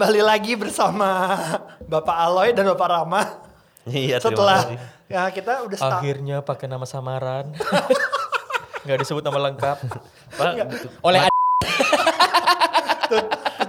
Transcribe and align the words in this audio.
kembali 0.00 0.24
lagi 0.24 0.56
bersama 0.56 1.36
Bapak 1.84 2.16
Aloy 2.24 2.56
dan 2.56 2.64
Bapak 2.72 2.88
Rama. 2.88 3.20
Iya, 3.84 4.16
Setelah 4.16 4.64
ya 5.04 5.28
kita 5.28 5.60
udah 5.60 5.76
start. 5.76 6.00
Akhirnya 6.00 6.40
pakai 6.40 6.72
nama 6.72 6.88
samaran. 6.88 7.52
Nggak 8.88 9.04
disebut 9.04 9.20
nama 9.20 9.52
lengkap. 9.52 9.76
Pak, 10.40 10.52
Oleh 11.04 11.28
tuh, 13.12 13.24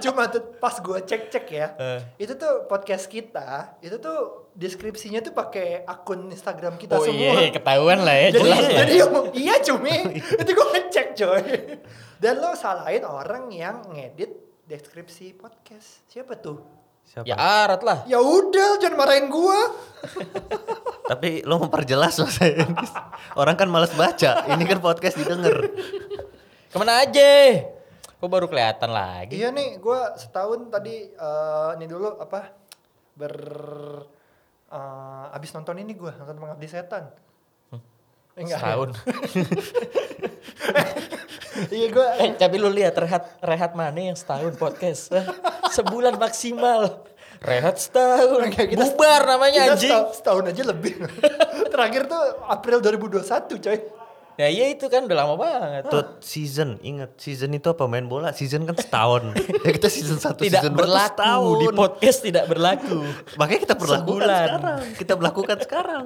cuma 0.07 0.31
tuh 0.31 0.55
pas 0.55 0.71
gue 0.79 0.99
cek-cek 1.03 1.45
ya. 1.51 1.67
Eh. 1.75 1.99
Itu 2.23 2.39
tuh 2.39 2.63
podcast 2.63 3.11
kita, 3.11 3.75
itu 3.83 3.99
tuh 3.99 4.47
deskripsinya 4.55 5.19
tuh 5.19 5.35
pakai 5.35 5.83
akun 5.83 6.31
Instagram 6.31 6.79
kita 6.79 6.95
Oh 6.95 7.11
semua. 7.11 7.43
iya, 7.43 7.51
ketahuan 7.51 8.07
lah 8.07 8.15
ya, 8.15 8.27
jadi, 8.31 8.39
jelas 8.39 8.63
lah. 8.63 8.79
jadi 8.87 8.93
iya 9.35 9.55
cumi, 9.59 10.15
itu 10.47 10.51
gue 10.55 10.67
ngecek 10.79 11.07
coy. 11.11 11.43
Dan 12.23 12.39
lo 12.39 12.55
salahin 12.55 13.03
orang 13.03 13.51
yang 13.51 13.83
ngedit 13.91 14.50
deskripsi 14.67 15.37
podcast. 15.37 16.05
Siapa 16.09 16.37
tuh? 16.37 16.81
siapa? 17.11 17.25
Ya 17.27 17.35
arat 17.35 17.81
lah. 17.83 17.97
Ya 18.07 18.23
udah, 18.23 18.79
jangan 18.79 18.97
marahin 18.97 19.27
gua. 19.27 19.57
Tapi 21.11 21.43
lo 21.43 21.59
memperjelas 21.59 22.23
Mas. 22.23 22.39
Orang 23.35 23.59
kan 23.59 23.67
males 23.67 23.91
baca. 23.91 24.47
Ini 24.47 24.63
kan 24.63 24.79
podcast 24.79 25.19
didengar. 25.19 25.59
Ke 26.71 26.75
mana 26.79 27.03
aja? 27.03 27.67
Kok 28.21 28.29
baru 28.29 28.47
kelihatan 28.47 28.93
lagi? 28.93 29.35
Iya 29.35 29.51
nih, 29.51 29.81
gua 29.81 30.15
setahun 30.15 30.71
tadi 30.71 31.09
eh, 31.11 31.69
ini 31.75 31.85
dulu 31.89 32.21
apa 32.21 32.53
ber 33.17 33.35
eh, 34.71 35.35
abis 35.35 35.51
nonton 35.57 35.81
ini 35.83 35.97
gua 35.97 36.15
nonton 36.15 36.37
Pengabdi 36.39 36.67
Setan. 36.69 37.11
Eh, 38.37 38.47
enggak, 38.47 38.61
Setahun. 38.61 38.89
Iya 41.69 41.87
gua 41.89 42.07
Eh, 42.17 42.31
tapi 42.33 42.55
lu 42.55 42.69
lihat 42.69 42.95
rehat 42.95 43.23
rehat 43.39 43.71
mana 43.73 43.99
yang 44.01 44.15
setahun 44.15 44.55
podcast? 44.55 45.11
Hah? 45.11 45.25
Sebulan 45.69 46.15
maksimal. 46.15 47.03
Rehat 47.39 47.75
setahun. 47.75 48.47
Enggak, 48.47 48.69
kita- 48.69 48.85
Bubar 48.87 49.21
namanya 49.27 49.61
kita 49.65 49.73
anjing. 49.75 49.91
setahun, 49.91 50.09
setahun 50.15 50.43
aja 50.47 50.63
lebih. 50.63 50.93
Terakhir 51.73 52.01
tuh 52.05 52.21
April 52.45 52.77
2021 52.79 53.21
coy. 53.59 53.79
Ya 54.39 54.47
iya 54.47 54.71
itu 54.71 54.87
kan 54.87 55.05
udah 55.05 55.17
lama 55.17 55.35
banget. 55.35 55.85
Tuh 55.85 56.17
season, 56.19 56.79
ingat 56.81 57.13
season 57.19 57.51
itu 57.51 57.67
apa 57.67 57.83
main 57.85 58.07
bola? 58.07 58.31
Season 58.31 58.63
kan 58.63 58.73
setahun. 58.73 59.35
ya 59.67 59.71
kita 59.71 59.91
season 59.91 60.17
1, 60.17 60.39
Tidak 60.39 60.61
season 60.61 60.73
berlaku 60.73 61.13
setahun. 61.19 61.57
di 61.59 61.67
podcast 61.69 62.19
tidak 62.23 62.45
berlaku. 62.47 62.99
Makanya 63.35 63.61
kita 63.61 63.75
berlakukan 63.75 64.07
Sebulan. 64.07 64.47
sekarang. 64.47 64.81
Kita 64.95 65.13
berlakukan 65.13 65.57
sekarang. 65.61 66.05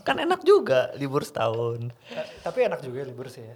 Kan 0.00 0.16
enak 0.18 0.40
juga 0.42 0.90
libur 0.96 1.22
setahun. 1.22 1.92
Eh, 2.08 2.26
tapi 2.40 2.66
enak 2.66 2.80
juga 2.80 3.04
libur 3.04 3.28
sih 3.28 3.44
ya. 3.44 3.54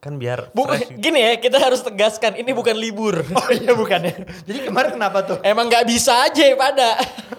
Kan 0.00 0.16
biar 0.16 0.48
Bu, 0.50 0.64
fresh. 0.64 0.96
gini 0.96 1.20
ya, 1.20 1.32
kita 1.36 1.60
harus 1.60 1.80
tegaskan 1.80 2.32
ini 2.34 2.50
bukan 2.50 2.72
libur. 2.72 3.20
Oh 3.36 3.48
iya 3.50 3.72
bukan 3.72 4.00
ya. 4.00 4.14
Jadi 4.48 4.58
kemarin 4.64 4.96
kenapa 4.96 5.18
tuh? 5.22 5.36
Emang 5.44 5.68
nggak 5.68 5.84
bisa 5.84 6.24
aja 6.24 6.40
pada. 6.56 6.96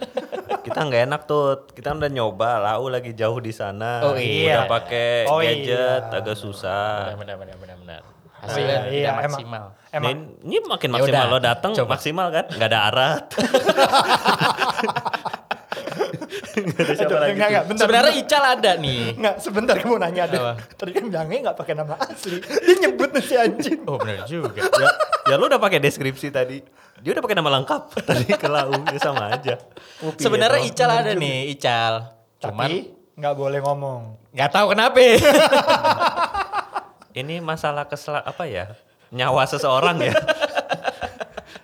Kita 0.62 0.78
nggak 0.80 1.02
enak 1.10 1.22
tuh. 1.26 1.66
Kita 1.68 1.92
udah 1.92 2.08
nyoba, 2.08 2.62
lau 2.62 2.86
lagi 2.86 3.12
jauh 3.12 3.38
di 3.38 3.50
sana. 3.50 4.06
Oh 4.06 4.14
iya. 4.14 4.62
Udah 4.62 4.70
pakai 4.70 5.26
Oh 5.26 5.42
gadget, 5.42 6.02
iya. 6.06 6.14
agak 6.14 6.38
susah. 6.38 7.18
Benar 7.18 7.36
benar 7.42 7.58
benar 7.58 7.78
benar. 7.82 8.02
Iya, 8.06 8.46
Hasilnya 8.46 8.70
iya, 8.70 8.80
tidak 8.86 9.10
emang. 9.10 9.26
maksimal. 9.26 9.64
Emang 9.92 10.06
Nih, 10.06 10.16
ini 10.44 10.56
makin 10.64 10.88
Ya 10.88 10.94
maksimal 10.96 11.18
udah, 11.18 11.24
lo 11.28 11.38
datang 11.42 11.72
maksimal 11.84 12.28
kan? 12.30 12.46
Nggak 12.48 12.70
ada 12.70 12.80
arat. 12.88 13.24
Nggak 16.52 16.78
ada 16.78 16.94
siapa 16.94 17.08
Aduh, 17.08 17.18
lagi 17.18 17.32
enggak, 17.32 17.40
tuh. 17.40 17.48
enggak, 17.48 17.64
bentar, 17.64 17.82
Sebenarnya 17.82 18.12
bentar. 18.12 18.28
Ical 18.28 18.44
ada 18.46 18.72
nih. 18.76 19.02
Enggak, 19.14 19.36
sebentar 19.40 19.76
gue 19.76 19.88
mau 19.88 19.98
nanya 19.98 20.24
deh. 20.26 20.40
Tadi 20.74 20.92
kan 20.92 21.04
bilangnya 21.06 21.38
enggak 21.42 21.58
pakai 21.58 21.74
nama 21.74 21.94
asli. 21.98 22.38
Dia 22.40 22.76
nyebut 22.82 23.10
nih 23.10 23.24
si 23.24 23.36
anjing. 23.36 23.80
Oh 23.84 23.96
benar 23.96 24.24
juga. 24.24 24.62
ya, 24.62 24.88
ya 25.26 25.36
lo 25.36 25.46
udah 25.46 25.58
pakai 25.58 25.80
deskripsi 25.80 26.28
tadi. 26.30 26.60
Dia 26.98 27.12
udah 27.12 27.22
pakai 27.22 27.36
nama 27.36 27.50
lengkap 27.52 27.82
tadi 28.10 28.26
ke 28.30 28.48
lau, 28.48 28.72
ya 28.86 29.00
sama 29.00 29.32
aja. 29.32 29.56
Sebenarnya 30.16 30.60
Iya, 30.60 30.70
Ical 30.70 30.90
ada 30.92 31.12
nih, 31.14 31.38
Ical. 31.52 31.94
Cuman 32.40 32.68
Tapi 32.68 32.78
nggak 33.14 33.34
boleh 33.34 33.60
ngomong. 33.60 34.02
nggak 34.30 34.50
tahu 34.50 34.66
kenapa. 34.72 34.98
Ini 37.12 37.40
masalah 37.40 37.86
kesel 37.86 38.16
apa 38.18 38.44
ya? 38.46 38.72
Nyawa 39.10 39.44
seseorang 39.44 40.00
ya. 40.00 40.16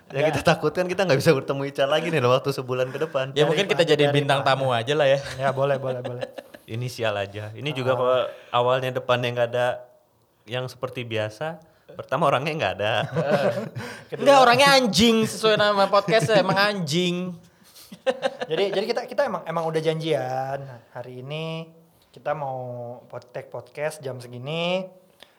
Yang 0.08 0.24
kita 0.32 0.40
takutkan 0.56 0.84
kita 0.88 1.04
nggak 1.04 1.20
bisa 1.20 1.30
bertemu 1.36 1.60
Ica 1.68 1.84
lagi 1.84 2.08
nih 2.08 2.20
dalam 2.24 2.32
waktu 2.40 2.50
sebulan 2.56 2.88
ke 2.88 2.98
depan. 3.04 3.36
ya 3.36 3.44
mungkin 3.44 3.68
kita 3.68 3.84
jadi 3.84 4.08
bintang 4.08 4.40
tamu 4.40 4.72
aja 4.72 4.96
lah 4.96 5.04
ya. 5.04 5.20
Ya 5.36 5.52
boleh, 5.52 5.76
boleh, 5.76 6.00
boleh. 6.00 6.24
Inisial 6.74 7.16
aja. 7.16 7.52
Ini 7.52 7.70
juga 7.76 7.96
kalau 7.96 8.24
awalnya 8.52 8.96
depannya 8.96 9.28
nggak 9.36 9.48
ada 9.52 9.66
yang 10.48 10.64
seperti 10.64 11.04
biasa. 11.04 11.60
Pertama 11.92 12.28
orangnya 12.28 12.52
nggak 12.56 12.74
ada. 12.80 12.94
Enggak 14.16 14.38
orangnya 14.40 14.68
anjing 14.80 15.28
sesuai 15.28 15.60
nama 15.60 15.84
podcastnya 15.88 16.40
emang 16.44 16.56
anjing. 16.56 17.36
jadi 18.48 18.72
jadi 18.72 18.84
kita 18.84 19.02
kita 19.08 19.22
emang 19.28 19.42
emang 19.48 19.64
udah 19.64 19.80
janjian 19.80 20.60
hari 20.92 21.24
ini 21.24 21.72
kita 22.12 22.32
mau 22.32 22.58
podcast 23.08 23.48
podcast 23.52 23.96
jam 24.00 24.16
segini. 24.20 24.88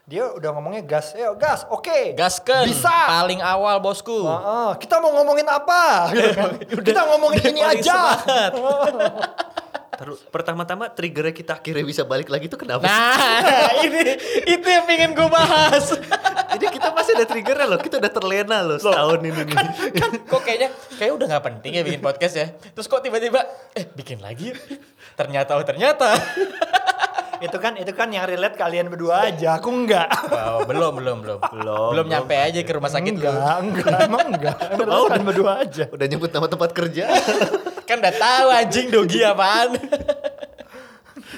Dia 0.10 0.26
udah 0.26 0.50
ngomongnya 0.58 0.82
gas, 0.82 1.14
eh 1.14 1.22
gas, 1.38 1.70
oke. 1.70 2.18
Gasken 2.18 2.66
Bisa. 2.66 2.90
paling 2.90 3.46
awal 3.46 3.78
bosku. 3.78 4.26
Heeh, 4.26 4.70
kita 4.82 4.98
mau 4.98 5.14
ngomongin 5.22 5.46
apa? 5.46 6.10
Gitu 6.18 6.34
kan. 6.34 6.50
kita 6.82 7.02
ngomongin 7.14 7.54
ini 7.54 7.62
aja. 7.62 8.18
Terus 10.02 10.26
pertama-tama 10.34 10.90
triggernya 10.90 11.30
kita 11.30 11.62
akhirnya 11.62 11.86
bisa 11.86 12.02
balik 12.10 12.34
lagi 12.34 12.50
itu 12.50 12.58
kenapa? 12.58 12.90
sih? 12.90 12.90
Nah, 13.46 13.72
ini 13.86 14.02
itu 14.50 14.66
yang 14.66 14.90
pengen 14.90 15.14
gue 15.14 15.30
bahas. 15.30 15.94
Ini 16.58 16.66
kita 16.74 16.90
masih 16.90 17.14
ada 17.14 17.26
triggernya 17.30 17.68
loh. 17.70 17.78
Kita 17.78 18.02
udah 18.02 18.10
terlena 18.10 18.58
loh 18.66 18.82
setahun 18.82 19.22
ini 19.22 19.46
nih. 19.46 19.58
kok 20.26 20.42
kayaknya 20.42 20.74
kayak 20.98 21.14
udah 21.22 21.26
nggak 21.30 21.46
penting 21.54 21.72
ya 21.78 21.82
bikin 21.86 22.02
podcast 22.02 22.34
ya. 22.34 22.48
Terus 22.50 22.90
kok 22.90 23.06
tiba-tiba 23.06 23.46
eh 23.78 23.86
bikin 23.94 24.26
lagi. 24.26 24.58
Ternyata 25.14 25.54
oh 25.54 25.66
ternyata. 25.68 26.18
Itu 27.40 27.56
kan 27.56 27.74
itu 27.74 27.92
kan 27.92 28.08
yang 28.08 28.24
relate 28.24 28.54
kalian 28.54 28.88
berdua 28.88 29.28
aja, 29.28 29.56
aku 29.56 29.70
enggak. 29.70 30.08
Wow, 30.28 30.64
belum 30.64 30.94
belum 30.96 31.18
belum. 31.20 31.40
Belum, 31.52 31.90
Belum 31.92 32.08
nyampe 32.08 32.34
aja 32.34 32.60
ke 32.60 32.72
rumah 32.72 32.88
sakit 32.88 33.14
lu. 33.14 33.24
enggak, 33.24 33.58
enggak, 33.60 33.98
emang 34.02 34.28
enggak. 34.30 34.58
Emang 34.70 34.88
Oh, 34.90 35.06
kalian 35.06 35.26
berdua 35.26 35.52
aja. 35.60 35.84
Udah 35.88 36.06
nyebut 36.06 36.30
nama 36.30 36.48
tempat 36.48 36.70
kerja. 36.72 37.06
Kan 37.88 38.00
udah 38.00 38.14
tahu 38.14 38.48
anjing 38.50 38.88
dogi 38.88 39.20
apaan. 39.22 39.74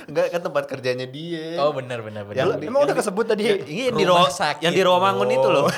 Enggak 0.02 0.28
kan 0.30 0.42
tempat 0.42 0.68
kerjanya 0.68 1.08
dia. 1.08 1.56
Oh 1.58 1.72
benar 1.72 2.04
benar 2.04 2.24
benar. 2.24 2.36
Yang 2.36 2.50
Emang 2.62 2.84
udah 2.84 2.92
kesebut 2.94 3.24
tadi. 3.26 3.44
Ya, 3.44 3.56
ini 3.56 3.92
di 3.94 4.04
Rumah 4.04 4.28
sakit. 4.28 4.60
yang 4.60 4.74
di 4.74 4.82
Rawamangun 4.82 5.30
itu 5.30 5.48
loh. 5.48 5.72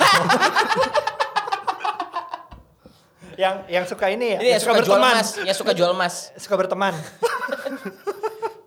Yang 3.33 3.55
yang 3.67 3.85
suka 3.85 4.05
ini 4.07 4.25
ya, 4.27 4.37
Ini 4.37 4.45
yang 4.47 4.49
yang 4.51 4.61
suka, 4.61 4.73
jual 4.75 4.81
berteman. 4.85 5.11
emas, 5.11 5.27
yang 5.39 5.55
suka 5.55 5.71
jual 5.73 5.91
emas. 5.91 6.13
Suka 6.35 6.55
berteman. 6.55 6.93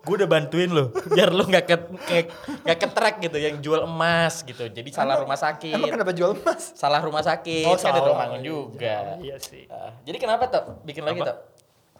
Gue 0.07 0.15
udah 0.15 0.29
bantuin 0.29 0.69
lo, 0.69 0.87
biar 1.11 1.29
lo 1.29 1.43
nggak 1.43 1.65
ke 1.65 1.75
nggak- 1.75 2.29
nggak 2.63 2.77
ke 2.79 2.87
track 2.89 3.15
gitu, 3.21 3.37
yang 3.37 3.55
jual 3.59 3.83
emas 3.83 4.39
gitu. 4.41 4.63
Jadi 4.65 4.87
salah 4.89 5.19
rumah 5.19 5.35
sakit. 5.35 5.75
Emang 5.75 5.91
kenapa 5.91 6.11
jual 6.11 6.31
emas? 6.33 6.71
Salah 6.73 7.03
rumah 7.03 7.19
sakit, 7.19 7.67
Oh, 7.67 7.75
kan 7.75 7.91
di 7.91 7.99
salah. 7.99 8.07
Romangun 8.07 8.41
juga. 8.41 9.19
Iya 9.19 9.35
sih. 9.37 9.67
Ah, 9.67 9.91
jadi 10.01 10.17
kenapa 10.17 10.47
tuh 10.47 10.79
bikin 10.81 11.03
lagi 11.03 11.19
Apa? 11.19 11.27
tuh? 11.27 11.37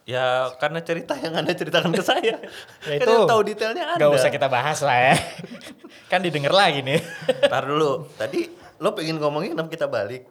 Ya 0.07 0.23
karena 0.55 0.79
cerita 0.79 1.19
yang 1.19 1.35
anda 1.35 1.51
ceritakan 1.51 1.91
ke 1.91 1.99
saya. 1.99 2.39
Ya 2.87 2.95
kan 2.95 3.03
itu. 3.03 3.11
yang 3.11 3.27
tahu 3.27 3.41
detailnya 3.43 3.85
anda. 3.89 4.01
Gak 4.01 4.15
usah 4.15 4.31
kita 4.31 4.47
bahas 4.47 4.79
lah 4.79 5.11
ya. 5.11 5.15
kan 6.11 6.23
didengar 6.23 6.55
lagi 6.55 6.79
nih. 6.79 7.03
Ntar 7.43 7.67
dulu. 7.67 8.07
Tadi 8.15 8.47
lo 8.77 8.95
pengen 8.95 9.19
ngomongin 9.19 9.51
kenapa 9.51 9.67
kita 9.67 9.85
balik. 9.85 10.23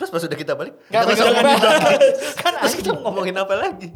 Terus 0.00 0.08
pas 0.08 0.24
udah 0.24 0.38
kita 0.38 0.56
balik, 0.56 0.74
Nggak 0.88 1.02
kita 1.12 1.24
kan 2.40 2.52
terus 2.56 2.74
kita 2.74 2.90
ngomongin 2.96 3.36
apa 3.36 3.52
lagi? 3.52 3.92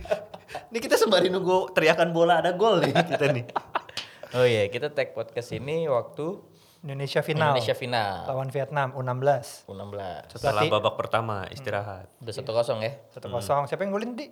Ini 0.68 0.78
kita 0.78 1.00
sembari 1.00 1.32
nunggu 1.32 1.72
teriakan 1.72 2.12
bola 2.12 2.44
ada 2.44 2.52
gol 2.52 2.84
nih 2.84 2.92
kita 2.92 3.32
nih. 3.32 3.44
Oh 4.36 4.44
iya, 4.44 4.68
kita 4.68 4.92
tag 4.92 5.16
podcast 5.16 5.48
ini 5.50 5.88
waktu 5.88 6.36
Indonesia 6.84 7.24
final. 7.24 7.56
Indonesia 7.56 7.72
final. 7.72 8.28
Lawan 8.28 8.52
Vietnam 8.52 8.92
U16. 8.92 9.64
U16. 9.64 10.36
Setelah 10.36 10.60
Berarti- 10.60 10.68
babak 10.68 10.94
pertama 11.00 11.48
istirahat. 11.48 12.12
Udah 12.20 12.34
1-0 12.36 12.84
ya. 12.84 12.92
1-0. 13.16 13.64
Siapa 13.64 13.80
yang 13.80 13.96
golin 13.96 14.12
di? 14.12 14.28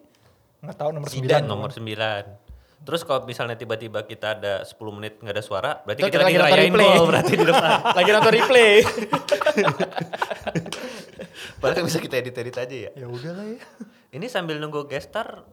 Enggak 0.60 0.76
tahu 0.76 0.90
nomor 0.92 1.08
9. 1.08 1.16
Zidane. 1.16 1.46
Nomor 1.48 1.72
9. 1.72 2.52
Terus 2.82 3.06
kalau 3.06 3.22
misalnya 3.25 3.54
tiba-tiba 3.54 4.02
kita 4.04 4.36
ada 4.36 4.66
10 4.66 4.75
menit 4.90 5.22
nggak 5.22 5.32
ada 5.32 5.40
suara, 5.40 5.70
berarti 5.80 6.02
kita 6.02 6.18
kita 6.18 6.26
lagi 6.26 6.34
lagi 6.34 6.50
nonton 6.50 6.66
replay. 6.66 6.90
gol 6.92 7.06
berarti 7.08 7.32
di 7.32 7.44
depan. 7.46 7.70
Lagi 7.98 8.10
nonton 8.10 8.32
replay. 8.34 8.72
Padahal 11.62 11.79
kan 11.79 11.85
bisa 11.87 12.03
kita 12.03 12.19
edit-edit 12.19 12.56
aja 12.59 12.76
ya. 12.76 12.91
Ya 12.93 13.06
udahlah 13.06 13.47
ya. 13.47 13.62
Ini 14.11 14.26
sambil 14.26 14.59
nunggu 14.59 14.85
gestar, 14.85 15.47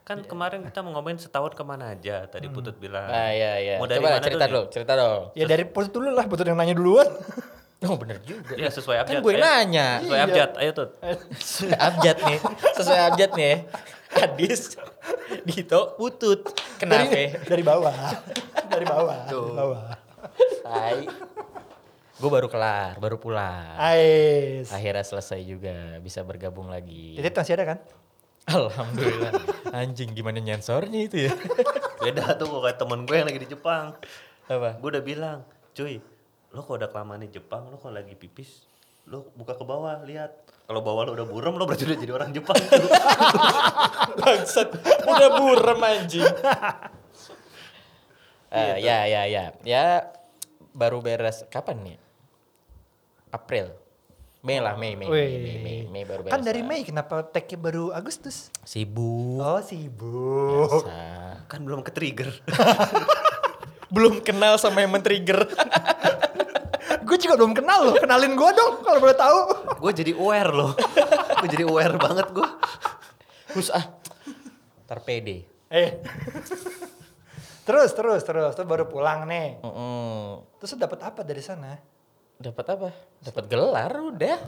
kan 0.00 0.22
kemarin 0.22 0.62
kita 0.62 0.80
mau 0.80 0.94
ngomongin 0.94 1.18
setahun 1.18 1.52
ke 1.52 1.60
mana 1.60 1.92
aja. 1.92 2.24
Tadi 2.24 2.46
Putut 2.46 2.78
bilang. 2.78 3.10
Ah 3.10 3.28
iya 3.28 3.58
iya. 3.58 3.74
Mau 3.76 3.84
dari 3.84 3.98
Coba 3.98 4.08
mana 4.08 4.22
cerita 4.22 4.46
dulu 4.46 4.54
dulu, 4.56 4.72
cerita 4.72 4.92
dong. 4.94 5.22
Ya 5.34 5.44
dari 5.44 5.64
putut 5.66 5.92
dulu 5.92 6.08
lah, 6.14 6.24
putut 6.24 6.46
yang 6.46 6.56
nanya 6.56 6.72
duluan. 6.72 7.10
Oh 7.78 7.94
bener 7.94 8.18
juga. 8.26 8.58
Ya 8.58 8.74
sesuai 8.74 9.06
abjad. 9.06 9.22
Kan 9.22 9.22
gue 9.22 9.34
Ayo. 9.38 9.42
nanya. 9.46 10.02
Sesuai 10.02 10.18
Iya. 10.18 10.26
abjad, 10.26 10.50
ayo 10.58 10.70
Tut. 10.74 10.90
Sesuai 11.46 11.76
abjad 11.78 12.16
nih. 12.26 12.38
Sesuai 12.74 13.00
abjad 13.06 13.30
nih. 13.38 13.54
Adis, 14.18 14.60
Dito, 15.46 15.94
Putut. 15.94 16.42
Kenapa? 16.74 17.06
Dari, 17.06 17.38
dari 17.38 17.62
bawah. 17.62 17.94
Dari 18.74 18.82
bawah. 18.82 19.18
Tuh. 19.30 19.46
Dari 19.46 19.58
bawah. 19.62 19.82
Tai. 20.66 20.98
Gue 22.18 22.30
baru 22.34 22.50
kelar, 22.50 22.98
baru 22.98 23.14
pulang. 23.22 23.78
Ais. 23.78 24.74
Akhirnya 24.74 25.06
selesai 25.06 25.38
juga, 25.46 26.02
bisa 26.02 26.26
bergabung 26.26 26.66
lagi. 26.66 27.14
Titit 27.14 27.30
masih 27.30 27.54
ada 27.54 27.64
kan? 27.74 27.78
Alhamdulillah. 28.50 29.32
Anjing 29.70 30.18
gimana 30.18 30.42
nyensornya 30.42 30.98
itu 31.06 31.30
ya? 31.30 31.32
Beda 32.02 32.34
tuh 32.34 32.50
kok 32.50 32.60
kayak 32.66 32.78
temen 32.82 33.06
gue 33.06 33.16
yang 33.22 33.28
lagi 33.30 33.40
di 33.46 33.48
Jepang. 33.54 33.94
Apa? 34.50 34.82
Gue 34.82 34.98
udah 34.98 35.04
bilang, 35.06 35.38
cuy, 35.78 36.02
lo 36.50 36.66
kok 36.66 36.74
udah 36.82 36.90
kelamaan 36.90 37.22
di 37.22 37.30
Jepang, 37.30 37.70
lo 37.70 37.78
kok 37.78 37.94
lagi 37.94 38.18
pipis, 38.18 38.66
lo 39.06 39.30
buka 39.38 39.54
ke 39.54 39.62
bawah, 39.62 40.02
lihat. 40.02 40.34
Kalau 40.66 40.82
bawah 40.82 41.06
lo 41.06 41.14
udah 41.14 41.26
burem, 41.28 41.54
lo 41.54 41.70
berarti 41.70 41.86
udah 41.86 41.98
jadi 42.02 42.12
orang 42.18 42.34
Jepang. 42.34 42.58
Bangsat, 44.26 44.74
udah 45.06 45.28
burem 45.38 45.80
anjing. 45.86 46.26
Eh, 48.50 48.74
ya, 48.82 49.06
ya, 49.06 49.22
ya. 49.28 49.44
Ya 49.62 50.08
baru 50.72 50.98
beres 51.04 51.44
kapan 51.52 51.78
nih? 51.84 52.07
April. 53.30 53.74
Mei 54.38 54.62
lah, 54.62 54.78
Mei, 54.78 54.94
Mei, 54.94 55.10
Mei. 55.10 55.18
Mei, 55.18 55.56
Mei, 55.58 55.78
Mei 55.90 56.02
baru 56.06 56.22
beres. 56.22 56.32
Kan 56.32 56.46
dari. 56.46 56.62
Mei 56.62 56.86
kenapa 56.86 57.26
tag-nya 57.26 57.58
baru 57.58 57.90
Agustus? 57.90 58.54
Sibuk. 58.62 59.42
Oh 59.42 59.58
sibuk. 59.58 60.86
Biasa. 60.86 61.48
kan 61.50 61.60
belum 61.66 61.82
ke 61.82 61.90
trigger. 61.90 62.30
Belum 63.88 64.20
kenal 64.20 64.60
sama 64.60 64.84
yang 64.84 64.92
men-trigger. 64.92 65.48
gue 67.08 67.16
juga 67.16 67.40
belum 67.40 67.56
kenal 67.56 67.88
loh. 67.88 67.96
Kenalin 67.96 68.36
gue 68.36 68.50
dong 68.52 68.84
kalau 68.84 69.00
boleh 69.00 69.16
tahu. 69.16 69.38
gue 69.82 69.92
jadi 69.96 70.12
aware 70.12 70.52
loh. 70.52 70.72
gue 71.40 71.48
jadi 71.48 71.64
aware 71.64 71.96
banget 71.96 72.28
gue. 72.28 72.48
Terus 73.56 73.72
ah, 73.72 73.88
ntar 74.84 75.00
pede. 75.00 75.48
Eh. 75.72 76.00
terus 77.64 77.92
terus 77.92 78.24
terus 78.24 78.52
terus 78.56 78.68
baru 78.68 78.88
pulang 78.88 79.24
nih. 79.24 79.60
Mm-mm. 79.64 80.44
Terus 80.60 80.76
lu 80.76 80.78
dapat 80.84 81.00
apa 81.08 81.20
dari 81.24 81.40
sana? 81.40 81.80
Dapat 82.38 82.66
apa? 82.70 82.88
Dapat 83.20 83.44
gelar 83.46 83.90
udah. 83.90 84.38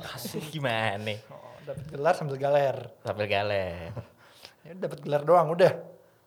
Gimana? 0.49 1.11
Oh, 1.27 1.55
dapat 1.65 1.85
gelar 1.91 2.15
sambil 2.15 2.39
galer. 2.39 2.77
Sambil 3.03 3.27
galer. 3.27 3.91
Ya 4.61 4.73
dapat 4.79 4.99
gelar 5.03 5.23
doang 5.25 5.51
udah. 5.51 5.73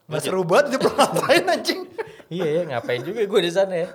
Nggak 0.03 0.21
seru 0.21 0.43
banget 0.43 0.75
dia 0.75 0.79
belum 0.81 0.95
ngapain 0.97 1.43
anjing. 1.47 1.81
iya 2.27 2.47
ya, 2.49 2.61
ngapain 2.67 2.99
juga 3.01 3.23
gue 3.23 3.41
di 3.41 3.51
sana 3.51 3.73
ya. 3.77 3.89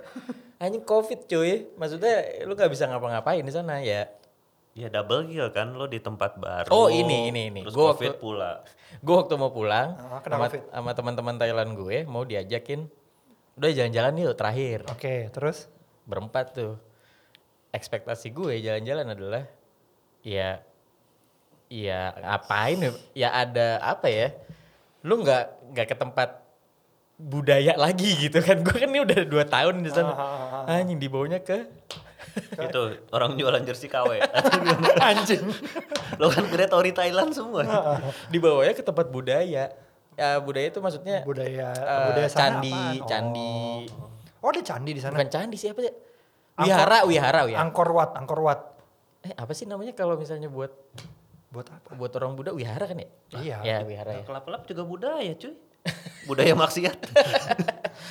Anjing 0.57 0.81
covid 0.81 1.29
cuy. 1.29 1.69
Maksudnya 1.75 2.15
lu 2.43 2.53
gak 2.53 2.67
bisa 2.67 2.89
ngapa-ngapain 2.89 3.45
di 3.45 3.53
sana 3.53 3.77
ya. 3.79 4.09
Ya 4.73 4.87
double 4.87 5.27
kill 5.27 5.49
kan 5.51 5.71
lo 5.71 5.85
di 5.85 5.99
tempat 5.99 6.35
baru. 6.35 6.71
Oh, 6.71 6.87
ini, 6.87 7.29
ini, 7.29 7.41
ini. 7.49 7.61
Terus 7.61 7.75
Gua 7.75 7.93
covid 7.93 8.15
waktu- 8.15 8.21
pula. 8.21 8.51
Gue 8.97 9.15
waktu 9.15 9.33
mau 9.35 9.51
pulang 9.51 9.93
Ah, 9.93 10.19
sama, 10.23 10.49
sama 10.49 10.91
teman-teman 10.93 11.35
Thailand 11.35 11.77
gue 11.77 12.03
mau 12.03 12.25
diajakin 12.25 12.89
udah 13.53 13.69
jalan-jalan 13.69 14.17
yuk 14.17 14.33
terakhir 14.33 14.81
Oke, 14.87 15.29
terus 15.29 15.69
berempat 16.03 16.55
tuh 16.55 16.73
ekspektasi 17.69 18.29
gue 18.29 18.57
jalan-jalan 18.59 19.07
adalah 19.09 19.43
ya 20.21 20.59
ya 21.67 22.11
ngapain 22.17 22.77
ya? 22.79 22.91
ya 23.15 23.29
ada 23.31 23.77
apa 23.79 24.07
ya 24.07 24.33
lu 25.01 25.21
nggak 25.21 25.43
nggak 25.69 25.87
ke 25.87 25.95
tempat 25.95 26.29
budaya 27.15 27.75
lagi 27.75 28.15
gitu 28.17 28.39
kan 28.39 28.59
gue 28.59 28.73
kan 28.73 28.87
ini 28.87 28.99
udah 28.99 29.19
dua 29.23 29.43
tahun 29.45 29.79
di 29.79 29.91
sana 29.91 30.11
Ah, 30.65 30.75
anjing 30.75 30.97
dibawanya 30.97 31.39
ke 31.39 31.67
Itu 32.51 32.81
orang 33.09 33.35
jualan 33.35 33.63
jersey 33.63 33.87
KW. 33.87 34.19
anjing. 35.01 35.43
lo 36.15 36.27
kan 36.27 36.45
kreatori 36.45 36.91
Thailand 36.91 37.31
semua. 37.31 37.63
dibawanya 38.27 38.71
ke 38.71 38.81
tempat 38.81 39.07
budaya 39.07 39.71
ya 40.15 40.27
budaya 40.39 40.67
itu 40.67 40.79
maksudnya 40.79 41.23
budaya 41.23 41.69
eh, 41.71 42.05
budaya 42.11 42.27
sana 42.27 42.39
candi 42.59 42.71
apaan? 42.71 42.97
Oh. 42.97 43.07
candi 43.07 43.55
Oh, 44.39 44.47
ada 44.49 44.61
candi 44.61 44.91
di 44.91 44.99
sana. 44.99 45.13
bukan 45.13 45.29
candi 45.29 45.55
siapa 45.55 45.79
sih 45.79 45.93
wihara 46.61 46.97
wihara 47.03 47.41
wihara 47.45 47.61
Angkor 47.61 47.89
Wat, 47.89 48.11
Angkor 48.13 48.39
Wat. 48.39 48.61
eh 49.21 49.33
apa 49.33 49.51
sih 49.51 49.63
namanya 49.63 49.91
kalau 49.91 50.15
misalnya 50.15 50.47
buat 50.47 50.71
Buat 51.49 51.67
apa? 51.67 51.89
buat 51.91 52.13
orang 52.13 52.33
Buddha 52.33 52.51
wihara 52.51 52.85
kan 52.85 52.95
ya 52.95 53.09
Iya. 53.33 53.57
ya 53.61 53.77
wihara 53.81 54.11
ya 54.13 54.23
Kelap-kelap 54.23 54.63
juga 54.63 54.83
budaya 54.83 55.33
cuy. 55.33 55.55
budaya 56.29 56.53
maksiat. 56.53 56.97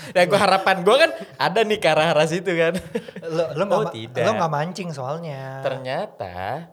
Nah, 0.09 0.25
gua 0.25 0.37
harapan 0.39 0.81
gue 0.81 0.97
kan 0.99 1.11
ada 1.39 1.61
nih 1.62 1.77
ke 1.77 1.87
arah-arah 1.87 2.25
situ 2.25 2.49
kan. 2.50 2.77
Lo 3.27 3.45
lo 3.53 3.62
Oh, 3.65 3.81
nggak 3.83 3.93
tidak. 3.95 4.25
lo 4.25 4.33
nggak 4.35 4.53
mancing 4.53 4.89
soalnya. 4.91 5.61
Ternyata 5.61 6.69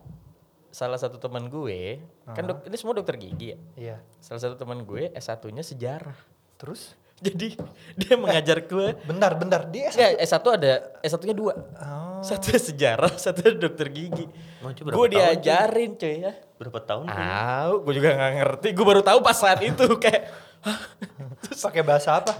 salah 0.69 0.95
satu 0.95 1.15
teman 1.17 1.47
gue, 1.47 1.99
kan 2.25 2.43
dok- 2.43 2.63
ini 2.65 2.75
semua 2.75 2.91
dokter 2.91 3.15
gigi 3.15 3.51
ya. 3.51 3.57
Iya. 3.75 3.97
Salah 4.19 4.41
satu 4.41 4.55
teman 4.55 4.83
gue 4.83 5.11
S1-nya 5.11 5.63
sejarah. 5.63 6.15
Terus? 6.55 6.95
Jadi 7.15 7.55
dia 7.95 8.13
mengajar 8.19 8.59
gue. 8.59 8.87
Bentar, 9.07 9.31
bentar. 9.39 9.61
Dia 9.71 9.87
S- 9.87 9.95
Ya, 9.95 10.11
S1 10.19 10.43
ada, 10.51 10.73
S1-nya 10.99 11.31
dua. 11.31 11.53
Oh. 11.79 12.19
Satu 12.19 12.51
sejarah, 12.51 13.15
satu 13.23 13.55
dokter 13.55 13.87
gigi. 13.87 14.27
Berapa 14.59 14.91
Gue 14.91 15.07
diajarin 15.15 15.95
cuy 15.95 16.27
ya. 16.27 16.33
Berapa 16.59 16.79
tahun? 16.83 17.07
Tahu, 17.07 17.73
gue 17.87 17.93
juga 17.95 18.09
nggak 18.13 18.31
ngerti. 18.35 18.67
Gue 18.75 18.85
baru 18.85 19.01
tahu 19.01 19.19
pas 19.23 19.37
saat 19.37 19.63
itu 19.63 19.85
kayak 20.03 20.27
pakai 21.65 21.83
bahasa 21.85 22.19
apa? 22.19 22.33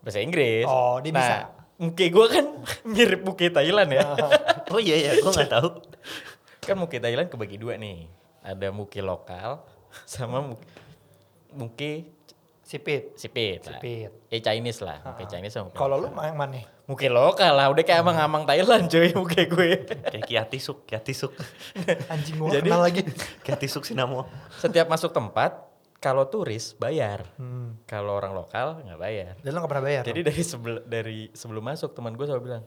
bahasa 0.00 0.18
Inggris. 0.24 0.64
Oh, 0.64 0.96
dia 1.04 1.12
nah, 1.12 1.20
bisa. 1.20 1.36
Muke 1.76 2.08
gue 2.08 2.26
kan 2.28 2.44
mirip 2.88 3.20
muke 3.20 3.46
Thailand 3.48 3.92
ya. 3.92 4.04
Oh 4.72 4.80
iya 4.80 4.96
iya, 4.96 5.12
gue 5.16 5.28
nggak 5.28 5.52
tahu. 5.52 5.68
kan 6.60 6.76
muke 6.76 6.96
Thailand 6.96 7.28
kebagi 7.28 7.60
dua 7.60 7.76
nih. 7.76 8.08
Ada 8.40 8.72
muke 8.72 9.04
lokal 9.04 9.60
sama 10.08 10.40
muke, 10.40 10.64
muke 11.52 11.92
Sipit. 12.70 13.18
sipit. 13.18 13.66
lah. 13.66 13.82
Sipit. 13.82 14.10
Ya 14.30 14.38
Chinese 14.38 14.78
lah, 14.78 15.02
muke 15.02 15.26
Chinese 15.26 15.58
sama. 15.58 15.74
Kalau 15.74 15.98
lu 15.98 16.06
yang 16.06 16.38
mana? 16.38 16.62
Muke 16.86 17.10
lokal 17.10 17.58
lah, 17.58 17.66
udah 17.66 17.82
kayak 17.82 17.98
amang-amang 18.06 18.46
Thailand 18.46 18.86
cuy 18.86 19.10
muke 19.18 19.42
gue. 19.50 19.90
Kayak 19.90 20.22
kiatisuk, 20.30 20.86
kiatisuk. 20.86 21.34
Anjing 22.14 22.38
gua 22.38 22.54
Jadi- 22.54 22.70
kenal 22.70 22.82
lagi. 22.86 23.02
kiatisuk 23.46 23.82
sinamo. 23.82 24.30
Setiap 24.54 24.86
masuk 24.86 25.10
tempat, 25.10 25.66
kalau 25.98 26.30
turis 26.30 26.78
bayar. 26.78 27.26
Hmm. 27.42 27.74
Kalau 27.90 28.14
orang 28.14 28.38
lokal 28.38 28.86
nggak 28.86 29.00
bayar. 29.02 29.34
Dan 29.42 29.50
lo 29.50 29.66
gak 29.66 29.70
pernah 29.74 29.86
bayar? 29.90 30.02
Jadi 30.06 30.20
dari 30.22 30.42
sebelum 30.46 30.80
dari 30.86 31.18
sebelum 31.34 31.62
masuk 31.66 31.90
teman 31.90 32.14
gue 32.14 32.22
selalu 32.22 32.54
bilang, 32.54 32.62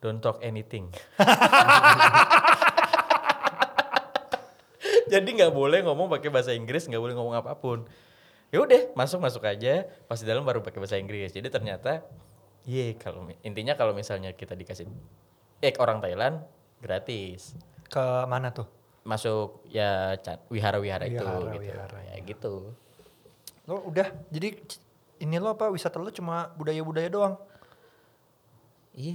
don't 0.00 0.24
talk 0.24 0.40
anything. 0.40 0.88
Jadi 5.08 5.28
nggak 5.36 5.52
boleh 5.52 5.84
ngomong 5.84 6.08
pakai 6.08 6.32
bahasa 6.32 6.56
Inggris, 6.56 6.88
nggak 6.88 7.00
boleh 7.00 7.12
ngomong 7.12 7.36
apa 7.36 7.52
pun. 7.56 7.84
Ya 8.48 8.64
udah, 8.64 8.82
masuk 8.96 9.20
masuk 9.20 9.44
aja. 9.44 9.84
Pas 10.08 10.16
di 10.16 10.24
dalam 10.24 10.40
baru 10.44 10.64
pakai 10.64 10.80
bahasa 10.80 10.96
Inggris. 10.96 11.36
Jadi 11.36 11.52
ternyata, 11.52 12.00
iya 12.64 12.96
kalau 12.96 13.28
intinya 13.44 13.76
kalau 13.76 13.92
misalnya 13.92 14.32
kita 14.32 14.56
dikasih 14.56 14.88
eh 15.60 15.74
orang 15.76 16.00
Thailand 16.00 16.40
gratis. 16.80 17.52
Ke 17.92 18.24
mana 18.24 18.48
tuh? 18.48 18.64
Masuk 19.04 19.64
ya 19.68 20.16
wihara-wihara 20.48 21.08
itu 21.08 21.20
Wihara, 21.20 21.52
gitu. 21.56 21.64
wihara, 21.64 21.98
Ya 22.12 22.16
gitu. 22.24 22.52
Lo 23.68 23.84
udah, 23.84 24.08
jadi 24.32 24.56
ini 25.20 25.36
lo 25.36 25.52
apa 25.52 25.68
wisata 25.68 26.00
lo 26.00 26.08
cuma 26.08 26.48
budaya-budaya 26.56 27.08
doang? 27.12 27.34
Iya. 28.96 29.14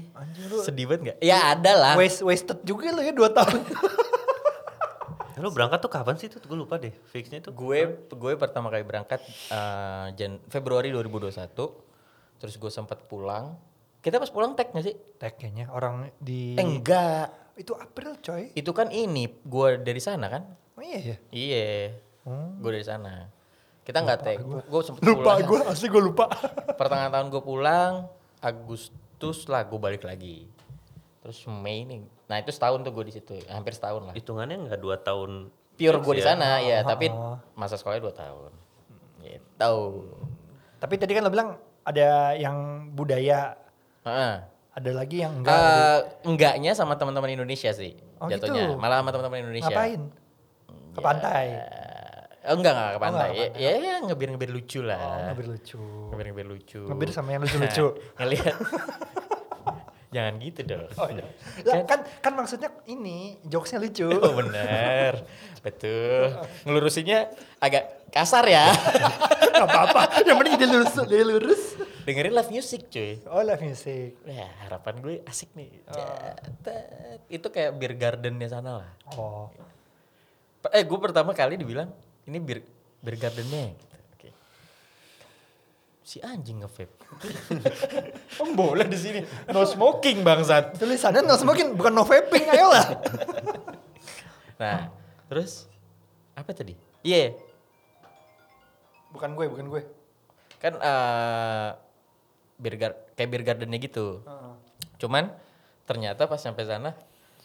Sedih 0.62 0.86
banget 0.88 1.02
nggak? 1.10 1.18
Ya 1.26 1.58
ada 1.58 1.74
lah. 1.74 1.94
waste, 1.98 2.22
wasted 2.22 2.62
juga 2.62 2.94
lo 2.94 3.02
ya 3.02 3.12
2 3.12 3.34
tahun. 3.34 3.60
Lo 5.36 5.50
berangkat 5.50 5.80
tuh 5.80 5.90
kapan 5.90 6.16
sih 6.16 6.28
tuh? 6.28 6.38
Gue 6.40 6.56
lupa 6.56 6.76
deh. 6.76 6.94
Fixnya 7.08 7.40
tuh. 7.40 7.52
gue 7.52 7.80
gue 8.08 8.32
pertama 8.36 8.68
kali 8.68 8.82
berangkat 8.82 9.20
eh, 9.50 10.08
Jan 10.14 10.38
Februari 10.46 10.90
2021 10.90 11.50
terus 12.36 12.56
gue 12.56 12.68
sempat 12.70 13.00
pulang 13.04 13.56
kita 14.00 14.18
pas 14.18 14.28
pulang 14.28 14.52
tag 14.52 14.70
gak 14.70 14.84
sih 14.84 14.96
Tag 15.16 15.34
kayaknya 15.34 15.70
orang 15.70 16.12
di... 16.18 16.54
eh, 16.54 16.60
enggak 16.60 17.32
Itu 17.56 17.72
April 17.74 18.18
coy. 18.18 18.52
itu 18.52 18.68
kan 18.70 18.90
ini 18.90 19.32
gue 19.40 19.80
dari 19.80 19.98
sana 19.98 20.28
kan 20.28 20.44
Oh 20.74 20.82
iya 20.82 21.00
ya? 21.00 21.18
iya 21.30 21.68
Hmm. 22.22 22.56
gue 22.58 22.72
dari 22.74 22.84
sana 22.84 23.28
kita 23.82 24.00
nggak 24.00 24.20
tag 24.22 24.40
gue 24.44 24.82
sempet 24.82 25.04
Lupa 25.04 25.36
pulang 25.36 25.40
gue, 25.44 25.60
asli 25.66 25.88
gue 25.88 26.00
lupa. 26.02 26.32
pertengahan 26.74 27.12
tahun 27.12 27.28
gue 27.30 27.42
pulang 27.42 28.08
Agustus 28.40 29.44
lah 29.46 29.64
gue 29.64 29.76
balik 29.76 30.04
lagi 30.04 30.48
terus 31.24 31.40
Mei 31.48 31.82
nih 31.82 32.04
nah 32.28 32.36
itu 32.36 32.52
setahun 32.52 32.84
tuh 32.84 32.92
gue 32.92 33.06
di 33.08 33.14
situ 33.14 33.40
hampir 33.48 33.72
setahun 33.72 34.04
lah 34.04 34.14
Hitungannya 34.14 34.68
nggak 34.68 34.78
dua 34.78 35.00
tahun. 35.00 35.48
pure 35.74 35.98
gue 35.98 36.14
di 36.14 36.22
ya? 36.22 36.28
sana 36.30 36.60
ya 36.60 36.84
Oh, 36.84 36.86
tapi 36.86 37.08
oh. 37.08 37.40
masa 37.56 37.74
sekolahnya 37.74 38.04
dua 38.04 38.14
tahun 38.14 38.52
gitu 39.20 39.76
Tapi 40.78 40.94
tadi 40.98 41.12
kan 41.12 41.24
lo 41.24 41.32
bilang 41.32 41.56
ada 41.82 42.10
yang 42.34 42.56
budaya, 42.92 43.56
Heeh. 44.04 44.36
ada 44.74 44.92
lagi 44.92 45.20
yang 45.20 45.40
enggak. 45.40 45.52
Eh, 45.54 46.00
enggaknya 46.24 46.72
sama 46.72 46.96
teman-teman 46.96 47.32
Indonesia 47.34 47.72
sih 47.72 47.96
Oh, 48.20 48.28
jatuhnya. 48.28 48.68
gitu. 48.68 48.76
Malah 48.78 49.00
sama 49.00 49.12
teman-teman 49.12 49.40
Indonesia. 49.42 49.68
Ngapain? 49.68 50.02
Ke 50.92 51.00
pantai. 51.00 51.46
Eh, 52.40 52.52
enggak 52.52 52.72
enggak 52.72 52.88
ke 52.88 52.96
Oh, 52.96 53.02
pantai. 53.02 53.28
enggak 53.30 53.50
ke 53.50 53.60
Ya, 53.60 53.72
ya, 53.74 53.96
ngebir-ngebir 54.02 54.50
lucu 54.50 54.80
Oh, 54.80 54.88
lah. 54.88 55.28
ngebir 55.28 55.48
lucu. 55.50 55.80
Ngebir-ngebir 56.08 56.48
lucu. 56.48 56.82
Ngebir 56.84 57.10
sama 57.12 57.30
yang 57.32 57.44
lucu-lucu. 57.44 57.86
Ngelihat. 58.20 58.56
Jangan 60.14 60.34
gitu 60.38 60.62
dong. 60.64 60.88
Oh 61.02 61.10
iya. 61.10 61.26
Lah, 61.68 61.82
kan 61.90 62.06
kan 62.22 62.32
maksudnya 62.38 62.70
ini 62.86 63.42
jokesnya 63.50 63.82
lucu. 63.82 64.06
Oh 64.14 64.38
bener, 64.38 65.26
betul. 65.66 66.38
Ngelurusinnya 66.70 67.34
agak 67.58 68.14
kasar 68.14 68.46
ya. 68.46 68.70
Gak 69.54 69.66
apa-apa. 69.66 70.22
Yang 70.22 70.38
penting 70.38 70.56
dia 70.62 70.70
lurus, 70.70 70.94
dia 71.10 71.26
lurus. 71.26 71.64
Dengerin 72.06 72.34
live 72.36 72.52
music 72.54 72.82
cuy. 72.94 73.18
Oh, 73.26 73.42
live 73.42 73.64
music. 73.66 74.22
Ya 74.30 74.48
harapan 74.68 75.02
gue 75.02 75.16
asik 75.26 75.50
nih. 75.58 75.82
Cetet. 75.90 77.20
Itu 77.32 77.48
kayak 77.50 77.74
beer 77.82 77.94
gardennya 77.98 78.48
sana 78.52 78.86
lah. 78.86 78.92
Oh. 79.18 79.50
Eh 80.72 80.86
gue 80.86 81.00
pertama 81.02 81.34
kali 81.34 81.58
dibilang 81.58 81.90
ini 82.30 82.38
beer, 82.38 82.62
beer 83.02 83.18
gardennya. 83.18 83.93
Si 86.04 86.20
anjing 86.20 86.60
nge-vape. 86.60 86.92
oh 88.44 88.52
boleh 88.52 88.84
di 88.86 89.00
sini. 89.00 89.20
No 89.50 89.64
smoking 89.72 90.20
bangsat. 90.22 90.76
Tulisannya 90.76 91.24
no 91.24 91.40
smoking, 91.40 91.80
bukan 91.80 91.96
no 91.96 92.04
vaping, 92.04 92.44
ayolah. 92.48 92.86
Nah, 94.54 94.88
terus 95.28 95.68
apa 96.38 96.56
tadi? 96.56 96.72
Iya, 97.04 97.36
bukan 99.12 99.36
gue, 99.36 99.46
bukan 99.50 99.66
gue. 99.68 99.82
kan 100.56 100.80
eh 100.80 101.70
beer 102.56 102.76
gar- 102.80 103.00
kayak 103.18 103.28
beer 103.28 103.44
gardennya 103.44 103.76
gitu. 103.76 104.24
Cuman 104.96 105.36
ternyata 105.84 106.32
pas 106.32 106.40
sampai 106.40 106.64
sana 106.64 106.96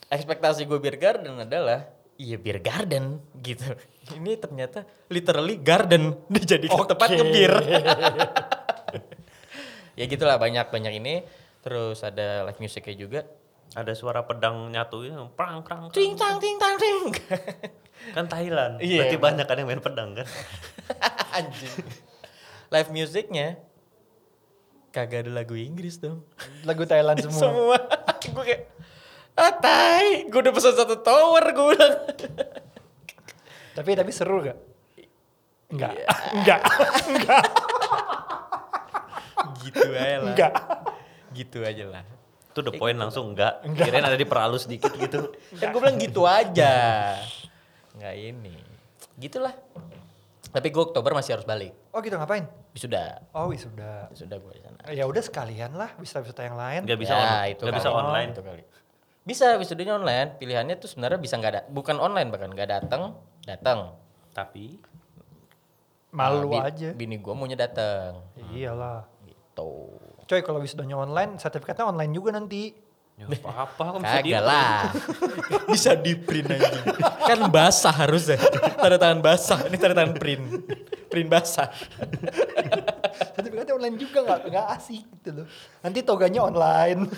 ekspektasi 0.06 0.62
gue 0.62 0.78
beer 0.78 0.94
garden 0.94 1.42
adalah 1.42 1.90
iya 2.14 2.38
beer 2.38 2.62
garden 2.62 3.18
gitu. 3.42 3.66
Ini 4.14 4.38
ternyata 4.38 4.86
literally 5.10 5.58
garden 5.58 6.14
dijadikan 6.30 6.86
tempat 6.86 7.08
Oke. 7.10 7.18
ngebir. 7.18 7.52
Ya 9.98 10.04
gitulah 10.06 10.38
banyak 10.38 10.70
banyak 10.70 10.94
ini. 11.02 11.26
Terus 11.58 12.06
ada 12.06 12.46
live 12.46 12.62
musicnya 12.62 12.94
juga. 12.94 13.20
Ada 13.76 13.92
suara 13.92 14.24
pedang 14.24 14.70
nyatu 14.72 15.04
itu, 15.04 15.12
prang 15.36 15.60
prang. 15.60 15.90
Ting 15.92 16.16
tang 16.16 16.38
ting 16.40 16.56
tang 16.56 16.78
ting. 16.78 17.12
Kan 18.16 18.30
Thailand. 18.30 18.78
Iya, 18.78 19.04
Berarti 19.04 19.18
banyak 19.18 19.46
kan 19.50 19.58
yang 19.58 19.68
main 19.68 19.82
pedang 19.82 20.14
kan. 20.14 20.26
Anjing. 21.36 21.82
Live 22.70 22.90
musicnya 22.94 23.58
kagak 24.94 25.26
ada 25.26 25.42
lagu 25.42 25.58
Inggris 25.58 25.98
dong. 25.98 26.22
Lagu 26.62 26.86
Thailand 26.86 27.18
semua. 27.18 27.42
semua 27.42 27.78
gue 28.38 28.44
kayak 28.44 28.62
ah 29.38 29.54
tai 29.54 30.26
gue 30.26 30.40
udah 30.42 30.50
pesan 30.54 30.74
satu 30.74 30.98
tower 30.98 31.42
gue 31.54 31.66
bilang 31.74 31.94
Tapi 33.74 33.90
tapi 33.94 34.10
seru 34.10 34.42
gak? 34.42 34.58
Enggak. 35.70 35.92
Iya. 35.94 36.06
Enggak. 36.38 36.60
Enggak. 37.06 37.44
Gitu 39.60 39.88
aja 39.88 40.16
lah 40.18 40.26
Enggak. 40.28 40.52
gitu 41.30 41.58
aja 41.60 41.84
lah 41.86 42.04
Itu 42.48 42.60
the 42.60 42.72
point 42.72 42.94
langsung 42.94 43.30
enggak. 43.30 43.62
Enggak. 43.62 43.86
Kirain 43.86 44.02
ada 44.02 44.14
diperhalus 44.14 44.64
dikit 44.64 44.90
gitu. 44.92 45.30
kan 45.60 45.68
gue 45.68 45.80
bilang 45.80 45.96
gitu 45.96 46.22
aja 46.24 46.74
nggak 47.92 48.14
ini 48.16 48.54
gitulah 49.16 49.54
tapi 50.48 50.68
gue 50.68 50.80
Oktober 50.80 51.12
masih 51.12 51.34
harus 51.34 51.44
balik 51.44 51.74
Oh 51.90 52.00
gitu 52.00 52.14
ngapain? 52.14 52.46
sudah 52.72 53.20
Oh 53.30 53.46
wisuda. 53.46 54.08
sudah 54.10 54.36
gue 54.36 54.52
di 54.52 54.62
sana 54.62 54.78
Ya 54.88 55.04
udah 55.04 55.20
sekalian 55.20 55.72
lah 55.72 55.92
wisata-wisata 55.94 56.40
yang 56.42 56.56
lain. 56.56 56.80
Enggak 56.82 56.98
bisa 56.98 57.12
Ya, 57.12 57.20
on- 57.20 57.28
itu 57.48 57.60
nggak 57.60 57.68
kali. 57.68 57.78
bisa 57.78 57.90
online. 57.92 58.30
Itu 58.30 58.42
kali. 58.42 58.62
Bisa 59.20 59.46
wisudanya 59.54 59.94
online. 59.94 60.28
Pilihannya 60.34 60.74
tuh 60.74 60.88
sebenarnya 60.88 61.18
bisa 61.18 61.36
nggak 61.36 61.52
ada, 61.52 61.62
bukan 61.68 61.96
online 61.96 62.28
bahkan 62.28 62.48
nggak 62.48 62.70
datang, 62.70 63.12
datang. 63.42 63.92
Tapi 64.32 64.80
Malu 66.08 66.48
Nah, 66.48 66.48
bi- 66.48 66.64
aja. 66.64 66.88
Bini 66.94 67.20
gue 67.20 67.34
maunya 67.34 67.52
datang. 67.54 68.24
Iyalah. 68.48 69.04
Gitu. 69.58 70.26
Coy 70.28 70.40
kalau 70.44 70.60
wisudanya 70.60 70.96
online, 71.00 71.40
sertifikatnya 71.40 71.88
online 71.88 72.12
juga 72.14 72.30
nanti. 72.36 72.86
ya 73.18 73.26
apa-apa 73.26 73.98
kan 73.98 74.00
bisa 74.06 74.38
lah. 74.38 74.94
bisa 75.74 75.90
di 75.98 76.14
print 76.14 76.54
aja. 76.54 76.70
kan 77.26 77.50
basah 77.50 78.06
harusnya. 78.06 78.38
Tanda 78.78 78.94
tangan 78.94 79.18
basah. 79.18 79.58
Ini 79.66 79.74
tanda 79.74 79.94
tangan 79.98 80.14
print. 80.14 80.44
Print 81.10 81.26
basah. 81.26 81.66
sertifikatnya 83.34 83.74
online 83.74 83.96
juga 83.98 84.22
nggak 84.22 84.40
nggak 84.54 84.66
asik 84.78 85.02
gitu 85.18 85.30
loh. 85.42 85.46
Nanti 85.82 85.98
toganya 86.06 86.46
online. 86.46 87.10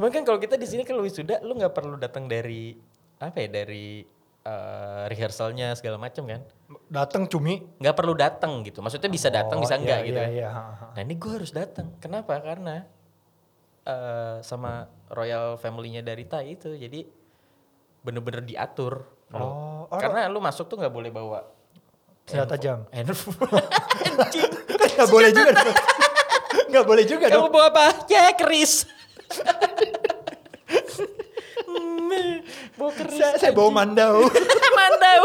Cuman 0.00 0.08
kan 0.08 0.24
kalau 0.24 0.40
kita 0.40 0.56
di 0.56 0.64
sini 0.64 0.88
kalau 0.88 1.04
wisuda 1.04 1.44
lu 1.44 1.52
nggak 1.52 1.74
perlu 1.76 2.00
datang 2.00 2.24
dari 2.24 2.72
apa 3.20 3.36
ya 3.36 3.48
dari 3.52 4.15
eh, 4.46 5.02
rehearsalnya 5.10 5.74
segala 5.74 5.98
macam 5.98 6.22
kan. 6.24 6.46
Datang 6.86 7.26
cumi. 7.26 7.58
Nggak 7.76 7.96
perlu 7.96 8.14
datang 8.14 8.62
gitu. 8.62 8.78
Maksudnya 8.78 9.10
bisa 9.10 9.26
datang 9.28 9.58
Oh, 9.58 9.62
bisa 9.62 9.74
iya, 9.74 9.80
enggak 9.82 9.98
gitu. 10.06 10.14
iya, 10.14 10.22
kan. 10.22 10.30
iya. 10.30 10.48
Nah 10.94 11.00
ini 11.02 11.14
gue 11.14 11.32
harus 11.34 11.50
datang. 11.50 11.90
Kenapa? 11.98 12.38
Karena 12.38 12.86
eh 13.82 14.36
sama 14.40 14.86
royal 15.10 15.58
family-nya 15.58 16.00
dari 16.00 16.24
Thai 16.24 16.54
itu. 16.54 16.70
Jadi 16.72 17.02
bener-bener 18.00 18.46
diatur. 18.46 19.02
Oh, 19.34 19.90
oh, 19.90 19.98
Karena 19.98 20.30
lu 20.30 20.38
masuk 20.38 20.70
tuh 20.70 20.78
nggak 20.78 20.94
boleh 20.94 21.10
bawa 21.10 21.42
senjata 22.22 22.54
jam. 22.56 22.86
handphone. 22.90 23.38
Nggak 24.96 25.10
boleh 25.10 25.30
juga. 25.30 25.52
Nggak 26.70 26.84
boleh 26.84 27.04
juga 27.04 27.26
Kamu 27.28 27.46
dong. 27.46 27.52
bawa 27.52 27.66
apa? 27.70 27.86
Ya 28.08 28.30
keris. 28.32 28.86
Bawa 32.78 32.90
keris. 32.92 33.16
Saya, 33.16 33.34
saya 33.38 33.52
bawa 33.52 33.70
mandau. 33.74 34.24
Mandau. 34.78 35.22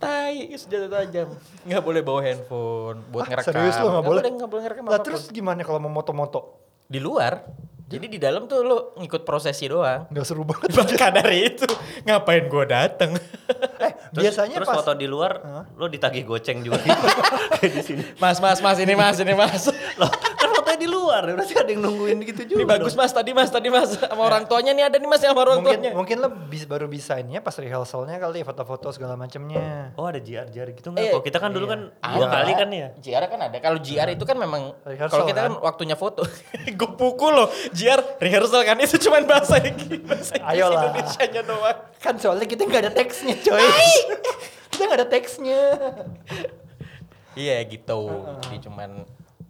Tai, 0.00 0.32
senjata 0.56 0.88
tajam. 0.88 1.28
Nggak 1.62 1.82
boleh 1.82 2.00
bawa 2.00 2.20
handphone 2.22 3.04
buat 3.06 3.28
Ah, 3.28 3.36
ngerekam. 3.36 3.48
serius 3.52 3.76
lu 3.76 3.86
nggak 3.86 4.06
boleh? 4.06 4.22
Nggak 4.24 4.48
boleh 4.48 4.62
ngerekam 4.64 4.84
Lah 4.84 4.90
apa 4.90 4.96
pun. 4.96 5.06
terus 5.06 5.22
gimana 5.28 5.60
kalau 5.60 5.78
mau 5.78 5.92
moto-moto? 5.92 6.56
di 6.90 6.98
luar. 6.98 7.46
Jadi 7.86 8.06
di 8.06 8.18
dalam 8.18 8.46
tuh 8.46 8.62
lu 8.62 8.76
ngikut 8.96 9.22
prosesi 9.22 9.66
doang. 9.66 10.10
Nggak 10.10 10.26
seru 10.26 10.42
banget. 10.42 10.74
Maka 10.78 11.06
dari 11.12 11.38
itu 11.48 11.66
ngapain 12.02 12.46
gua 12.46 12.66
datang? 12.66 13.14
Eh, 13.14 13.92
terus, 14.10 14.22
biasanya 14.26 14.58
terus 14.58 14.66
pas 14.66 14.78
foto 14.78 14.94
di 14.94 15.06
luar 15.06 15.38
lo 15.74 15.86
ditagih 15.86 16.22
goceng 16.22 16.62
juga 16.62 16.82
gitu. 16.82 17.06
Kayak 17.58 17.70
di 17.70 17.82
sini. 17.82 18.02
mas, 18.18 18.38
mas, 18.38 18.58
mas, 18.58 18.78
ini 18.78 18.94
mas, 18.94 19.18
ini 19.18 19.34
mas. 19.34 19.70
Loh, 19.98 20.10
kan 20.10 20.39
fotonya 20.70 20.86
di 20.86 20.88
luar, 20.88 21.22
berarti 21.34 21.54
ada 21.58 21.70
yang 21.70 21.82
nungguin 21.82 22.18
gitu 22.22 22.42
juga. 22.46 22.60
Ini 22.62 22.64
bagus 22.66 22.94
mas, 22.94 23.10
tadi 23.10 23.30
mas, 23.34 23.50
tadi 23.50 23.68
mas. 23.68 23.90
Sama 23.98 24.22
orang 24.22 24.46
tuanya 24.46 24.70
nih 24.70 24.84
ada 24.86 24.96
nih 25.02 25.08
mas 25.10 25.18
sama 25.18 25.42
orang 25.42 25.58
mungkin 25.58 25.78
tuanya. 25.82 25.90
mungkin 25.98 26.16
lo 26.22 26.28
bis, 26.46 26.64
baru 26.66 26.86
bisainnya 26.86 27.42
pas 27.42 27.54
rehearsalnya 27.58 28.22
kali 28.22 28.46
foto-foto 28.46 28.94
segala 28.94 29.18
macamnya. 29.18 29.90
Oh 29.98 30.06
ada 30.06 30.22
JR-JR 30.22 30.68
gitu 30.78 30.94
nggak? 30.94 31.02
Eh, 31.02 31.10
Kalau 31.10 31.24
kita 31.26 31.38
kan 31.42 31.50
dulu 31.50 31.66
kan 31.66 31.80
Ada. 31.98 32.14
dua 32.14 32.26
kali 32.30 32.52
kan 32.54 32.68
ya. 32.70 32.88
JR 33.02 33.24
kan 33.26 33.40
ada. 33.42 33.56
Kalau 33.58 33.78
JR 33.82 34.08
itu 34.14 34.24
kan 34.24 34.36
memang 34.38 34.62
kalau 35.10 35.26
kita 35.26 35.40
kan 35.50 35.52
kan? 35.58 35.62
waktunya 35.64 35.96
foto. 35.98 36.22
Gue 36.78 36.90
pukul 36.94 37.32
loh. 37.34 37.48
JR 37.74 37.98
rehearsal 38.22 38.62
kan 38.62 38.78
itu 38.78 38.94
cuman 39.02 39.26
bahasa 39.26 39.58
Inggris. 39.58 40.00
Bahasa 40.06 40.38
Inggris 40.38 40.54
Ayolah. 40.54 40.82
Indonesianya 40.94 41.42
doang. 41.42 41.78
Kan 41.98 42.14
soalnya 42.22 42.46
kita 42.46 42.62
nggak 42.68 42.82
ada 42.86 42.92
teksnya 42.94 43.34
coy. 43.42 43.58
kita 44.72 44.82
nggak 44.86 44.98
ada 45.02 45.08
teksnya. 45.08 45.60
Iya 47.34 47.62
gitu. 47.66 48.00
Jadi 48.46 48.58
cuman 48.66 48.90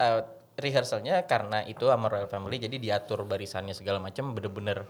eh, 0.00 0.20
rehearsalnya 0.60 1.24
karena 1.24 1.64
itu 1.64 1.88
sama 1.88 2.06
Royal 2.06 2.28
Family 2.28 2.60
jadi 2.60 2.76
diatur 2.76 3.24
barisannya 3.24 3.72
segala 3.72 3.98
macam 3.98 4.36
bener-bener 4.36 4.84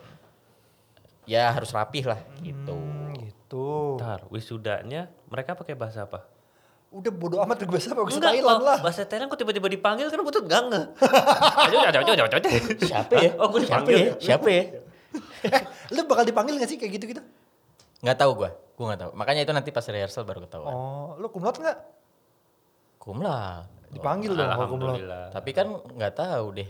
ya 1.24 1.54
harus 1.54 1.70
rapih 1.70 2.10
lah 2.10 2.20
gitu. 2.42 2.74
Hmm, 2.74 3.14
gitu. 3.16 3.96
Ntar 3.96 4.26
wisudanya 4.28 5.06
mereka 5.30 5.54
pakai 5.54 5.78
bahasa 5.78 6.04
apa? 6.04 6.26
Udah 6.90 7.14
bodo 7.14 7.38
amat 7.46 7.62
gue 7.62 7.70
bahasa 7.70 7.94
bahasa 7.94 8.18
Enggak, 8.18 8.34
Thailand 8.34 8.58
kalau 8.58 8.66
lah. 8.66 8.78
Bahasa 8.82 9.02
Thailand 9.06 9.28
kok 9.30 9.38
tiba-tiba 9.38 9.68
dipanggil 9.70 10.10
kan 10.10 10.20
butut 10.26 10.44
gak 10.50 10.62
nge. 10.74 10.82
Siapa 12.90 13.14
ya? 13.14 13.30
Oh, 13.38 13.46
gue 13.46 13.62
Siapa 13.62 13.86
dipanggil. 13.86 13.98
ya? 13.98 14.12
Siapa 14.18 14.48
ya? 14.50 14.62
Eh, 15.46 15.62
lu 15.94 16.00
bakal 16.10 16.24
dipanggil 16.26 16.58
gak 16.58 16.66
sih 16.66 16.78
kayak 16.82 16.98
gitu-gitu? 16.98 17.22
Nggak 18.02 18.16
tahu 18.18 18.30
gua. 18.42 18.50
Gua 18.74 18.84
nggak 18.90 19.00
tahu. 19.06 19.10
Makanya 19.14 19.40
itu 19.44 19.52
nanti 19.52 19.70
pas 19.70 19.84
rehearsal 19.86 20.24
baru 20.26 20.40
ketahuan. 20.42 20.72
Oh, 20.72 21.14
lu 21.20 21.28
kumlot 21.30 21.60
nggak? 21.60 21.78
Kumlah. 22.98 23.68
Dipanggil 23.90 24.32
dong 24.34 24.50
kalau 24.54 24.68
kumlot. 24.70 25.02
Tapi 25.34 25.50
kan 25.50 25.66
nggak 25.74 26.14
tahu 26.14 26.46
deh. 26.54 26.68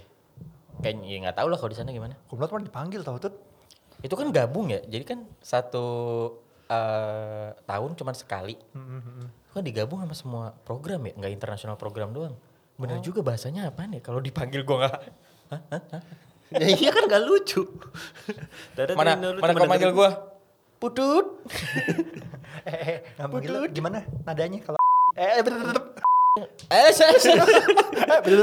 Kayaknya 0.81 1.07
ya 1.07 1.17
nggak 1.29 1.37
tahu 1.37 1.49
lah 1.53 1.59
kalau 1.61 1.71
di 1.71 1.79
sana 1.79 1.91
gimana. 1.93 2.15
Kumlot 2.29 2.49
mah 2.49 2.65
dipanggil 2.65 3.01
tau 3.05 3.21
tuh. 3.21 3.33
Itu 4.01 4.17
kan 4.17 4.33
gabung 4.33 4.73
ya. 4.73 4.81
Jadi 4.89 5.05
kan 5.05 5.29
satu 5.45 5.87
eh, 6.71 7.49
tahun 7.69 7.91
cuman 7.97 8.15
sekali. 8.17 8.57
Hmm, 8.73 9.29
Itu 9.49 9.53
kan 9.61 9.65
digabung 9.67 10.01
sama 10.01 10.15
semua 10.17 10.45
program 10.65 11.05
ya, 11.05 11.13
nggak 11.19 11.33
internasional 11.37 11.77
program 11.77 12.17
doang. 12.17 12.35
Bener 12.81 13.05
juga 13.05 13.21
bahasanya 13.21 13.69
apaan 13.69 13.93
ya? 13.93 14.01
Kalau 14.01 14.25
dipanggil 14.25 14.65
gua 14.65 14.89
nggak. 14.89 15.01
Ya 16.51 16.67
iya 16.67 16.91
kan 16.91 17.07
gak 17.07 17.23
lucu. 17.23 17.63
Dada 18.75 18.99
Mana 18.99 19.15
mana 19.15 19.55
cuma 19.55 19.55
kau 19.55 19.71
manggil 19.71 19.93
gua? 19.95 20.11
Putut. 20.81 21.27
Eh, 22.61 23.01
eh, 23.17 23.25
manggil 23.25 23.57
lu 23.57 23.65
gimana 23.73 24.05
nadanya 24.27 24.61
kalau 24.61 24.77
eh 25.17 25.41
eh 25.41 25.41
bener 25.41 25.97
Eh, 26.69 26.91
saya, 26.91 27.15
saya. 27.17 27.43
gue 28.25 28.37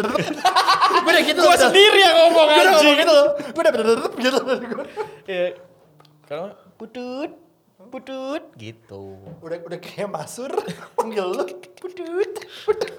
udah 1.07 1.23
gitu 1.23 1.39
gua 1.39 1.55
sendiri 1.55 1.99
yang 1.99 2.15
ngomong 2.17 2.47
gue 2.47 2.57
udah 2.57 2.73
ngomong 2.73 2.83
anjing. 2.83 2.99
gitu 3.01 3.17
gue 3.53 3.61
udah 3.61 3.73
bener 3.73 3.97
gitu 4.17 4.39
Iya. 5.27 5.47
Kalau 6.27 6.47
putut, 6.75 7.31
putut 7.87 8.43
gitu. 8.55 9.15
udah 9.39 9.57
udah 9.63 9.79
kayak 9.79 10.09
masur 10.09 10.51
panggil 10.93 11.23
lu 11.25 11.43
putut 11.77 12.35
putut 12.65 12.93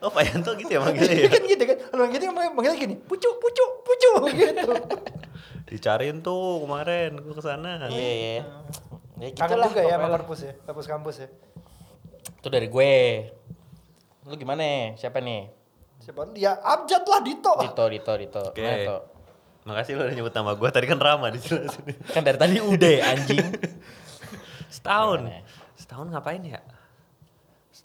Oh 0.00 0.10
Pak 0.10 0.22
Yanto 0.24 0.56
gitu 0.56 0.70
ya 0.70 0.80
manggilnya 0.80 1.26
ya? 1.26 1.28
kan 1.28 1.42
gitu 1.44 1.62
kan 1.64 1.76
kalau 1.90 2.04
gitu 2.08 2.22
manggil 2.30 2.52
manggilnya 2.52 2.78
gini 2.78 2.94
pucu 2.98 3.28
pucu 3.36 3.64
pucu 3.82 4.10
gitu 4.32 4.70
Dicariin 5.66 6.22
tuh 6.22 6.62
kemarin 6.62 7.18
gue 7.18 7.34
ke 7.34 7.42
sana. 7.42 7.90
Iya, 7.90 7.98
iya. 8.14 8.34
Ya 9.18 9.28
Kangen 9.34 9.58
gitulah 9.58 9.66
juga 9.66 9.82
ya 9.82 9.96
perpus 9.98 10.40
ya, 10.46 10.52
perpus 10.62 10.86
kampus 10.86 11.16
ya. 11.24 11.28
Itu 12.46 12.54
dari 12.54 12.70
gue. 12.70 12.94
Lu 14.30 14.38
gimana? 14.38 14.94
Siapa 14.94 15.18
nih? 15.18 15.50
Siapa? 15.98 16.30
Ya 16.38 16.54
abjad 16.62 17.02
lah 17.02 17.18
Dito. 17.18 17.50
Dito, 17.58 17.84
Dito, 17.90 18.12
Dito. 18.14 18.42
Oke. 18.54 18.86
Tok? 18.86 19.02
Makasih 19.66 19.98
lo 19.98 20.06
udah 20.06 20.14
nyebut 20.14 20.30
nama 20.30 20.54
gue. 20.54 20.68
Tadi 20.70 20.86
kan 20.86 21.02
Rama 21.02 21.34
di 21.34 21.42
sini. 21.42 21.66
Kan 22.14 22.22
dari 22.22 22.38
tadi 22.38 22.62
udah 22.62 23.02
anjing. 23.02 23.42
Setahun. 24.78 25.26
Gimana? 25.26 25.42
Setahun 25.74 26.06
ngapain 26.14 26.38
ya? 26.46 26.62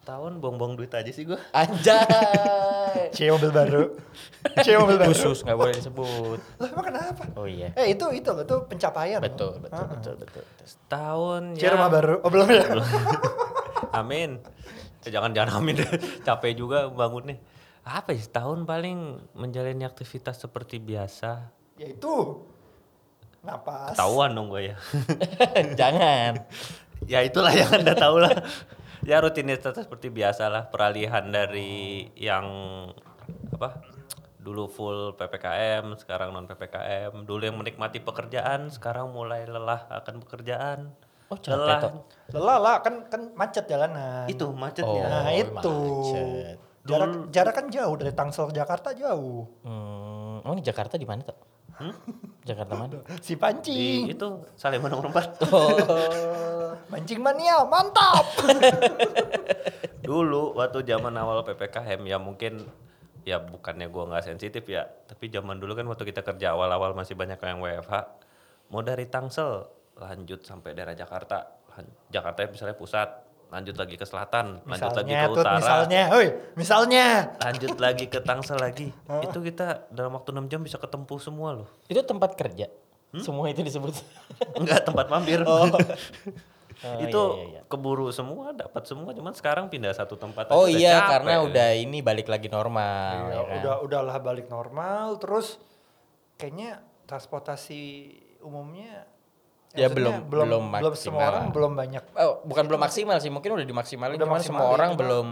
Setahun 0.02 0.42
buang-buang 0.42 0.74
duit 0.74 0.90
aja 0.90 1.08
sih 1.08 1.24
gue. 1.24 1.38
Anjay. 1.54 3.14
Cie 3.14 3.30
mobil 3.30 3.54
baru. 3.54 3.94
Cie 4.60 4.74
mobil 4.76 4.98
baru. 4.98 5.14
Khusus 5.14 5.46
nggak 5.46 5.54
boleh 5.54 5.74
disebut. 5.74 6.40
Lah 6.58 6.68
emang 6.68 6.86
kenapa? 6.86 7.24
Oh 7.38 7.46
iya. 7.46 7.70
Eh 7.74 7.94
itu 7.94 8.10
itu 8.10 8.26
loh, 8.28 8.42
itu 8.42 8.56
pencapaian. 8.66 9.22
loh. 9.22 9.30
Betul, 9.30 9.54
betul, 9.62 9.78
Ah, 9.78 9.86
ah. 9.86 9.90
betul, 9.94 10.14
betul. 10.18 10.44
Setahun 10.64 11.44
Cie 11.54 11.70
ya. 11.70 11.78
rumah 11.78 11.90
baru. 11.90 12.16
Oh 12.20 12.30
belum 12.30 12.48
ya? 12.50 12.64
Amin. 14.02 14.42
Eh, 15.02 15.10
jangan 15.10 15.34
jangan 15.34 15.58
amin 15.58 15.82
deh. 15.82 15.90
Capek 16.26 16.54
juga 16.56 16.90
bangunnya. 16.90 17.38
Apa 17.82 18.14
ya 18.14 18.22
setahun 18.22 18.66
paling 18.66 18.98
menjalani 19.34 19.82
aktivitas 19.84 20.38
seperti 20.40 20.78
biasa. 20.78 21.46
ya 21.76 21.88
itu. 21.88 22.42
Napas. 23.42 23.94
Ketahuan 23.94 24.34
dong 24.34 24.50
gue 24.50 24.70
ya. 24.70 24.76
Jangan. 25.80 26.46
ya 27.06 27.22
itulah 27.22 27.50
yang 27.50 27.70
anda 27.72 27.94
tahu 27.94 28.18
lah. 28.18 28.34
Ya 29.02 29.18
rutinitas 29.18 29.74
seperti 29.74 30.08
biasa 30.08 30.46
lah. 30.48 30.64
Peralihan 30.68 31.26
dari 31.26 32.06
yang 32.14 32.46
apa 33.52 33.82
dulu 34.38 34.66
full 34.66 35.14
ppkm 35.14 35.94
sekarang 35.96 36.34
non 36.34 36.46
ppkm 36.46 37.24
dulu 37.24 37.46
yang 37.46 37.54
menikmati 37.56 38.02
pekerjaan 38.02 38.74
sekarang 38.74 39.14
mulai 39.14 39.46
lelah 39.46 39.86
akan 39.92 40.18
pekerjaan 40.20 40.90
Oh, 41.30 41.40
capek, 41.40 41.56
lelah. 41.56 41.82
Lelah 42.28 42.58
lah 42.60 42.76
kan 42.84 43.08
kan 43.08 43.32
macet 43.32 43.64
jalanan. 43.64 44.28
itu 44.28 44.52
macetnya 44.52 45.04
Nah, 45.08 45.24
Oh, 45.24 45.32
itu. 45.32 45.76
macet. 45.80 46.58
Jarak 46.84 47.12
jarak 47.32 47.54
kan 47.56 47.66
jauh 47.70 47.96
dari 47.96 48.12
Tangsel 48.12 48.50
ke 48.50 48.58
Jakarta 48.58 48.92
jauh. 48.92 49.48
Hmm, 49.64 50.44
oh 50.44 50.52
ini 50.52 50.60
Jakarta 50.60 50.98
di 50.98 51.06
mana, 51.06 51.24
Tok? 51.78 51.96
Jakarta 52.44 52.74
mana? 52.74 52.98
Si 53.22 53.34
di 53.34 53.40
pancing. 53.40 54.02
itu 54.12 54.28
Salemba 54.58 54.88
nomor 54.90 55.14
4 55.14 55.48
Oh. 55.52 56.76
Mancing 56.92 57.24
mania, 57.24 57.64
mantap. 57.68 58.26
dulu 60.02 60.58
waktu 60.58 60.82
zaman 60.84 61.14
awal 61.16 61.46
ppkm 61.46 62.02
ya 62.04 62.18
mungkin 62.18 62.66
ya 63.22 63.38
bukannya 63.38 63.88
gua 63.88 64.10
nggak 64.10 64.34
sensitif 64.34 64.66
ya 64.66 64.84
tapi 65.08 65.30
zaman 65.30 65.62
dulu 65.62 65.78
kan 65.78 65.86
waktu 65.88 66.10
kita 66.10 66.26
kerja 66.26 66.58
awal-awal 66.58 66.98
masih 66.98 67.14
banyak 67.14 67.38
yang 67.38 67.62
WFH 67.62 67.96
mau 68.74 68.82
dari 68.82 69.06
Tangsel 69.08 69.70
lanjut 70.02 70.42
sampai 70.42 70.74
daerah 70.74 70.98
Jakarta 70.98 71.62
Jakarta 72.10 72.50
misalnya 72.50 72.76
pusat 72.76 73.08
lanjut 73.52 73.76
lagi 73.76 74.00
ke 74.00 74.06
selatan 74.08 74.64
lanjut 74.64 74.96
lagi 74.96 75.12
misalnya 75.12 75.28
ke 75.28 75.32
utara 75.36 75.58
misalnya, 75.60 76.02
hoi, 76.16 76.28
misalnya. 76.56 77.06
lanjut 77.38 77.76
lagi 77.78 78.06
ke 78.08 78.20
Tangsel 78.24 78.56
lagi 78.56 78.88
itu 79.20 79.38
kita 79.44 79.92
dalam 79.92 80.16
waktu 80.16 80.32
6 80.32 80.48
jam 80.48 80.64
bisa 80.64 80.80
ketempuh 80.80 81.20
semua 81.20 81.60
loh 81.60 81.68
Itu 81.86 82.00
tempat 82.02 82.40
kerja. 82.40 82.72
Semua 83.12 83.52
itu 83.52 83.60
disebut. 83.60 83.92
enggak 84.60 84.88
tempat 84.88 85.12
mampir 85.12 85.44
Oh. 86.82 86.98
itu 86.98 87.14
iya, 87.14 87.38
iya, 87.38 87.46
iya. 87.46 87.62
keburu 87.70 88.10
semua 88.10 88.58
dapat 88.58 88.90
semua 88.90 89.14
cuman 89.14 89.38
sekarang 89.38 89.70
pindah 89.70 89.94
satu 89.94 90.18
tempat 90.18 90.50
Oh 90.50 90.66
iya, 90.66 90.98
capek. 90.98 91.10
karena 91.14 91.34
udah 91.46 91.70
ini 91.78 92.02
balik 92.02 92.26
lagi 92.26 92.50
normal. 92.50 93.14
Ya, 93.22 93.38
ya 93.38 93.42
kan? 93.46 93.58
udah 93.62 93.76
udahlah 93.86 94.18
balik 94.18 94.50
normal 94.50 95.22
terus 95.22 95.62
kayaknya 96.42 96.82
transportasi 97.06 97.82
umumnya 98.42 99.06
Ya, 99.72 99.88
maksudnya 99.88 99.96
belum- 99.96 100.20
belum 100.28 100.48
belum 100.50 100.64
semua 100.64 100.84
maksimal. 100.92 101.24
orang 101.24 101.46
belum 101.50 101.72
banyak 101.74 102.04
Oh, 102.14 102.34
bukan 102.44 102.64
belum 102.68 102.82
maksimal 102.82 103.18
sih, 103.18 103.32
mungkin 103.32 103.50
udah 103.54 103.64
dimaksimalin, 103.64 104.16
Udah 104.16 104.28
cuman 104.28 104.42
semua 104.42 104.68
orang 104.68 104.92
belum 104.94 105.28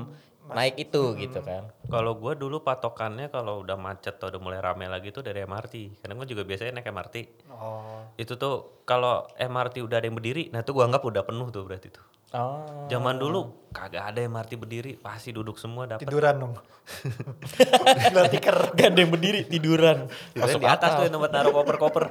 mas- 0.48 0.56
naik 0.56 0.76
itu 0.80 1.04
gitu 1.16 1.40
kan. 1.40 1.68
Kalau 1.86 2.16
gue 2.16 2.34
dulu 2.34 2.62
patokannya 2.62 3.28
kalau 3.28 3.60
udah 3.60 3.76
macet 3.76 4.16
atau 4.16 4.32
udah 4.32 4.40
mulai 4.40 4.60
rame 4.60 4.88
lagi 4.88 5.12
tuh 5.12 5.22
dari 5.22 5.44
MRT. 5.44 6.00
Karena 6.00 6.14
gue 6.16 6.28
juga 6.28 6.42
biasanya 6.42 6.80
naik 6.80 6.88
MRT. 6.88 7.16
oh 7.52 8.02
Itu 8.16 8.34
tuh 8.36 8.84
kalau 8.84 9.28
MRT 9.36 9.84
udah 9.84 10.00
ada 10.00 10.08
yang 10.08 10.16
berdiri, 10.16 10.48
nah 10.50 10.60
itu 10.60 10.72
gue 10.72 10.82
anggap 10.82 11.04
udah 11.04 11.22
penuh 11.22 11.48
tuh 11.50 11.64
berarti 11.64 11.90
tuh. 11.90 12.06
Oh. 12.30 12.86
Zaman 12.86 13.18
dulu 13.18 13.70
kagak 13.74 14.14
ada 14.14 14.22
MRT 14.22 14.54
berdiri, 14.58 14.92
pasti 15.02 15.34
duduk 15.34 15.58
semua 15.58 15.90
dapat. 15.90 16.06
tiduran 16.06 16.38
dong 16.38 16.54
Gelar 18.10 18.30
tiker 18.34 18.74
Gak 18.74 18.94
ada 18.94 19.00
yang 19.02 19.14
berdiri, 19.14 19.46
tiduran. 19.46 20.10
Masuk 20.34 20.62
di 20.62 20.70
atas 20.70 20.98
tuh 20.98 21.04
yang 21.06 21.14
tempat 21.18 21.32
naruh 21.34 21.54
koper-koper. 21.54 22.06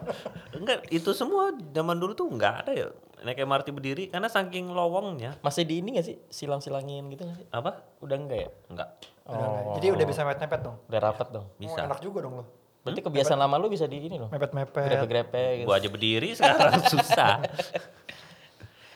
Enggak, 0.54 0.86
itu 0.90 1.10
semua 1.14 1.50
zaman 1.74 1.98
dulu 1.98 2.14
tuh 2.14 2.26
enggak 2.30 2.66
ada 2.66 2.72
ya. 2.74 2.88
Naik 3.22 3.42
MRT 3.42 3.74
berdiri 3.74 4.04
karena 4.06 4.30
saking 4.30 4.70
lowongnya. 4.70 5.34
Masih 5.42 5.66
di 5.66 5.82
ini 5.82 5.98
gak 5.98 6.06
sih? 6.06 6.16
Silang-silangin 6.30 7.10
gitu 7.10 7.26
gak 7.26 7.38
sih? 7.42 7.46
Apa? 7.50 7.82
Udah 8.02 8.16
enggak 8.18 8.38
ya? 8.38 8.50
Enggak. 8.70 8.88
Udah 9.28 9.38
nggak? 9.38 9.62
Oh. 9.68 9.74
jadi 9.76 9.86
udah 9.92 10.06
bisa 10.08 10.20
mepet-mepet 10.24 10.60
dong 10.64 10.76
Udah 10.88 11.00
rapat 11.04 11.28
dong. 11.28 11.46
Bisa. 11.60 11.84
Oh, 11.84 11.86
enak 11.90 12.00
juga 12.00 12.18
dong 12.24 12.34
lo 12.40 12.44
Berarti 12.80 13.04
kebiasaan 13.04 13.36
lama 13.36 13.60
lu 13.60 13.68
bisa 13.68 13.84
di 13.84 14.00
ini 14.00 14.16
loh. 14.16 14.32
mepet-mepet 14.32 14.88
Grepe-grepe 14.88 15.44
gitu. 15.60 15.66
Gua 15.68 15.76
aja 15.76 15.88
berdiri 15.92 16.32
sekarang 16.32 16.80
susah. 16.94 17.44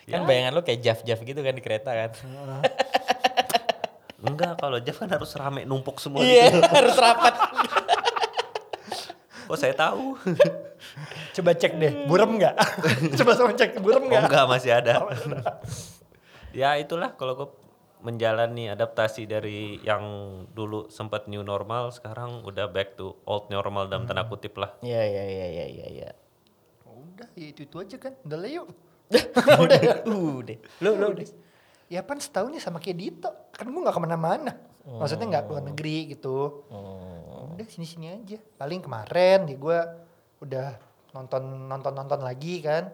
Kan 0.05 0.27
bayangan 0.27 0.51
lu 0.53 0.63
kayak 0.63 0.81
jaf-jaf 0.83 1.19
gitu 1.23 1.41
kan 1.41 1.55
di 1.55 1.63
kereta 1.63 1.91
kan. 1.93 2.11
Enggak, 4.23 4.55
kalau 4.55 4.79
Jeff 4.79 5.03
kan 5.03 5.11
harus 5.11 5.35
rame 5.35 5.67
numpuk 5.67 5.99
semua 5.99 6.23
Iya, 6.23 6.55
gitu. 6.55 6.63
harus 6.79 6.95
rapat. 6.95 7.35
Kok 9.47 9.59
saya 9.59 9.75
tahu? 9.75 10.15
coba 11.37 11.57
cek 11.57 11.81
deh 11.81 12.05
burem 12.05 12.37
nggak 12.37 12.53
coba 13.17 13.33
sama 13.33 13.57
cek 13.57 13.81
burem 13.81 14.05
Oh 14.05 14.09
nggak 14.13 14.29
enggak, 14.29 14.45
masih 14.45 14.77
ada. 14.77 15.09
ya 16.53 16.77
itulah 16.77 17.17
kalau 17.17 17.33
gue 17.33 17.49
menjalani 18.05 18.69
adaptasi 18.69 19.25
dari 19.25 19.81
yang 19.81 20.03
dulu 20.53 20.93
sempat 20.93 21.33
new 21.33 21.41
normal, 21.41 21.89
sekarang 21.89 22.45
udah 22.45 22.69
back 22.69 23.01
to 23.01 23.17
old 23.25 23.49
normal 23.49 23.89
dalam 23.89 24.05
tanda 24.05 24.29
kutip 24.29 24.59
lah. 24.61 24.77
Iya, 24.85 25.01
iya, 25.07 25.25
iya, 25.25 25.47
iya, 25.49 25.67
iya, 25.71 25.87
iya. 25.89 26.11
udah 26.85 27.29
ya 27.33 27.47
itu 27.49 27.65
itu 27.65 27.77
aja 27.81 27.97
kan 27.97 28.13
udah 28.27 28.39
lah 28.39 28.51
yuk 28.51 28.67
udah, 29.65 29.81
udah. 30.07 30.57
Lu, 30.81 30.91
lu, 30.95 31.07
udah. 31.13 31.27
ya 31.87 32.01
pan 32.01 32.17
setahun 32.17 32.49
nih 32.49 32.63
sama 32.63 32.79
kayak 32.79 32.97
Dito 32.97 33.31
kan 33.53 33.67
gue 33.67 33.81
nggak 33.81 33.93
ke 33.93 34.03
mana-mana 34.03 34.53
maksudnya 34.83 35.27
nggak 35.29 35.45
keluar 35.47 35.63
negeri 35.63 36.11
gitu 36.11 36.65
Oh. 36.73 37.53
udah 37.53 37.67
sini 37.69 37.85
sini 37.85 38.07
aja 38.09 38.41
paling 38.57 38.81
kemarin 38.81 39.45
ya 39.45 39.57
gue 39.57 39.79
udah 40.41 40.69
nonton 41.13 41.43
nonton 41.69 41.93
nonton 41.93 42.21
lagi 42.21 42.59
kan 42.61 42.89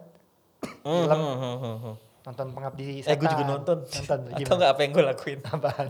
Hmm, 0.83 1.07
Film. 1.07 1.95
Hmm, 2.21 2.29
hmm, 2.29 2.45
hmm, 2.45 2.45
hmm. 2.45 2.45
nonton 2.45 2.47
pengabdi 2.51 2.83
Eh, 2.83 2.91
gue 2.91 3.01
setan 3.01 3.31
juga 3.31 3.43
nonton. 3.45 3.77
nonton 3.79 4.19
Atau 4.19 4.35
gimana 4.35 4.55
nggak 4.55 4.69
apa 4.69 4.81
yang 4.81 4.91
gue 4.91 5.03
lakuin? 5.05 5.39
apaan 5.41 5.87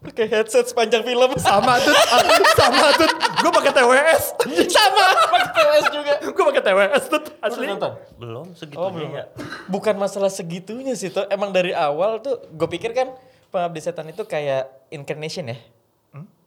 Pakai 0.00 0.26
headset 0.26 0.66
sepanjang 0.66 1.02
film. 1.02 1.30
sama 1.38 1.76
tuh 1.78 1.94
sama 2.54 2.86
tuh 2.94 3.08
gue 3.38 3.50
pakai 3.52 3.72
TWS 3.72 4.22
Sama, 4.68 5.04
pakai 5.28 5.50
TWS 5.54 5.86
juga. 5.90 6.12
gue 6.24 6.44
pakai 6.48 6.62
TWS 6.62 7.04
tuh 7.06 7.20
Asli 7.38 7.64
nonton? 7.66 7.92
Belum 8.16 8.46
segitunya 8.52 8.80
Oh, 8.80 8.90
belum. 8.90 9.10
ya. 9.12 9.24
Bukan 9.66 9.94
masalah 9.94 10.28
segitunya 10.28 10.92
sih, 10.92 11.08
tuh. 11.08 11.28
Emang 11.28 11.50
dari 11.50 11.70
awal 11.70 12.18
tuh, 12.18 12.40
gue 12.48 12.68
pikir 12.68 12.90
kan 12.90 13.12
Pengabdi 13.48 13.78
Setan 13.78 14.04
itu 14.06 14.24
kayak 14.24 14.66
Incarnation 14.88 15.46
ya. 15.46 15.58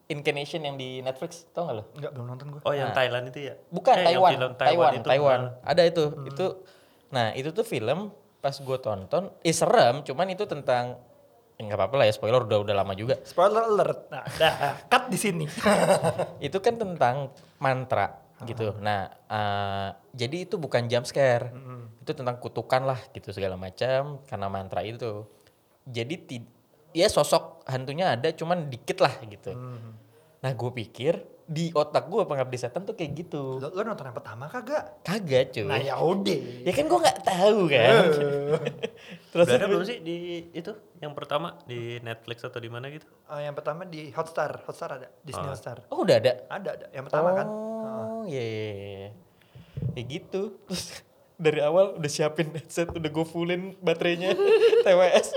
Incarnation 0.07 0.59
yang 0.59 0.75
di 0.75 0.99
Netflix, 0.99 1.47
tau 1.49 1.63
gak 1.63 1.73
lo? 1.73 1.83
nggak 1.93 2.11
belum 2.11 2.25
nonton 2.27 2.47
gue 2.49 2.59
Oh 2.61 2.73
yang 2.73 2.91
Nah. 2.91 2.95
Thailand 2.97 3.31
itu 3.31 3.39
ya? 3.41 3.53
Bukan 3.69 3.95
Eh, 3.95 4.03
yang 4.03 4.07
Taiwan, 4.11 4.31
film 4.33 4.51
Taiwan, 4.53 4.91
itu. 4.91 5.07
Taiwan. 5.07 5.39
ah. 5.39 5.71
Ada 5.71 5.81
itu, 5.85 6.03
itu. 6.25 6.47
Nah 7.09 7.27
itu 7.31 7.49
tuh 7.49 7.63
film 7.63 8.11
pas 8.41 8.55
gue 8.57 8.77
tonton, 8.81 9.29
eh 9.45 9.53
serem, 9.53 10.01
cuman 10.01 10.27
itu 10.33 10.43
tentang 10.49 10.97
ya 11.55 11.61
nggak 11.69 11.77
apa-apa 11.77 11.95
lah 12.01 12.05
ya 12.09 12.13
spoiler 12.17 12.41
udah 12.41 12.59
udah 12.65 12.75
lama 12.75 12.97
juga. 12.97 13.21
spoiler 13.21 13.61
alert 13.61 14.09
nah 14.09 14.25
dah 14.25 14.81
cut 14.89 15.13
di 15.13 15.17
sini 15.21 15.45
itu 16.49 16.57
kan 16.57 16.73
tentang 16.73 17.29
mantra 17.61 18.21
gitu. 18.41 18.73
Nah, 18.81 19.05
eh, 19.29 19.89
jadi 20.17 20.49
itu 20.49 20.57
bukan 20.57 20.89
jump 20.89 21.05
scare. 21.05 21.53
Itu 22.01 22.17
tentang 22.17 22.41
kutukan 22.41 22.81
lah 22.89 22.99
gitu 23.13 23.29
segala 23.29 23.53
macam 23.53 24.25
karena 24.25 24.47
mantra 24.49 24.81
itu. 24.81 25.29
Jadi 25.85 26.41
ya 26.91 27.07
sosok 27.07 27.65
hantunya 27.69 28.17
ada 28.17 28.33
cuman 28.33 28.67
dikit 28.67 28.97
lah 29.01 29.13
gitu. 29.29 29.53
Nah, 30.41 30.51
gue 30.57 30.71
pikir 30.73 31.21
di 31.51 31.67
otak 31.69 32.07
gue 32.07 32.23
pengabdi 32.23 32.55
setan 32.55 32.81
tuh 32.81 32.95
kayak 32.95 33.11
gitu. 33.13 33.59
lo, 33.59 33.67
lo 33.69 33.83
nonton 33.83 34.07
yang 34.07 34.15
pertama 34.15 34.47
kagak 34.47 35.03
Kagak 35.03 35.51
cuy. 35.51 35.67
nah 35.67 35.75
ya 35.75 35.99
udah 35.99 36.63
Ya 36.63 36.71
kan 36.71 36.87
gue 36.87 36.95
nggak 36.97 37.19
tahu 37.21 37.59
kan. 37.67 38.03
Terus 39.31 39.45
Udah 39.45 39.55
ada 39.57 39.67
belum 39.67 39.83
sih 39.83 39.99
di 39.99 40.15
itu 40.49 40.71
yang 40.97 41.11
pertama 41.11 41.59
di 41.65 41.99
Netflix 41.99 42.41
atau 42.41 42.55
di 42.55 42.67
mana 42.67 42.87
gitu? 42.87 43.03
Eh, 43.27 43.43
yang 43.43 43.51
pertama 43.51 43.83
di 43.83 44.07
Hotstar 44.09 44.63
Hotstar 44.63 44.89
ada 44.93 45.07
Disney 45.19 45.43
Ah. 45.43 45.51
Hotstar 45.51 45.77
Oh 45.87 46.01
udah 46.01 46.15
ada. 46.17 46.31
ada 46.47 46.69
ada 46.71 46.85
yang 46.89 47.03
pertama 47.03 47.29
kan 47.33 47.47
Oh 47.47 48.23
iya 48.23 48.39
iya 48.39 48.63
iya. 48.63 49.09
Ya 49.91 50.01
gitu. 50.03 50.55
Terus 50.63 51.03
dari 51.41 51.59
awal 51.59 51.97
udah 51.97 52.07
siapin 52.07 52.47
headset, 52.49 52.87
udah 52.87 53.09
gue 53.09 53.25
fullin 53.25 53.75
baterainya 53.77 54.31
TWS. 54.85 55.35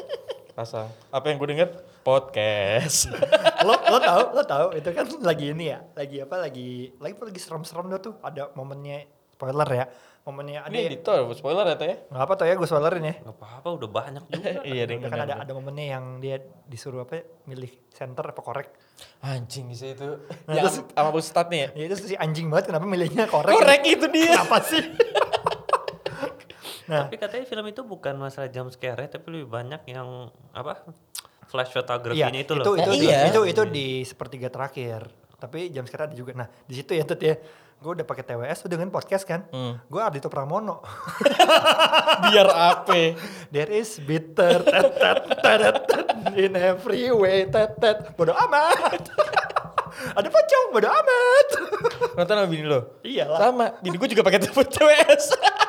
Pasang. 0.53 0.87
Apa 1.09 1.27
yang 1.27 1.41
gue 1.41 1.51
denger? 1.51 1.71
Podcast. 2.05 3.09
lo 3.67 3.81
lo 3.81 3.97
tahu 3.97 4.23
lo 4.37 4.43
tahu 4.45 4.67
itu 4.77 4.93
kan 4.93 5.09
lagi 5.25 5.57
ini 5.57 5.73
ya 5.73 5.81
lagi 5.97 6.21
apa 6.21 6.37
lagi 6.37 6.93
lagi 7.01 7.17
lagi 7.17 7.41
serem-serem 7.41 7.89
dah 7.89 8.01
tuh 8.05 8.21
ada 8.21 8.53
momennya 8.53 9.09
spoiler 9.33 9.71
ya. 9.73 9.87
Momennya 10.25 10.65
ada 10.65 10.73
Ini 10.73 10.89
editor, 10.89 11.29
spoiler 11.37 11.69
ya, 11.69 11.77
Teh, 11.77 11.85
ya? 11.85 11.97
nggak 12.09 12.23
apa 12.25 12.33
tuh 12.33 12.49
ya 12.49 12.57
gue 12.57 12.65
spoilerin 12.65 13.05
ya. 13.05 13.15
Nggak 13.29 13.37
apa-apa 13.37 13.69
udah 13.77 13.89
banyak 13.93 14.25
juga. 14.33 14.51
iya. 14.73 14.89
Ya 14.89 14.97
kan 15.05 15.21
ada 15.21 15.35
ada 15.45 15.53
momennya 15.53 16.01
yang 16.01 16.05
dia 16.17 16.41
disuruh 16.65 17.05
apa 17.05 17.21
ya, 17.21 17.23
milih 17.45 17.69
center 17.93 18.33
apa 18.33 18.41
korek. 18.41 18.73
Anjing 19.21 19.69
bisa 19.69 19.93
itu. 19.93 20.25
Nah, 20.49 20.57
yang 20.57 20.73
sama 20.73 21.13
Ustadz 21.13 21.53
nih 21.53 21.61
ya. 21.61 21.69
Ya 21.77 21.85
itu 21.93 22.09
si 22.09 22.17
anjing 22.17 22.49
banget 22.49 22.73
kenapa 22.73 22.89
milihnya 22.89 23.29
korek. 23.29 23.53
Korek 23.53 23.85
itu 23.85 24.09
dia. 24.09 24.33
Kenapa 24.33 24.65
sih? 24.65 24.81
nah, 26.89 27.05
Tapi 27.05 27.17
katanya 27.21 27.45
film 27.45 27.67
itu 27.69 27.85
bukan 27.85 28.17
masalah 28.17 28.49
jump 28.49 28.73
scare 28.73 29.05
tapi 29.13 29.29
lebih 29.29 29.53
banyak 29.53 29.85
yang 29.93 30.33
apa? 30.57 30.89
Flash 31.55 31.71
iya, 31.71 31.77
fotografinya 31.79 32.41
itu 32.43 32.53
loh. 32.53 32.65
itu 32.67 32.71
itu, 32.75 32.91
Eh, 32.91 32.99
di- 32.99 33.07
iya. 33.07 33.21
itu 33.31 33.41
itu 33.47 33.63
di 33.63 33.87
sepertiga 34.03 34.51
terakhir. 34.51 35.07
Tapi 35.39 35.71
jam 35.71 35.87
sekarang 35.87 36.11
ada 36.11 36.17
juga. 36.19 36.35
Nah, 36.35 36.51
di 36.67 36.75
situ 36.75 36.99
ya 36.99 37.07
Tut 37.07 37.23
ya. 37.23 37.39
Gue 37.79 37.93
udah 37.95 38.07
pakai 38.07 38.25
TWS, 38.25 38.65
udah 38.65 38.75
dengan 38.75 38.89
podcast 38.89 39.23
kan. 39.23 39.45
Hmm. 39.53 39.77
Gue 39.87 40.01
Ardito 40.01 40.27
Pramono. 40.27 40.81
Biar 42.27 42.49
apa? 42.49 43.13
There 43.53 43.71
is 43.71 44.01
bitter 44.01 44.65
tet, 44.65 44.89
tet, 44.97 45.21
tet, 45.45 45.75
tet, 45.85 46.07
in 46.35 46.57
every 46.57 47.13
way 47.13 47.45
tet, 47.47 47.77
tet. 47.77 48.17
Bodo 48.17 48.33
amat. 48.33 49.05
ada 50.19 50.27
pocong, 50.27 50.67
bodo 50.73 50.89
amat. 50.89 51.49
Nonton 52.17 52.35
sama 52.35 52.49
bini 52.49 52.65
lo? 52.65 52.99
Iyalah. 53.05 53.39
Sama, 53.39 53.67
bini 53.79 53.95
gue 53.95 54.09
juga 54.11 54.23
pakai 54.25 54.41
telepon 54.43 54.65
TWS. 54.65 55.25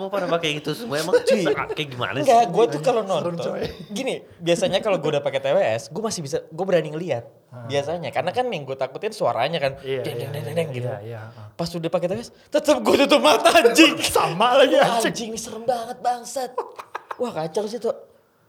Semua 0.00 0.16
pada 0.16 0.26
pakai 0.32 0.50
itu 0.64 0.72
semua 0.72 0.96
emang 0.96 1.20
cuy. 1.20 1.44
kayak 1.76 1.88
gimana 1.92 2.16
sih? 2.24 2.32
Enggak, 2.32 2.44
gue 2.48 2.64
tuh 2.72 2.80
kalau 2.80 3.04
nonton, 3.04 3.36
coy. 3.36 3.68
gini, 3.92 4.24
biasanya 4.40 4.80
kalau 4.80 4.96
gue 4.96 5.12
udah 5.12 5.20
pakai 5.20 5.44
TWS, 5.44 5.92
gue 5.92 6.00
masih 6.00 6.20
bisa, 6.24 6.40
gue 6.48 6.64
berani 6.64 6.88
ngeliat. 6.88 7.28
Biasanya, 7.68 8.08
karena 8.08 8.32
kan 8.32 8.48
yang 8.48 8.64
gue 8.64 8.80
takutin 8.80 9.12
suaranya 9.12 9.60
kan, 9.60 9.76
Ah. 9.76 9.84
Iya, 9.84 10.00
deng 10.00 10.16
iya, 10.16 10.28
deng 10.32 10.32
deng 10.32 10.44
iya, 10.48 10.56
deng 10.56 10.68
gitu. 10.72 10.88
iya, 10.88 10.98
iya, 11.04 11.20
ah. 11.28 11.52
Pas 11.52 11.68
udah 11.68 11.90
pakai 11.92 12.08
TWS, 12.08 12.32
tetap 12.48 12.80
gue 12.80 12.94
tutup 13.04 13.20
mata 13.20 13.52
anjing. 13.52 14.00
Sama 14.16 14.56
lagi 14.56 14.80
anjing. 14.80 15.12
anjing 15.12 15.28
ini 15.36 15.38
serem 15.38 15.68
banget 15.68 16.00
bangsat. 16.00 16.56
Wah 17.20 17.32
kacau 17.36 17.68
sih 17.68 17.76
tuh. 17.76 17.92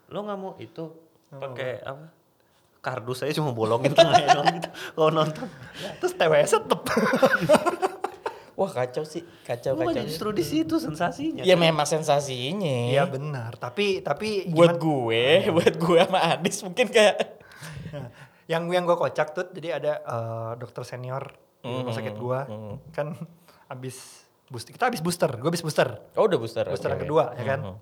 Lo 0.08 0.24
nggak 0.24 0.40
mau 0.40 0.56
itu 0.56 0.88
pakai 1.28 1.84
apa? 1.84 2.08
Kardus 2.80 3.28
saya 3.28 3.36
cuma 3.36 3.52
bolongin 3.52 3.92
tengahnya 3.98 4.40
doang 4.40 4.56
gitu. 4.56 4.70
Kalau 4.72 5.12
nonton. 5.12 5.48
Terus 6.00 6.14
TWS 6.16 6.52
tetep. 6.64 6.80
Wah 8.54 8.70
kacau 8.70 9.02
sih, 9.02 9.24
kacau 9.42 9.74
kacau. 9.74 9.82
Bukannya 9.82 10.04
justru 10.04 10.30
di 10.30 10.42
situ 10.42 10.76
sensasinya. 10.76 11.42
Ya 11.42 11.56
memang 11.56 11.84
sensasinya. 11.84 12.90
Iya 12.90 13.06
benar. 13.06 13.56
Tapi 13.56 14.00
tapi 14.00 14.48
buat 14.48 14.76
gimana- 14.76 14.80
gue, 14.80 15.26
buat 15.52 15.74
gue 15.76 16.00
sama 16.02 16.20
Adis 16.30 16.58
mungkin 16.62 16.88
kayak 16.88 17.16
Nah, 17.92 18.08
yang 18.48 18.64
yang 18.68 18.84
gue 18.84 18.96
kocak 18.96 19.32
tuh 19.32 19.46
jadi 19.50 19.76
ada 19.76 19.94
eh, 20.00 20.52
dokter 20.56 20.84
senior 20.84 21.28
di 21.58 21.68
rumah 21.68 21.92
sakit 21.92 22.16
gue 22.16 22.40
kan 22.90 23.14
abis 23.68 24.24
booster 24.48 24.72
kita 24.72 24.88
abis 24.88 25.00
booster 25.00 25.28
gue 25.30 25.46
abis 25.46 25.60
booster 25.60 25.88
Oh 26.16 26.24
udah 26.24 26.36
booster. 26.36 26.64
booster 26.66 26.88
oke, 26.88 26.94
yang 26.94 27.02
kedua 27.02 27.24
ya 27.34 27.44
kan 27.46 27.60
Mhm. 27.62 27.76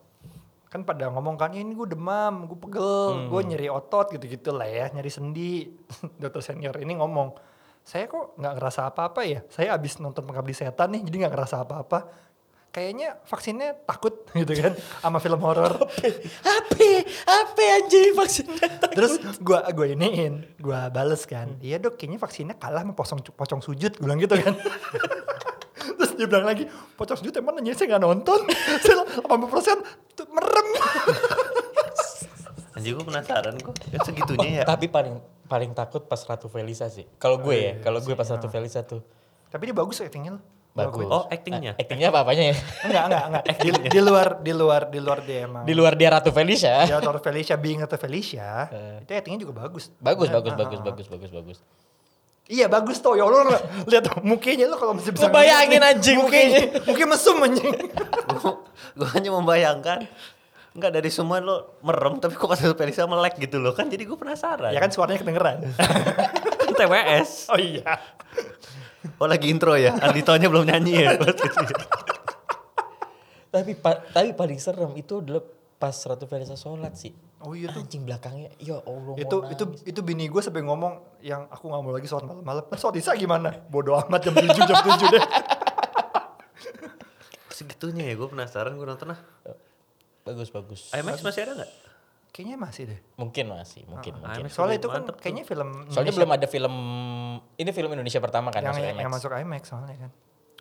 kan 0.68 0.82
pada 0.84 1.08
ngomong 1.08 1.34
kan 1.36 1.50
ini 1.52 1.72
gue 1.72 1.88
demam 1.88 2.44
gue 2.44 2.58
pegel 2.60 2.92
gue 3.26 3.42
nyeri 3.44 3.68
otot 3.68 4.10
gitu 4.10 4.26
gitu 4.28 4.50
lah 4.52 4.66
ya 4.66 4.90
nyeri 4.90 5.08
sendi 5.08 5.66
dokter 6.22 6.42
senior 6.44 6.74
ini 6.76 6.94
ngomong 6.96 7.34
saya 7.90 8.06
kok 8.06 8.38
nggak 8.38 8.54
ngerasa 8.54 8.86
apa-apa 8.86 9.26
ya 9.26 9.42
saya 9.50 9.74
abis 9.74 9.98
nonton 9.98 10.22
pengabdi 10.22 10.54
setan 10.54 10.94
nih 10.94 11.02
jadi 11.10 11.26
nggak 11.26 11.34
ngerasa 11.34 11.66
apa-apa 11.66 12.06
kayaknya 12.70 13.18
vaksinnya 13.26 13.82
takut 13.82 14.14
gitu 14.38 14.54
kan 14.54 14.78
sama 15.02 15.18
film 15.18 15.42
horor 15.42 15.74
Apa? 16.46 16.86
Apa 17.28 17.64
anjing 17.82 18.14
vaksinnya? 18.16 18.70
Terus 18.94 19.20
gua 19.44 19.68
gua 19.76 19.84
iniin, 19.90 20.48
gua 20.64 20.88
bales 20.88 21.28
kan. 21.28 21.60
Iya 21.60 21.76
dok, 21.76 22.00
kayaknya 22.00 22.20
vaksinnya 22.24 22.56
kalah 22.56 22.88
sama 22.88 22.96
pocong 22.96 23.20
pocong 23.36 23.60
sujud, 23.60 24.00
gua 24.00 24.16
bilang 24.16 24.20
gitu 24.24 24.40
kan. 24.40 24.56
Terus 26.00 26.12
dia 26.16 26.28
bilang 26.32 26.48
lagi, 26.48 26.64
pocong 26.96 27.20
sujud 27.20 27.36
emang 27.36 27.60
nanya 27.60 27.76
saya 27.76 28.00
nggak 28.00 28.04
nonton. 28.08 28.40
Saya 28.86 29.04
80 29.28 29.28
persen 29.52 29.78
merem. 30.32 30.68
Anjing 32.80 32.96
gue 32.96 33.04
penasaran 33.04 33.56
kok. 33.60 33.76
Kan 33.76 34.00
segitunya 34.08 34.50
ya. 34.62 34.64
Tapi 34.64 34.88
paling 34.88 35.20
paling 35.50 35.74
takut 35.74 36.06
pas 36.06 36.22
Ratu 36.22 36.46
Felisa 36.48 36.86
sih. 36.88 37.10
Kalau 37.18 37.42
gue 37.42 37.58
ya, 37.58 37.74
kalau 37.82 38.00
gue 38.00 38.14
pas 38.14 38.30
Ratu 38.30 38.48
Felisa 38.48 38.86
tuh. 38.86 39.02
Tapi 39.50 39.74
dia 39.74 39.76
bagus 39.76 39.98
actingnya 40.00 40.38
loh. 40.38 40.44
Bagus. 40.78 41.10
Oh 41.10 41.26
actingnya. 41.26 41.74
Actingnya 41.74 42.14
apa 42.14 42.22
apanya 42.22 42.54
ya? 42.54 42.56
Enggak, 42.86 43.04
enggak, 43.10 43.24
enggak. 43.26 43.44
Di, 43.58 43.70
di 43.90 44.00
luar, 44.00 44.28
di 44.40 44.54
luar, 44.54 44.82
di 44.94 45.00
luar 45.02 45.20
dia 45.26 45.40
emang. 45.50 45.64
Di 45.66 45.74
luar 45.74 45.94
dia 45.98 46.10
Ratu 46.14 46.30
Felisa. 46.30 46.86
Dia 46.86 47.02
Dr. 47.02 47.20
Felicia, 47.26 47.58
being 47.58 47.82
Dr. 47.82 47.98
Felicia, 47.98 48.70
itu 49.02 49.12
actingnya 49.12 49.42
juga 49.50 49.66
bagus. 49.66 49.90
Bagus, 49.98 50.30
Nah, 50.30 50.38
bagus, 50.40 50.54
ah, 50.54 50.58
bagus, 50.62 50.80
ah. 50.80 50.86
bagus, 50.86 51.08
bagus, 51.10 51.32
bagus. 51.34 51.60
Iya 52.50 52.66
bagus 52.66 52.98
tuh, 52.98 53.14
ya 53.14 53.30
Allah 53.30 53.62
lihat 53.86 54.10
tuh 54.10 54.26
mukanya 54.26 54.66
lu 54.66 54.74
kalau 54.74 54.98
masih 54.98 55.14
bisa 55.14 55.30
Lu 55.30 55.38
bayangin 55.38 55.86
anjing 55.86 56.18
mukanya, 56.18 56.82
mukanya 56.82 57.08
mesum 57.14 57.38
anjing. 57.46 57.70
gue 58.98 59.08
hanya 59.14 59.30
membayangkan. 59.38 60.10
Enggak 60.70 60.92
dari 60.94 61.10
semua 61.10 61.42
lo 61.42 61.82
merem 61.82 62.22
tapi 62.22 62.38
kok 62.38 62.46
pas 62.46 62.62
Felisa 62.62 63.10
melek 63.10 63.42
gitu 63.42 63.58
loh 63.58 63.74
kan 63.74 63.90
jadi 63.90 64.06
gue 64.06 64.14
penasaran. 64.14 64.70
ya 64.70 64.80
kan 64.80 64.92
suaranya 64.94 65.20
kedengeran. 65.20 65.58
TWS. 66.80 67.50
oh 67.50 67.60
iya. 67.60 67.84
Oh 69.18 69.28
lagi 69.28 69.50
intro 69.50 69.74
ya. 69.76 69.98
Arditonya 69.98 70.48
belum 70.48 70.70
nyanyi 70.70 70.94
ya. 71.04 71.10
Tapi 73.50 73.74
pa- 73.74 74.06
tapi 74.06 74.38
paling 74.38 74.62
serem 74.62 74.94
itu 74.94 75.26
adalah 75.26 75.42
pas 75.76 75.98
Ratu 76.06 76.30
Felisa 76.30 76.54
sholat 76.54 76.94
sih. 76.94 77.10
Oh 77.42 77.58
iya 77.58 77.74
tuh. 77.74 77.82
Anjing 77.82 78.06
belakangnya, 78.06 78.54
ya 78.62 78.78
Allah. 78.78 79.16
itu 79.18 79.36
mau 79.42 79.50
itu 79.50 79.64
nangis. 79.66 79.82
itu 79.90 80.00
bini 80.06 80.30
gue 80.30 80.38
sampai 80.38 80.62
ngomong 80.62 80.94
yang 81.24 81.50
aku 81.50 81.66
nggak 81.66 81.82
mau 81.82 81.90
lagi 81.90 82.06
sholat 82.06 82.30
malam-malam. 82.30 82.62
Nah, 82.70 82.78
sholat 82.78 83.02
isya 83.02 83.18
gimana? 83.18 83.50
Bodoh 83.74 83.98
amat 84.06 84.22
jam 84.22 84.38
7 84.38 84.54
jam 84.54 84.78
7 84.78 85.02
deh. 85.10 85.24
Segitunya 87.50 88.12
ya 88.12 88.16
gue 88.16 88.28
penasaran 88.30 88.78
gue 88.78 88.86
nonton 88.86 89.18
ah. 89.18 89.20
Bagus 90.24 90.50
bagus. 90.50 90.82
IMAX 90.92 91.22
masih 91.22 91.42
ada 91.46 91.54
nggak? 91.58 91.72
Kayaknya 92.30 92.58
masih 92.62 92.84
deh. 92.86 93.00
Mungkin 93.18 93.46
masih, 93.50 93.82
mungkin, 93.90 94.14
Ah, 94.16 94.20
mungkin. 94.22 94.42
IMAX 94.46 94.54
Soalnya 94.54 94.78
udah 94.78 94.82
itu 94.82 94.88
kan 94.88 95.02
kayaknya 95.18 95.44
film 95.44 95.70
Soalnya 95.90 95.90
Indonesia 95.90 96.18
belum 96.18 96.30
ada 96.32 96.48
film 96.48 96.74
ini 97.56 97.70
film 97.72 97.90
Indonesia 97.92 98.20
pertama 98.22 98.48
kan 98.50 98.62
yang, 98.62 98.72
masuk 98.72 98.82
yang, 98.82 98.94
IMAX. 98.94 99.02
yang 99.02 99.12
masuk 99.12 99.30
IMAX 99.34 99.64
soalnya 99.66 99.98
kan. 100.00 100.12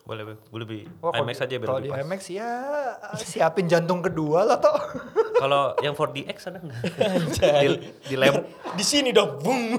Boleh, 0.09 0.25
boleh. 0.25 0.39
gue 0.41 0.61
lebih 0.65 0.81
kalau 1.05 1.21
IMAX 1.21 1.37
aja 1.37 1.55
biar 1.61 1.69
Kalau 1.69 1.79
lebih 1.79 1.85
di 1.85 1.93
pas. 1.93 2.05
IMAX 2.09 2.21
ya 2.33 2.51
siapin 3.21 3.67
jantung 3.69 4.01
kedua 4.01 4.41
lah 4.49 4.57
toh. 4.57 4.73
Kalau 5.45 5.77
yang 5.79 5.95
4DX 5.95 6.39
ada 6.51 6.59
nggak? 6.59 6.83
di, 7.63 7.69
di 8.11 8.17
lem. 8.19 8.43
Di 8.79 8.83
sini 8.83 9.15
dong, 9.15 9.39
bung. 9.39 9.79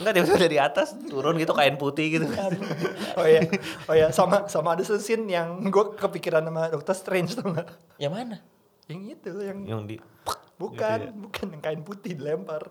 Enggak 0.00 0.12
dia 0.14 0.24
dari 0.24 0.56
atas 0.56 0.96
turun 1.04 1.36
gitu 1.36 1.52
kain 1.52 1.76
putih 1.76 2.16
gitu. 2.16 2.24
oh 3.18 3.26
iya, 3.28 3.44
oh 3.84 3.92
iya 3.92 4.08
sama 4.08 4.48
sama 4.48 4.72
ada 4.72 4.86
scene 4.86 5.28
yang 5.28 5.60
gue 5.60 5.84
kepikiran 5.92 6.40
sama 6.40 6.72
Doctor 6.72 6.94
Strange 6.96 7.36
tuh 7.36 7.52
nggak? 7.52 7.68
yang 8.00 8.14
mana? 8.16 8.40
Yang 8.88 9.00
itu 9.20 9.30
yang 9.44 9.58
yang 9.68 9.82
di 9.84 9.96
bukan 10.56 10.98
gitu 10.98 11.08
ya. 11.08 11.12
bukan 11.14 11.46
yang 11.54 11.62
kain 11.62 11.80
putih 11.84 12.16
dilempar. 12.16 12.64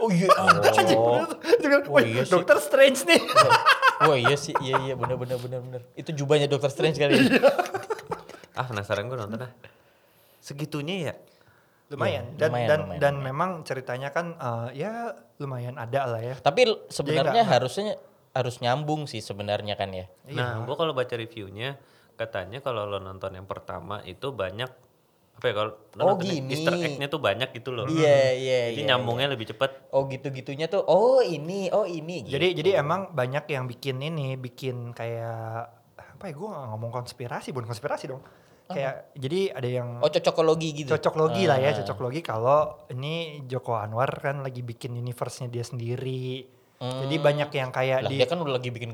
Oh 0.00 0.08
iya, 0.08 0.30
oh. 0.30 0.48
Oh 0.96 2.00
"Wih, 2.00 2.16
iya 2.16 2.22
sih. 2.24 2.32
Doctor 2.32 2.58
Strange 2.58 3.04
nih. 3.04 3.20
Wah 4.08 4.18
iya 4.18 4.36
sih, 4.40 4.54
iya 4.58 4.76
iya 4.82 4.94
benar 4.98 5.14
benar 5.20 5.38
benar 5.38 5.60
benar. 5.62 5.80
Itu 5.94 6.10
jubahnya 6.16 6.50
Doctor 6.50 6.70
Strange 6.72 6.98
kali. 6.98 7.14
ya. 7.14 7.40
ah 8.58 8.66
penasaran 8.66 9.06
gue 9.06 9.18
nonton 9.18 9.44
ah. 9.44 9.52
Segitunya 10.42 11.12
ya. 11.12 11.14
lumayan 11.92 12.24
Iya, 12.32 12.40
dan 12.40 12.48
lumayan, 12.48 12.66
dan 12.66 12.78
lumayan, 12.80 13.00
dan 13.00 13.12
lumayan. 13.14 13.26
memang 13.28 13.50
ceritanya 13.68 14.08
kan 14.10 14.26
eh, 14.40 14.68
ya 14.82 15.12
lumayan 15.36 15.76
ada 15.76 16.08
lah 16.08 16.20
ya. 16.24 16.34
Tapi 16.40 16.88
sebenarnya 16.88 17.44
harusnya 17.44 18.00
harus 18.34 18.58
nyambung 18.58 19.06
sih 19.06 19.20
sebenarnya 19.22 19.76
kan 19.78 19.92
ya. 19.94 20.08
Nah, 20.32 20.64
gue 20.64 20.74
kalau 20.74 20.96
baca 20.96 21.14
reviewnya 21.14 21.78
katanya 22.16 22.64
kalau 22.64 22.88
lo 22.88 22.98
nonton 22.98 23.36
yang 23.36 23.46
pertama 23.46 24.00
itu 24.08 24.32
banyak 24.32 24.70
apa 25.34 25.44
ya 25.44 25.52
kalau 25.52 25.70
lo 25.92 26.02
Oh, 26.04 26.16
gini. 26.16 26.46
Easter 26.48 26.72
egg-nya 26.72 27.06
tuh 27.06 27.18
banyak 27.18 27.50
gitu 27.52 27.70
loh. 27.70 27.84
Iya 27.84 28.32
iya 28.32 28.58
Jadi 28.70 28.80
iya. 28.80 28.88
nyambungnya 28.90 29.28
lebih 29.28 29.50
cepet. 29.50 29.90
Oh 29.90 30.06
gitu-gitunya 30.06 30.66
tuh. 30.66 30.82
Oh 30.82 31.20
ini, 31.20 31.68
oh 31.68 31.84
ini. 31.84 32.22
gitu. 32.22 32.34
Jadi 32.34 32.54
jadi 32.54 32.70
emang 32.78 33.10
banyak 33.10 33.44
yang 33.48 33.66
bikin 33.66 33.98
ini 33.98 34.34
bikin 34.34 34.90
kayak 34.90 35.68
apa 35.94 36.24
ya 36.24 36.32
gue 36.32 36.48
ngomong 36.48 36.90
konspirasi 36.90 37.50
bukan 37.50 37.66
konspirasi 37.66 38.06
dong. 38.06 38.22
Kayak 38.64 39.12
jadi 39.12 39.52
ada 39.52 39.68
yang 39.68 39.88
Oh 40.00 40.08
cocokologi 40.08 40.68
gitu. 40.74 40.90
cocok 40.90 41.14
logi 41.14 41.44
lah 41.44 41.58
ya 41.58 41.70
Ah. 41.70 41.76
cocok 41.76 41.98
logi 42.00 42.20
kalau 42.20 42.60
ini 42.88 43.44
Joko 43.44 43.76
Anwar 43.76 44.08
kan 44.16 44.40
lagi 44.40 44.62
bikin 44.62 44.94
universe-nya 44.94 45.52
dia 45.52 45.60
sendiri. 45.60 46.48
Jadi 46.80 47.16
banyak 47.16 47.48
yang 47.50 47.68
kayak 47.68 48.04
Lah 48.04 48.10
di 48.10 48.16
dia 48.16 48.24
kan 48.24 48.40
udah 48.40 48.56
lagi 48.56 48.68
bikin 48.68 48.92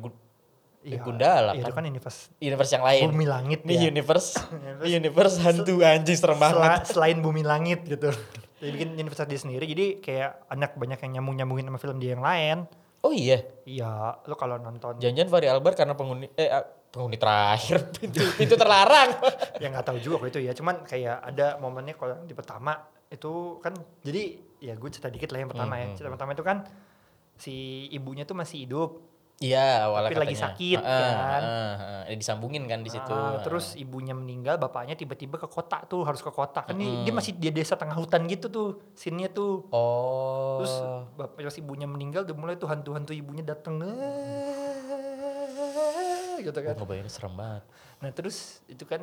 gu- 0.80 0.88
Iya, 0.90 0.98
Gundala 0.98 1.52
iya, 1.52 1.60
itu 1.60 1.68
kan. 1.68 1.76
kan 1.76 1.84
universe 1.86 2.20
Universe 2.38 2.72
yang 2.72 2.82
lain. 2.82 3.04
bumi 3.10 3.26
langit 3.26 3.58
Ini 3.62 3.74
ya. 3.74 3.82
universe, 3.86 4.30
universe 4.98 5.36
hantu 5.38 5.74
anjing 5.80 6.14
serem 6.14 6.36
banget. 6.36 6.56
Sela- 6.56 6.84
selain 6.86 7.18
bumi 7.18 7.42
langit 7.42 7.84
gitu. 7.84 8.08
Jadi 8.60 8.70
bikin 8.70 8.88
universe 8.94 9.24
dia 9.24 9.36
sendiri 9.38 9.64
jadi 9.64 9.86
kayak 9.98 10.30
anak 10.48 10.76
banyak 10.76 11.00
yang 11.00 11.12
nyambung-nyambungin 11.16 11.64
sama 11.64 11.76
film 11.76 11.96
dia 11.96 12.12
yang 12.12 12.20
lain. 12.20 12.68
Oh 13.00 13.08
iya, 13.08 13.40
Iya, 13.64 14.20
lo 14.20 14.34
kalau 14.34 14.56
nonton 14.56 14.96
jangan-jangan 14.96 15.28
Fahri 15.30 15.48
Albar 15.48 15.72
karena 15.72 15.96
penghuni 15.96 16.28
eh 16.30 16.44
ah, 16.46 16.60
penghuni 16.86 17.16
terakhir 17.16 17.88
pintu 17.96 18.20
pintu 18.34 18.54
terlarang. 18.54 19.16
ya 19.56 19.66
nggak 19.66 19.80
tahu 19.82 19.96
juga 19.98 20.16
kok 20.18 20.28
itu 20.30 20.40
ya. 20.42 20.52
Cuman 20.52 20.80
kayak 20.82 21.16
ada 21.24 21.56
momennya 21.56 21.92
kalau 21.94 22.12
yang 22.14 22.24
di 22.24 22.32
pertama 22.32 22.76
itu 23.06 23.32
kan 23.58 23.72
jadi 23.98 24.22
ya 24.58 24.76
gue 24.76 24.88
cerita 24.88 25.08
dikit 25.08 25.28
lah 25.30 25.40
yang 25.40 25.50
pertama 25.50 25.74
ya. 25.74 25.86
Hmm, 25.86 25.96
Cerita 25.96 26.10
pertama 26.10 26.30
itu 26.30 26.44
kan 26.44 26.56
si 27.34 27.54
ibunya 27.88 28.24
tuh 28.24 28.34
masih 28.34 28.64
hidup. 28.64 29.09
Iya, 29.40 29.88
awalnya 29.88 30.12
Tapi 30.12 30.20
lagi 30.20 30.36
katanya. 30.36 30.46
sakit, 30.52 30.78
Heeh, 30.84 31.12
kan. 31.16 31.40
heeh, 31.40 31.72
heeh. 31.80 32.02
Eh, 32.12 32.16
disambungin 32.20 32.68
kan 32.68 32.84
di 32.84 32.92
situ. 32.92 33.08
Ah, 33.08 33.40
terus 33.40 33.72
ibunya 33.72 34.12
meninggal, 34.12 34.60
bapaknya 34.60 34.92
tiba-tiba 34.92 35.40
ke 35.40 35.48
kota 35.48 35.80
tuh, 35.88 36.04
harus 36.04 36.20
ke 36.20 36.28
kota. 36.28 36.60
Kan 36.68 36.76
dia, 36.76 37.08
dia 37.08 37.12
masih 37.16 37.32
di 37.40 37.48
desa 37.48 37.72
tengah 37.72 37.96
hutan 37.96 38.28
gitu 38.28 38.52
tuh, 38.52 38.92
scene-nya 38.92 39.32
tuh. 39.32 39.64
Oh. 39.72 40.60
Terus 40.60 40.74
bapak 41.16 41.40
pas 41.40 41.56
ibunya 41.56 41.88
meninggal 41.88 42.28
udah 42.28 42.36
mulai 42.36 42.60
tuh 42.60 42.68
hantu-hantu 42.68 43.16
ibunya 43.16 43.40
dateng 43.40 43.80
gitu 46.40 46.56
Gue 46.60 46.72
kan. 46.72 46.76
ngebayangin 46.76 47.08
serem 47.08 47.32
banget. 47.32 47.64
Nah 48.04 48.10
terus 48.12 48.60
itu 48.68 48.84
kan, 48.84 49.00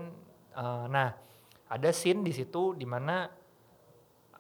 eh, 0.54 0.86
nah 0.86 1.18
ada 1.66 1.90
scene 1.90 2.22
di 2.22 2.34
situ 2.38 2.78
di 2.78 2.86
mana 2.86 3.26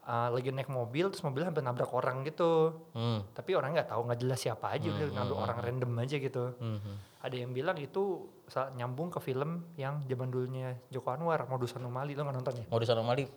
eh, 0.07 0.29
lagi 0.31 0.49
naik 0.55 0.71
mobil 0.71 1.11
terus 1.11 1.23
mobil 1.27 1.43
hampir 1.43 1.59
nabrak 1.61 1.91
orang 1.91 2.23
gitu. 2.23 2.71
Hmm. 2.95 3.27
Tapi 3.35 3.51
orang 3.59 3.75
nggak 3.75 3.91
tahu 3.91 4.01
nggak 4.07 4.19
jelas 4.23 4.39
siapa 4.39 4.71
aja 4.71 4.87
udah 4.87 5.07
nabrak 5.11 5.39
orang 5.43 5.57
random 5.59 5.91
aja 5.99 6.15
gitu. 6.15 6.43
Mhm. 6.57 6.93
Ada 7.27 7.35
yang 7.35 7.51
bilang 7.51 7.75
itu 7.75 8.31
nyambung 8.79 9.11
ke 9.11 9.19
film 9.19 9.75
yang 9.75 10.07
zaman 10.07 10.31
dulunya 10.31 10.79
Joko 10.87 11.11
Anwar, 11.11 11.43
Modus 11.51 11.75
Anomali 11.75 12.15
lo 12.15 12.23
nggak 12.23 12.37
nonton 12.39 12.53
ya? 12.55 12.65
Modus 12.71 12.87
anomali 12.87 13.27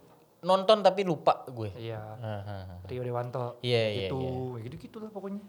nonton 0.40 0.80
tapi 0.80 1.04
lupa 1.04 1.44
gue. 1.48 1.74
Iya. 1.76 2.00
Ah, 2.00 2.40
ah, 2.40 2.62
ah. 2.70 2.78
Rio 2.88 3.02
Dewanto. 3.04 3.60
Iya, 3.60 3.82
iya, 3.92 4.00
gitu. 4.08 4.16
iya. 4.20 4.30
Ya 4.30 4.60
gitu 4.68 4.76
gitu 4.80 4.96
lah 5.02 5.10
pokoknya. 5.12 5.42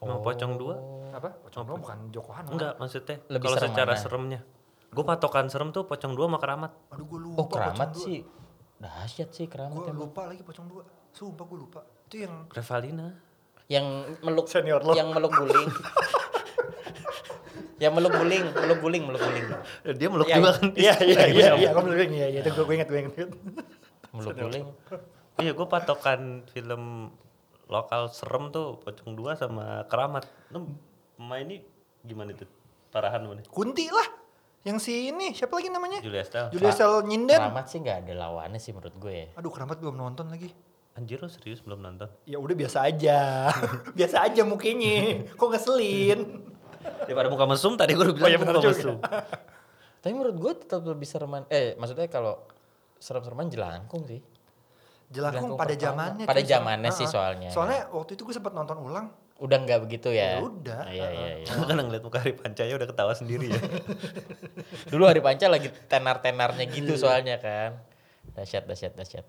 Mau 0.00 0.24
pocong 0.24 0.52
dua? 0.56 0.74
Apa? 1.12 1.28
Pocong 1.44 1.64
dua 1.68 1.76
bukan 1.76 1.98
Joko 2.08 2.30
Anwar. 2.32 2.52
Enggak 2.56 2.72
maksudnya. 2.80 3.16
Lebih 3.28 3.46
Kalau 3.50 3.58
serem 3.60 3.70
secara 3.74 3.92
mana? 3.92 4.00
seremnya. 4.00 4.40
Gue 4.90 5.04
patokan 5.06 5.46
serem 5.52 5.68
tuh 5.70 5.84
pocong 5.84 6.12
dua 6.16 6.26
sama 6.26 6.38
keramat. 6.40 6.72
Aduh 6.94 7.04
gue 7.04 7.20
lupa. 7.20 7.36
Oh 7.36 7.46
keramat 7.52 7.90
sih. 8.00 8.24
Dahsyat 8.80 9.28
sih 9.30 9.44
keramat 9.44 9.76
Gue 9.76 9.92
lupa 9.92 10.24
lagi 10.24 10.40
Pocong 10.40 10.66
dua. 10.66 10.82
Sumpah 11.12 11.44
gue 11.44 11.58
lupa. 11.60 11.80
Itu 12.08 12.24
yang 12.24 12.48
Revalina. 12.48 13.12
Yang 13.70 13.86
meluk 14.24 14.46
Senior 14.50 14.80
lo. 14.82 14.96
yang 14.96 15.14
meluk 15.14 15.30
guling. 15.30 15.68
yang 17.82 17.92
meluk 17.94 18.12
guling, 18.12 18.44
meluk 18.50 18.78
guling, 18.82 19.02
meluk 19.06 19.22
guling. 19.22 19.46
Dia 19.94 20.08
meluk 20.10 20.26
Iya, 20.26 20.36
juga 20.36 20.50
kan. 20.56 20.66
Iya 20.74 20.94
iya 21.06 21.22
iya 21.28 21.48
iya. 21.54 21.68
Gue 21.70 21.82
belum 21.86 22.10
iya 22.10 22.26
iya 22.34 22.40
itu 22.42 22.50
gue 22.56 22.74
ingat 22.74 22.88
gue 22.90 23.00
ingat. 23.04 23.14
Meluk 24.10 24.34
guling. 24.34 24.64
Iya 25.38 25.52
gue 25.54 25.66
patokan 25.68 26.20
film 26.50 27.14
lokal 27.70 28.10
serem 28.10 28.50
tuh 28.50 28.82
pocong 28.82 29.12
dua 29.14 29.38
sama 29.38 29.86
keramat. 29.86 30.26
Lu 30.50 30.66
pemain 31.14 31.46
ini 31.46 31.62
gimana 32.02 32.34
tuh? 32.34 32.50
Parahan 32.90 33.22
mana? 33.22 33.46
Kunti 33.46 33.86
lah. 33.86 34.08
Yang 34.60 34.78
si 34.84 35.08
ini 35.08 35.32
siapa 35.32 35.56
lagi 35.56 35.72
namanya? 35.72 36.04
Julia 36.04 36.20
Estelle. 36.20 36.52
Julia 36.52 36.72
Sel 36.76 37.00
Nyinden. 37.08 37.40
Keramat 37.40 37.66
sih 37.72 37.80
nggak 37.80 37.96
ada 38.04 38.12
lawannya 38.12 38.60
sih 38.60 38.76
menurut 38.76 38.92
gue 39.00 39.12
ya. 39.12 39.26
Aduh 39.40 39.48
keramat 39.48 39.80
belum 39.80 39.96
nonton 39.96 40.28
lagi. 40.28 40.52
Anjir 41.00 41.16
lo 41.16 41.32
serius 41.32 41.64
belum 41.64 41.80
nonton? 41.80 42.12
Ya 42.28 42.36
udah 42.36 42.52
biasa 42.52 42.84
aja. 42.84 43.48
biasa 43.98 44.16
aja 44.28 44.44
mukanya. 44.44 45.24
Kok 45.32 45.48
ngeselin? 45.56 46.44
Daripada 47.08 47.32
muka 47.32 47.48
mesum 47.48 47.72
tadi 47.80 47.96
gue 47.96 48.04
udah 48.04 48.12
bilang 48.12 48.28
Oh, 48.28 48.32
iya 48.32 48.38
muka 48.40 48.60
mesum. 48.60 48.96
Tapi 50.04 50.12
menurut 50.12 50.36
gue 50.36 50.52
tetap 50.60 50.84
lebih 50.84 51.08
sereman. 51.08 51.48
Eh 51.48 51.72
maksudnya 51.80 52.04
kalau 52.12 52.44
serem-sereman 53.00 53.48
jelangkung 53.48 54.04
sih. 54.04 54.20
Jelangkung 55.08 55.56
Jelangkung 55.56 55.60
pada 55.60 55.74
zamannya. 55.74 56.24
Pada 56.28 56.42
zamannya 56.44 56.90
sih 56.92 57.08
soalnya. 57.08 57.48
Soalnya 57.48 57.88
waktu 57.96 58.12
itu 58.12 58.28
gue 58.28 58.36
sempat 58.36 58.52
nonton 58.52 58.76
ulang. 58.76 59.08
Udah 59.40 59.56
nggak 59.56 59.80
begitu 59.88 60.12
ya? 60.12 60.36
Ya 60.36 60.44
udah, 60.44 60.84
Ah, 60.84 60.92
Iya 60.92 61.08
iya 61.16 61.32
iya. 61.40 61.46
Kan 61.48 61.80
ngeliat 61.80 62.04
muka 62.04 62.20
Hari 62.20 62.36
Pancaya 62.36 62.72
udah 62.76 62.88
ketawa 62.92 63.12
sendiri 63.16 63.48
ya. 63.48 63.60
Dulu 64.92 65.08
hari 65.08 65.24
panca 65.24 65.48
lagi 65.48 65.72
tenar-tenarnya 65.88 66.64
gitu 66.68 66.92
soalnya 67.00 67.40
kan. 67.40 67.80
Dahsyat 68.36 68.68
dahsyat 68.68 68.92
dahsyat. 68.92 69.24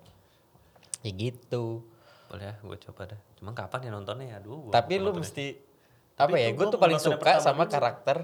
Ya 1.02 1.12
gitu. 1.16 1.88
Boleh 2.28 2.52
ya 2.52 2.54
gue 2.60 2.78
coba 2.92 3.16
dah. 3.16 3.20
Cuman 3.40 3.56
kapan 3.56 3.88
ya 3.88 3.90
nontonnya 3.96 4.26
ya? 4.36 4.36
Aduh. 4.44 4.68
gua 4.68 4.74
Tapi 4.76 5.00
lu 5.00 5.16
mesti 5.16 5.56
apa 6.20 6.36
ya? 6.36 6.52
Gue 6.52 6.68
gua 6.68 6.74
tuh 6.76 6.80
paling 6.84 7.00
suka 7.00 7.40
sama 7.40 7.64
dulu. 7.64 7.74
karakter 7.74 8.18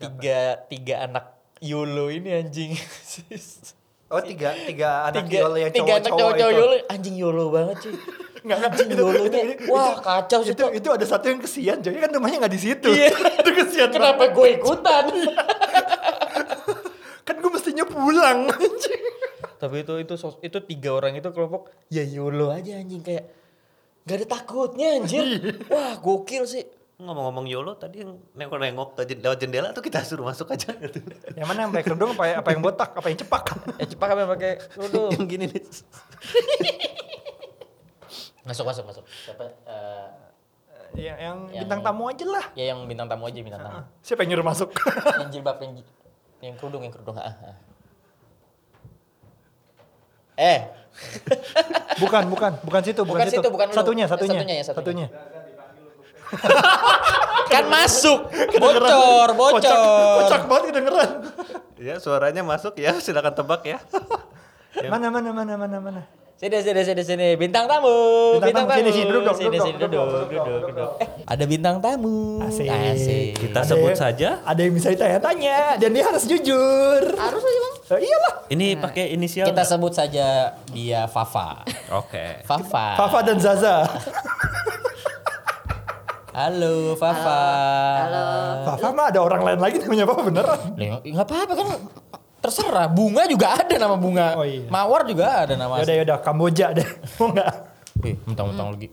tiga 0.00 0.64
tiga 0.72 1.04
anak 1.04 1.36
Yolo 1.60 2.08
ini 2.08 2.32
anjing. 2.32 2.72
Oh 4.10 4.18
tiga 4.18 4.50
tiga 4.66 5.06
anak 5.06 5.30
tiga, 5.30 5.38
Yolo 5.46 5.54
yang 5.54 5.70
tiga 5.70 6.02
anak 6.02 6.10
cowok-cowok 6.10 6.34
cowok 6.34 6.50
itu. 6.50 6.58
Yolo 6.58 6.76
anjing 6.90 7.14
Yolo 7.14 7.44
banget 7.54 7.78
cuy. 8.42 8.56
anjing 8.56 8.88
Yolonya. 8.90 9.40
Wah 9.66 9.96
kacau 9.96 10.40
sih. 10.40 10.52
itu 10.52 10.60
itu 10.72 10.88
ada 10.88 11.02
satu 11.02 11.26
yang 11.26 11.38
kesian 11.38 11.78
jadi 11.78 11.98
kan 11.98 12.10
rumahnya 12.10 12.36
nggak 12.40 12.50
di 12.50 12.60
situ 12.60 12.88
Iya. 12.88 13.10
itu 13.38 13.50
kesian 13.54 13.88
Kenapa 13.90 14.28
gue 14.28 14.46
ikutan? 14.54 15.04
kan 17.26 17.34
gue 17.36 17.50
mestinya 17.50 17.84
pulang 17.84 18.48
anjing. 18.48 19.02
Tapi 19.56 19.80
itu 19.80 19.92
itu 19.98 20.14
sos- 20.16 20.40
itu 20.40 20.58
tiga 20.60 20.94
orang 20.94 21.14
itu 21.14 21.28
kelompok 21.28 21.68
ya 21.86 22.00
YOLO 22.00 22.48
aja 22.48 22.74
anjing 22.74 23.00
kayak 23.00 23.28
gak 24.02 24.16
ada 24.16 24.26
takutnya 24.30 24.96
anjir. 24.96 25.22
Wah 25.68 25.96
gokil 25.96 26.44
sih. 26.44 26.64
Ngomong-ngomong 26.96 27.46
YOLO 27.46 27.74
tadi 27.74 28.04
yang 28.04 28.18
nengok-nengok 28.34 28.98
lewat 28.98 29.38
jendela 29.38 29.70
tuh 29.70 29.80
kita 29.80 30.00
suruh 30.00 30.22
masuk 30.22 30.50
aja 30.50 30.74
gitu. 30.76 31.00
yang 31.32 31.44
mana 31.44 31.64
yang 31.64 31.70
pakai 31.72 31.84
kerudung 31.86 32.12
apa, 32.12 32.36
apa 32.36 32.48
yang 32.52 32.60
botak 32.60 32.92
apa 32.92 33.08
yang 33.08 33.16
cepak 33.16 33.40
Eh 33.76 33.88
cepat 33.88 34.06
kami 34.10 34.22
pakai 34.28 34.50
dulu. 34.76 35.08
yang 35.16 35.24
gini 35.24 35.44
nih. 35.48 35.62
Masuk 38.42 38.64
masuk 38.64 38.84
masuk. 38.84 39.04
Siapa? 39.06 39.44
eh, 39.44 40.06
yang, 40.92 41.16
yang 41.16 41.38
Yang- 41.46 41.60
bintang 41.60 41.80
tamu 41.80 42.02
aja 42.06 42.24
lah 42.24 42.44
ya 42.52 42.64
yang 42.70 42.82
bintang 42.84 43.06
tamu 43.06 43.24
aja 43.24 43.38
bintang 43.38 43.62
tamu. 43.62 43.78
siapa 44.00 44.20
yang 44.22 44.30
nyuruh 44.34 44.46
masuk 44.46 44.68
yang 45.20 45.30
jilbab 45.30 45.56
yang 45.58 45.72
yang 46.40 46.54
kerudung 46.56 46.82
yang 46.82 46.90
kerudung. 46.90 47.14
Ah, 47.14 47.30
ah. 47.30 47.56
Eh, 50.36 50.60
bukan 52.02 52.26
bukan 52.26 52.52
bukan 52.60 52.80
situ 52.82 53.00
bukan, 53.04 53.20
Bukan 53.20 53.28
situ, 53.30 53.48
bukan 53.48 53.66
lu. 53.68 53.74
satunya 53.76 54.04
satunya 54.04 54.34
Satunya 54.34 54.56
ya, 54.56 54.64
satunya. 54.64 55.06
satunya 55.06 55.06
kan 57.52 57.64
masuk. 57.66 58.30
Bocor, 58.56 59.30
bocor. 59.34 59.58
kocak 59.58 59.78
kocak 60.16 60.42
banget 60.46 60.64
kedengeran 60.70 61.10
Ya 61.76 61.96
suaranya 61.96 62.42
masuk 62.42 62.76
ya 62.76 62.94
silakan 62.96 63.32
tebak 63.32 63.62
ya. 63.64 63.78
mana 64.86 65.08
mana 65.08 65.30
mana 65.30 65.54
mana 65.56 65.76
mana 65.78 66.02
Sini, 66.40 66.56
sini, 66.64 66.80
sini, 66.80 67.02
sini. 67.04 67.28
Bintang 67.36 67.68
tamu. 67.68 67.92
Bintang 68.40 68.64
tamu. 68.64 68.80
Sini, 68.80 68.90
sini, 68.90 69.04
duduk 69.04 69.22
dong, 69.22 69.36
Sini, 69.36 69.48
duduk 69.52 69.60
sini, 69.60 69.76
dong, 69.76 69.88
duduk, 69.92 69.92
duduk 69.92 70.08
duduk, 70.08 70.40
dong, 70.40 70.48
duduk, 70.48 70.72
duduk 70.72 70.90
Eh, 70.96 71.08
ada 71.28 71.44
bintang 71.44 71.76
tamu. 71.78 72.40
Asik. 72.40 72.64
Asik. 72.64 73.30
Kita 73.36 73.58
Ada 73.60 73.68
sebut 73.68 73.92
yang- 73.92 74.00
saja. 74.00 74.28
ada 74.40 74.56
yang 74.56 74.72
bisa 74.72 74.88
ditanya-tanya 74.88 75.58
dan 75.76 75.90
dia 75.92 76.00
harus 76.02 76.24
jujur 76.24 77.02
Harus 77.12 77.42
aja 77.44 77.58
bang. 77.60 77.74
Eh, 77.90 78.00
iyalah 78.00 78.34
Ini 78.48 78.66
pakai 78.80 79.04
inisial. 79.12 79.46
Kita 79.46 79.52
nggak? 79.58 79.68
sebut 79.68 79.92
saja 79.92 80.26
dia 80.72 81.00
Fafa. 81.04 81.60
Oke. 81.92 82.40
Fafa. 82.42 82.86
Fafa 82.96 83.18
dan 83.20 83.36
Zaza 83.36 83.84
Halo, 86.32 86.96
Fafa. 86.96 87.40
Halo. 88.00 88.24
Fafa 88.64 88.88
mah 88.90 89.12
ada 89.12 89.20
orang 89.20 89.44
lain 89.44 89.58
lagi 89.60 89.76
namanya 89.76 90.08
Fafa 90.08 90.22
beneran 90.24 90.60
Nggak 91.04 91.20
apa-apa 91.20 91.52
kan. 91.52 91.66
Terserah. 92.40 92.88
Bunga 92.88 93.24
juga 93.24 93.54
ada 93.54 93.74
nama 93.76 93.94
bunga. 93.94 94.34
Oh, 94.34 94.44
iya. 94.44 94.64
Mawar 94.66 95.04
juga 95.04 95.44
ada 95.44 95.54
nama. 95.54 95.78
yaudah 95.78 95.94
yaudah 95.94 96.18
Kamboja 96.18 96.72
deh 96.72 96.88
mau 97.20 97.30
nggak 97.30 97.52
Eh, 98.00 98.16
mentang-mentang 98.24 98.72
lagi. 98.72 98.88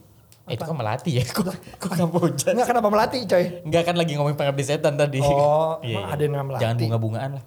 Eh, 0.47 0.53
itu 0.53 0.63
kan 0.63 0.75
melati 0.75 1.11
ya. 1.15 1.23
Kok, 1.23 1.43
kok 1.79 1.91
Kamboja? 1.93 2.51
nggak 2.51 2.67
kenapa 2.67 2.87
melati 2.87 3.23
coy 3.23 3.45
Enggak 3.63 3.83
kan 3.83 3.95
lagi 3.95 4.11
ngomongin 4.15 4.35
pengabdi 4.35 4.63
setan 4.63 4.95
tadi. 4.95 5.19
Oh, 5.19 5.79
Iya, 5.83 5.95
iya. 5.95 6.03
ada 6.07 6.21
yang 6.21 6.33
nama 6.33 6.45
melati? 6.45 6.61
Jangan 6.61 6.75
bunga-bungaan 6.77 7.29
lah. 7.39 7.43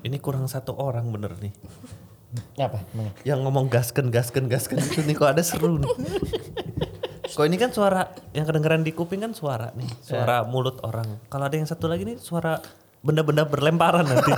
Ini 0.00 0.16
kurang 0.18 0.46
satu 0.46 0.74
orang 0.74 1.06
bener 1.08 1.34
nih. 1.36 1.50
Apa? 2.56 2.82
Yang 3.22 3.38
ngomong 3.42 3.66
gasken 3.66 4.10
gasken 4.10 4.46
gasken 4.46 4.78
itu 4.78 5.02
nih 5.02 5.14
kok 5.14 5.30
ada 5.30 5.42
seru 5.42 5.78
nih. 5.78 5.90
Kok 7.24 7.50
ini 7.50 7.58
kan 7.58 7.74
suara 7.74 8.06
yang 8.30 8.46
kedengeran 8.46 8.86
di 8.86 8.94
kuping 8.94 9.18
kan 9.18 9.34
suara 9.34 9.74
nih, 9.74 9.90
suara 9.98 10.46
mulut 10.46 10.78
orang. 10.82 11.18
Kalau 11.26 11.42
ada 11.42 11.56
yang 11.56 11.66
satu 11.66 11.90
lagi 11.90 12.06
nih 12.06 12.14
suara 12.14 12.62
benda-benda 13.02 13.42
berlemparan 13.42 14.06
nanti. 14.06 14.30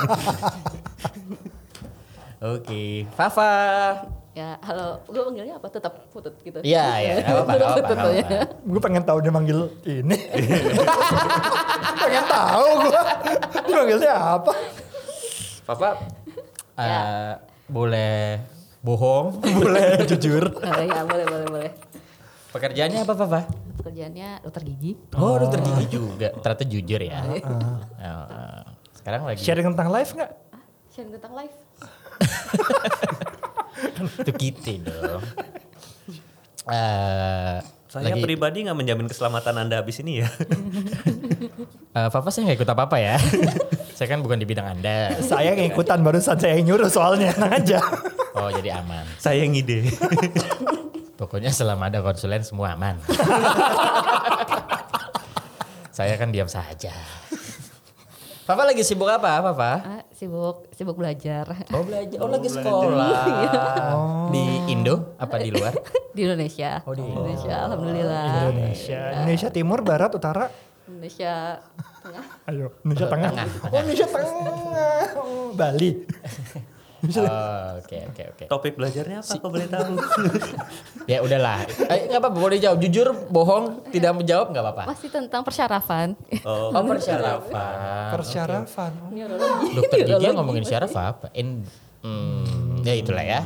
Oke. 2.40 3.09
Fafa. 3.16 3.53
Ya 4.37 4.61
halo. 4.61 5.01
Gue 5.09 5.25
panggilnya 5.25 5.57
apa? 5.57 5.72
Tetap 5.72 6.12
putut 6.12 6.37
gitu. 6.44 6.61
Iya, 6.61 6.85
iya. 7.01 7.14
Apa-apa, 7.25 7.81
apa-apa, 7.81 8.09
ya. 8.12 8.29
gue 8.53 8.81
pengen 8.85 9.01
tahu 9.09 9.18
dia 9.25 9.33
manggil 9.33 9.72
ini 9.88 10.16
pengen 11.96 12.25
tahu 12.29 12.66
gue 12.85 13.01
dia 13.64 13.75
manggilnya 13.81 14.12
apa 14.12 14.53
Fafa. 15.64 15.90
Ya. 16.77 16.85
eh, 16.85 17.33
boleh 17.66 18.38
bohong, 18.85 19.40
boleh 19.40 20.05
jujur. 20.07 20.53
Oh, 20.62 20.83
ya 20.85 21.03
boleh 21.03 21.25
boleh 21.27 21.46
boleh. 21.51 21.70
Pekerjaannya 22.55 23.03
apa, 23.03 23.12
Fafa? 23.18 23.40
Pekerjaannya 23.83 24.46
dokter 24.46 24.62
gigi. 24.62 24.92
Oh, 25.18 25.35
dokter 25.40 25.59
gigi 25.64 25.87
juga. 25.90 26.31
Ternyata 26.38 26.64
jujur 26.68 27.01
ya. 27.01 27.18
Oh, 28.07 28.12
oh. 28.12 28.62
Sekarang 28.94 29.27
lagi 29.27 29.42
sharing 29.42 29.66
tentang 29.75 29.88
live 29.90 30.11
nggak 30.12 30.33
Sharing 30.94 31.12
tentang 31.18 31.33
live. 31.35 31.65
Itu 34.22 34.33
kita 34.33 34.72
dong. 34.83 35.22
Eh, 36.66 37.57
Saya 37.87 38.12
lagi, 38.12 38.20
pribadi 38.20 38.66
nggak 38.66 38.76
menjamin 38.76 39.07
keselamatan 39.07 39.55
anda 39.57 39.81
habis 39.81 40.02
ini 40.02 40.20
ya. 40.20 40.29
eh, 41.94 42.09
Fafa 42.11 42.29
saya 42.29 42.50
nggak 42.50 42.59
ikut 42.61 42.68
apa-apa 42.68 42.96
ya. 42.98 43.16
saya 43.96 44.12
kan 44.12 44.20
bukan 44.20 44.37
di 44.37 44.44
bidang 44.44 44.76
Anda. 44.76 45.16
saya 45.24 45.57
ngikutan 45.57 46.05
barusan 46.05 46.37
saya 46.37 46.61
yang 46.61 46.68
nyuruh 46.68 46.92
soalnya 46.92 47.33
tenang 47.33 47.57
aja 47.57 47.81
Oh, 48.37 48.52
jadi 48.52 48.76
aman. 48.76 49.00
Saya 49.16 49.48
yang 49.48 49.57
ide. 49.57 49.88
Pokoknya 51.16 51.48
selama 51.48 51.88
ada 51.88 52.05
konsulen 52.05 52.44
semua 52.44 52.76
aman. 52.76 53.00
Saya 55.96 56.20
kan 56.20 56.29
diam 56.29 56.44
saja. 56.44 56.92
Papa 58.46 58.62
lagi 58.62 58.87
sibuk 58.87 59.11
apa, 59.11 59.42
Papa? 59.42 59.70
Ah, 59.82 60.02
sibuk 60.14 60.70
sibuk 60.70 60.94
belajar 60.94 61.50
Oh 61.74 61.82
belajar, 61.82 62.14
oh 62.22 62.30
lagi 62.30 62.46
sekolah. 62.46 63.26
Di 64.35 64.70
Indo 64.70 65.18
apa 65.18 65.42
di 65.42 65.50
luar? 65.50 65.74
di 66.16 66.20
Indonesia. 66.22 66.78
Oh, 66.87 66.94
di 66.94 67.02
Indonesia. 67.02 67.66
Alhamdulillah. 67.66 68.46
Indonesia. 68.46 69.00
Indonesia 69.18 69.48
Timur, 69.50 69.82
Barat, 69.82 70.14
Utara. 70.14 70.46
Indonesia 70.87 71.59
tengah. 72.06 72.24
Ayo, 72.46 72.66
Indonesia 72.87 73.09
Tengah. 73.11 73.30
Oh, 73.66 73.78
Indonesia 73.82 74.06
Tengah. 74.14 75.02
Oh, 75.18 75.50
Bali. 75.50 75.90
Oh, 76.96 77.76
Oke 77.76 77.98
oke 78.09 78.22
oke. 78.32 78.44
Topik 78.48 78.72
belajarnya 78.74 79.20
apa 79.20 79.32
kok 79.37 79.46
boleh 79.46 79.68
tahu? 79.68 79.92
Ya 81.12 81.22
udahlah. 81.22 81.62
Eh 81.87 82.09
nggak 82.09 82.18
apa-apa 82.18 82.35
boleh 82.37 82.59
jawab. 82.59 82.82
Jujur, 82.82 83.14
bohong, 83.28 83.85
tidak 83.88 84.11
menjawab 84.11 84.50
nggak 84.50 84.64
apa-apa. 84.64 84.82
Masih 84.90 85.06
tentang 85.06 85.44
persyarafan. 85.44 86.18
Oh, 86.42 86.74
Oh 86.74 86.82
persyarafan. 86.82 87.76
Persyarafan. 88.16 88.92
Dokter 89.70 89.98
gigi 90.02 90.24
yang 90.24 90.35
ngomongin 90.40 90.64
syaraf 90.64 90.90
apa? 90.92 91.30
In, 91.32 91.62
hmm, 92.00 92.82
ya 92.82 92.94
itulah 92.96 93.22
ya. 93.22 93.40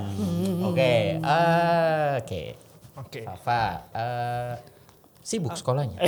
Oke, 0.63 1.21
eh, 1.21 2.11
oke. 2.17 2.43
Oke. 2.97 3.21
Fafa, 3.25 3.63
eh, 3.93 4.53
sibuk 5.21 5.53
sekolahnya. 5.53 6.01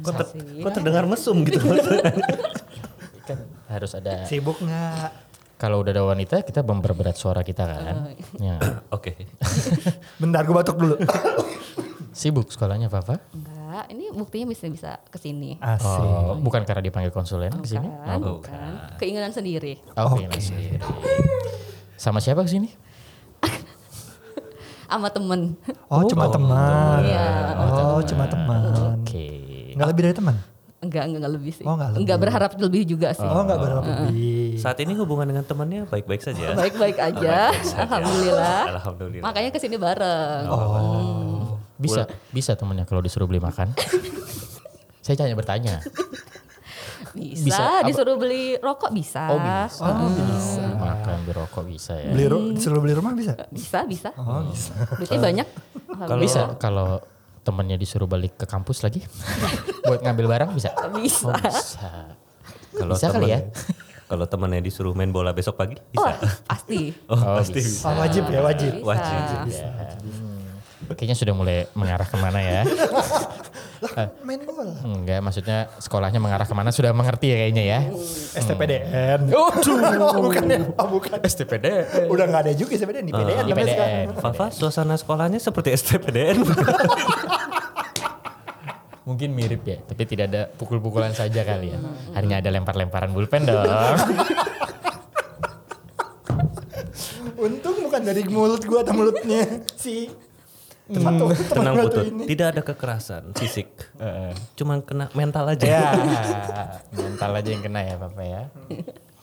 kok, 0.00 0.12
ter- 0.16 0.32
kok 0.64 0.72
terdengar 0.72 1.04
mesum 1.04 1.44
gitu. 1.44 1.60
Harus 3.70 3.94
ada. 3.94 4.26
Sibuk 4.26 4.58
nggak? 4.58 5.30
Kalau 5.54 5.84
udah 5.84 5.92
ada 5.92 6.02
wanita, 6.02 6.40
kita 6.40 6.64
memperberat 6.64 7.14
suara 7.14 7.40
kita 7.40 7.64
kan. 7.64 7.96
Ya. 8.40 8.56
Oke. 8.90 9.14
Bentar, 10.22 10.42
gue 10.42 10.52
batuk 10.52 10.76
dulu. 10.76 10.96
Sibuk 12.10 12.50
sekolahnya 12.50 12.90
Fafa? 12.90 13.22
Enggak, 13.30 13.86
ini 13.94 14.10
buktinya 14.10 14.50
bisa 14.50 14.66
bisa 14.66 14.90
ke 15.06 15.16
sini. 15.16 15.54
Asik. 15.62 15.86
Oh, 16.02 16.34
bukan 16.36 16.66
karena 16.66 16.82
dipanggil 16.82 17.14
konsulen 17.14 17.54
ke 17.54 17.68
sini? 17.68 17.86
Bukan, 17.86 18.16
Oh, 18.18 18.42
bukan. 18.42 18.72
Keinginan 18.98 19.30
sendiri. 19.30 19.78
Oh, 19.94 20.18
keinginan 20.18 20.42
sendiri. 20.42 20.76
Sama 21.94 22.18
siapa 22.18 22.42
ke 22.42 22.50
sini? 22.50 22.68
Sama 24.90 25.06
temen. 25.06 25.54
Oh, 25.86 26.02
cuma 26.02 26.26
teman. 26.26 26.98
Iya. 27.06 27.28
Oh, 27.62 28.02
cuma 28.02 28.24
teman. 28.26 28.60
Oke. 28.98 29.26
Nggak 29.78 29.88
lebih 29.94 30.02
dari 30.10 30.16
teman? 30.18 30.34
Enggak, 30.80 31.12
enggak, 31.12 31.20
enggak 31.20 31.32
lebih 31.36 31.52
sih. 31.52 31.64
Oh, 31.68 31.76
enggak 31.76 31.88
lebih. 31.92 32.00
Enggak 32.00 32.18
berharap 32.18 32.50
lebih 32.56 32.82
juga 32.88 33.08
sih. 33.12 33.20
Oh, 33.22 33.44
nggak 33.44 33.58
berapa 33.60 33.80
lebih. 33.84 34.56
Saat 34.56 34.80
ini 34.80 34.92
hubungan 34.96 35.28
dengan 35.28 35.44
temannya 35.44 35.84
baik-baik 35.84 36.24
saja. 36.24 36.52
Baik-baik 36.60 36.96
aja. 36.96 37.52
Alhamdulillah. 37.76 38.80
Alhamdulillah. 38.80 39.24
Makanya 39.24 39.50
ke 39.52 39.60
sini 39.60 39.76
bareng. 39.76 40.44
Bisa, 41.76 42.08
bisa 42.32 42.56
temennya 42.56 42.88
kalau 42.88 43.04
disuruh 43.04 43.28
beli 43.28 43.40
makan. 43.40 43.76
Saya 45.04 45.20
hanya 45.20 45.36
bertanya. 45.36 45.84
Bisa, 47.10 47.42
Bisa, 47.42 47.64
apa? 47.80 47.88
disuruh 47.88 48.16
beli 48.16 48.54
rokok 48.56 48.92
bisa. 48.94 49.34
Oh 49.34 49.40
bisa. 49.40 49.82
Oh, 49.82 50.08
bisa. 50.14 50.64
Makan 50.78 51.18
berokok 51.26 51.64
bisa 51.66 51.98
ya. 51.98 52.12
Beli 52.14 52.24
ru- 52.24 52.52
disuruh 52.54 52.78
beli 52.78 52.94
rumah 52.94 53.12
bisa? 53.12 53.34
Bisa, 53.50 53.82
bisa. 53.82 54.14
Oh, 54.14 54.46
bisa. 54.46 54.76
Duitnya 54.94 55.18
banyak. 55.18 55.48
Kalau 55.90 56.20
bisa 56.22 56.40
kalau 56.56 57.02
temennya 57.40 57.76
disuruh 57.76 58.04
balik 58.04 58.36
ke 58.36 58.44
kampus 58.44 58.82
lagi 58.82 59.00
buat 59.88 60.00
ngambil 60.00 60.26
barang 60.28 60.50
bisa. 60.52 60.70
Bisa. 60.94 61.26
Oh, 61.26 61.36
bisa. 61.36 61.90
Kalau 62.70 62.94
Bisa 62.94 63.06
kali 63.10 63.28
ya? 63.28 63.40
Kalau 64.06 64.26
temannya 64.26 64.58
disuruh 64.58 64.90
main 64.90 65.10
bola 65.10 65.30
besok 65.30 65.54
pagi, 65.54 65.78
Oh, 65.94 66.02
bisa. 66.02 66.18
pasti. 66.44 66.80
Oh, 67.06 67.14
Oh, 67.14 67.38
pasti 67.38 67.58
bisa. 67.58 67.68
bisa. 67.70 67.86
Oh, 67.86 67.94
wajib 67.96 68.24
ya, 68.26 68.40
wajib. 68.42 68.72
Bisa. 68.74 68.86
Wajib. 68.86 69.18
Ya. 69.50 70.29
Kayaknya 70.90 71.16
sudah 71.16 71.34
mulai 71.34 71.70
mengarah 71.78 72.02
ke 72.02 72.18
mana 72.18 72.42
ya? 72.42 72.66
Main 74.26 74.42
bola. 74.44 74.74
Enggak, 74.82 75.22
maksudnya 75.22 75.70
sekolahnya 75.78 76.18
mengarah 76.20 76.44
ke 76.44 76.52
mana 76.52 76.68
sudah 76.74 76.90
mengerti 76.92 77.32
ya 77.32 77.36
kayaknya 77.46 77.64
ya. 77.64 77.80
STPDN. 78.36 79.30
Oh, 79.30 79.48
bukan 80.26 80.44
ya? 80.50 80.58
Oh, 80.76 80.90
bukan. 80.90 81.22
STPD. 81.22 81.66
Udah 82.10 82.26
nggak 82.28 82.50
ada 82.50 82.52
juga 82.58 82.74
STPDN 82.76 83.06
di 83.08 83.14
PDN. 83.14 83.44
IPDN. 83.48 83.68
sekarang. 83.70 84.18
Fafa, 84.18 84.50
suasana 84.52 84.98
sekolahnya 84.98 85.38
seperti 85.38 85.72
STPDN. 85.78 86.42
Mungkin 89.08 89.32
mirip 89.34 89.66
ya, 89.66 89.80
tapi 89.82 90.06
tidak 90.06 90.30
ada 90.30 90.46
pukul-pukulan 90.54 91.10
saja 91.16 91.42
kali 91.42 91.74
ya. 91.74 91.78
Hanya 92.14 92.38
ada 92.38 92.46
lempar-lemparan 92.52 93.10
bulpen 93.10 93.42
dong. 93.42 93.66
Untung 97.40 97.88
bukan 97.88 98.04
dari 98.04 98.20
mulut 98.28 98.60
gua 98.68 98.84
atau 98.84 98.92
mulutnya 98.92 99.64
si 99.72 100.12
teman 100.90 101.12
tuh 101.16 101.28
teman 101.30 101.54
Tenang 101.54 101.74
gua 101.74 101.82
tuh 101.82 101.90
Putut, 101.90 102.04
ini. 102.10 102.24
tidak 102.26 102.46
ada 102.52 102.62
kekerasan 102.66 103.22
fisik. 103.38 103.68
Heeh. 103.96 104.32
Cuman 104.58 104.82
kena 104.82 105.06
mental 105.14 105.44
aja. 105.48 105.64
ya, 105.64 105.82
mental 107.06 107.30
aja 107.32 107.48
yang 107.48 107.62
kena 107.62 107.80
ya 107.86 107.94
Papa 107.96 108.22
ya. 108.22 108.42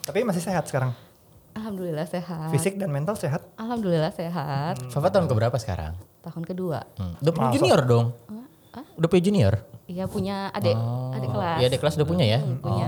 Tapi 0.04 0.24
masih 0.24 0.40
sehat 0.40 0.66
sekarang. 0.66 0.96
Alhamdulillah 1.58 2.06
sehat. 2.06 2.54
Fisik 2.54 2.78
dan 2.78 2.94
mental 2.94 3.18
sehat. 3.18 3.42
Alhamdulillah 3.58 4.14
sehat. 4.14 4.78
Papa 4.94 5.08
tahun 5.10 5.26
keberapa 5.26 5.58
sekarang? 5.58 5.98
Tahun 6.22 6.44
kedua. 6.46 6.86
Hmm. 6.96 7.18
Udah 7.20 7.34
punya 7.34 7.50
junior 7.58 7.82
dong? 7.84 8.06
Hah? 8.72 8.86
Udah 8.94 9.08
punya 9.10 9.24
junior? 9.26 9.54
Iya 9.88 10.04
punya 10.06 10.52
adik, 10.52 10.76
adik 11.16 11.30
kelas. 11.32 11.58
Iya 11.64 11.66
adik 11.72 11.80
kelas 11.80 11.96
udah 11.96 12.08
punya 12.08 12.26
ya? 12.28 12.40
Hmm, 12.44 12.60
punya. 12.60 12.87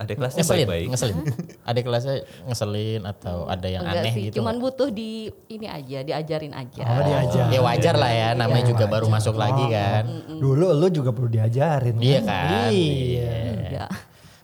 Ada 0.00 0.16
kelasnya 0.16 0.40
Ngeselin, 0.40 0.64
baik-baik. 0.64 0.86
ngeselin. 0.88 1.16
Adik 1.60 1.82
kelasnya 1.84 2.16
ngeselin 2.42 3.00
atau 3.04 3.44
ada 3.44 3.68
yang 3.68 3.84
Enggak 3.84 4.00
aneh 4.00 4.12
sih, 4.12 4.22
gitu? 4.26 4.34
cuman 4.40 4.54
butuh 4.56 4.88
di 4.88 5.10
ini 5.46 5.68
aja, 5.68 5.98
diajarin 6.00 6.56
aja. 6.56 6.82
Oh, 6.82 7.04
diajar. 7.04 7.44
Ya 7.52 7.60
wajar 7.60 7.94
lah 7.94 8.08
ya, 8.08 8.28
namanya 8.32 8.64
juga 8.64 8.88
baru 8.88 9.06
masuk 9.06 9.36
lagi 9.36 9.68
kan. 9.68 10.08
Dulu 10.26 10.72
lu 10.72 10.88
juga 10.88 11.12
perlu 11.12 11.28
diajarin. 11.28 12.00
Iya 12.00 12.20
kan? 12.22 12.72
Iya. 12.72 13.32
Iya. 13.68 13.84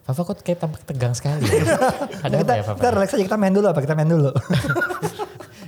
Fafa 0.05 0.21
kok 0.23 0.39
kayak 0.39 0.61
tampak 0.61 0.85
tegang 0.85 1.11
sekali 1.11 1.43
ya? 1.43 1.57
Ada 2.29 2.35
kita, 2.37 2.45
apa 2.45 2.53
ya 2.53 2.63
Fafa? 2.63 2.77
kita 2.77 2.89
relax 2.93 3.09
aja 3.11 3.23
kita 3.25 3.35
main 3.35 3.51
dulu 3.51 3.65
apa 3.67 3.79
kita 3.81 3.91
main 3.91 4.07
dulu. 4.07 4.29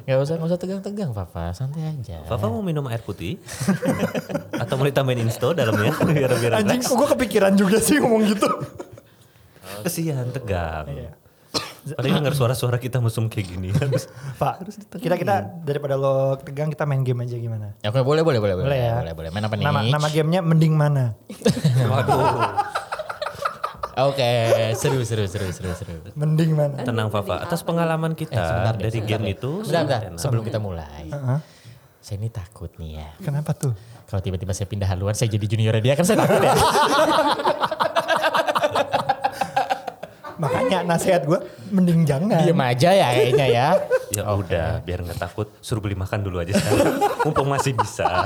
Gak 0.01 0.17
usah, 0.17 0.35
gak 0.35 0.47
usah 0.47 0.57
tegang-tegang 0.57 1.11
Fafa, 1.11 1.53
santai 1.53 1.85
aja. 1.85 2.25
Fafa 2.25 2.49
mau 2.49 2.61
minum 2.61 2.81
air 2.89 2.97
putih? 2.97 3.37
Atau 4.63 4.73
mau 4.75 4.87
ditambahin 4.87 5.21
insto 5.21 5.53
dalamnya 5.53 5.93
biar 6.01 6.33
biar 6.33 6.51
Anjing 6.57 6.81
relax? 6.81 6.89
kok 6.89 6.95
gue 6.97 7.09
kepikiran 7.13 7.53
juga 7.53 7.77
sih 7.77 8.01
ngomong 8.01 8.25
gitu. 8.25 8.49
Kesian 9.81 10.29
tegang. 10.29 10.85
Iya. 10.87 11.11
Padahal 11.89 12.21
denger 12.21 12.33
suara-suara 12.35 12.77
kita 12.77 12.99
mesum 12.99 13.25
kayak 13.25 13.45
gini. 13.49 13.73
Pak, 14.41 14.53
kita 14.93 15.15
kita 15.15 15.35
daripada 15.63 15.95
lo 15.95 16.37
tegang 16.37 16.69
kita 16.69 16.85
main 16.85 17.01
game 17.01 17.23
aja 17.23 17.33
gimana? 17.35 17.73
Ya, 17.81 17.89
Oke 17.89 18.03
boleh 18.03 18.21
boleh 18.21 18.37
boleh 18.37 18.53
boleh 18.53 18.67
Boleh 18.67 18.79
ya? 18.83 18.93
boleh 18.99 19.13
boleh. 19.15 19.29
Main 19.31 19.43
apa 19.47 19.55
nih? 19.57 19.65
Nama 19.65 19.79
nama 19.89 20.07
gamenya 20.07 20.41
mending 20.43 20.73
mana? 20.75 21.05
Waduh. 21.91 22.69
Oke 23.99 24.31
seru 24.77 25.01
seru 25.01 25.25
seru 25.25 25.49
seru 25.49 25.71
seru. 25.73 25.93
Mending 26.13 26.51
mana? 26.53 26.83
Tenang 26.83 27.09
Fafa, 27.09 27.43
atas 27.43 27.63
pengalaman 27.63 28.13
Eh, 28.13 28.27
sebentar 28.27 28.45
kita 28.71 28.77
deh, 28.77 28.83
dari 28.85 28.99
sebentar 28.99 29.19
game 29.19 29.25
itu. 29.33 29.51
Sebentar, 29.63 29.99
sebentar. 30.05 30.19
sebelum 30.21 30.43
kita 30.45 30.59
mulai. 30.61 31.03
Heeh. 31.09 31.39
Saya 31.99 32.15
ini 32.15 32.29
takut 32.29 32.71
nih 32.77 32.91
ya. 32.95 33.07
Kenapa 33.19 33.51
tuh? 33.51 33.73
Kalau 34.05 34.21
tiba-tiba 34.21 34.55
saya 34.55 34.65
pindah 34.65 34.87
haluan, 34.87 35.13
saya 35.13 35.27
jadi 35.27 35.45
juniornya 35.45 35.83
dia 35.83 35.93
kan 35.93 36.05
saya 36.05 36.23
takut 36.23 36.39
ya. 36.39 36.53
Makanya 40.59 40.79
nasihat 40.83 41.23
gue 41.23 41.39
mending 41.71 42.03
jangan. 42.03 42.43
Diem 42.43 42.59
aja 42.59 42.89
ya 42.91 43.07
kayaknya 43.15 43.47
ya. 43.47 43.67
Ya 44.09 44.25
udah, 44.25 44.81
biar 44.81 45.05
nggak 45.05 45.21
takut, 45.21 45.53
suruh 45.61 45.85
beli 45.85 45.93
makan 45.93 46.25
dulu 46.25 46.41
aja 46.41 46.57
sekarang. 46.57 46.97
Mumpung 47.29 47.45
masih 47.45 47.77
bisa. 47.77 48.25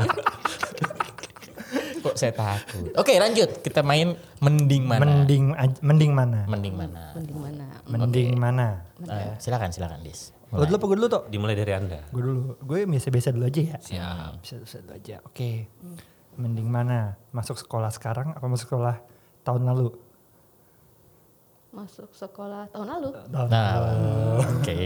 Kok 2.00 2.16
saya 2.16 2.32
takut. 2.32 2.88
Oke 2.96 3.20
lanjut, 3.20 3.60
kita 3.60 3.84
main 3.84 4.16
mending 4.40 4.88
mana? 4.88 5.04
Mending 5.04 5.52
mending 5.84 6.12
mana? 6.16 6.48
Mending 6.48 6.76
mana? 6.80 7.04
Mending 7.12 7.36
mana? 7.36 7.68
Mending 7.84 8.32
mana? 8.40 8.68
Eh, 9.12 9.36
silakan 9.44 9.76
silakan 9.76 10.00
Dis. 10.08 10.32
Lo 10.56 10.64
dulu 10.64 10.80
apa 10.80 10.86
gue 10.88 10.98
dulu 11.04 11.08
tuh? 11.12 11.24
Dimulai 11.28 11.56
dari 11.60 11.76
Anda. 11.76 12.00
Gue 12.16 12.24
dulu. 12.32 12.56
Gue 12.64 12.88
biasa-biasa 12.88 13.36
dulu 13.36 13.44
aja 13.52 13.62
ya. 13.76 13.78
Siap. 13.84 14.32
Biasa-biasa 14.40 14.76
dulu 14.88 14.94
aja. 15.04 15.16
Oke. 15.28 15.68
Mending 16.40 16.72
mana? 16.72 17.20
Masuk 17.36 17.60
sekolah 17.60 17.92
sekarang 17.92 18.32
apa 18.40 18.46
masuk 18.48 18.72
sekolah 18.72 19.04
tahun 19.44 19.68
lalu? 19.68 19.92
Masuk 21.74 22.06
sekolah 22.14 22.70
tahun 22.70 22.86
lalu. 22.86 23.10
Nah, 23.34 23.74
oke. 24.46 24.78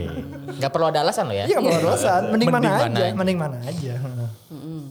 Gak 0.56 0.72
perlu 0.72 0.88
ada 0.88 1.04
alasan 1.04 1.28
lo 1.28 1.36
ya? 1.36 1.44
Iya, 1.44 1.60
kalau 1.60 1.92
alasan. 1.92 2.22
Mending, 2.32 2.48
mana, 2.48 2.64
Mending 2.64 2.80
mana 2.80 2.80
aja. 2.80 3.04
aja. 3.04 3.16
Mending 3.20 3.38
mana 3.38 3.58
aja. 3.60 3.94
Heeh. 4.00 4.84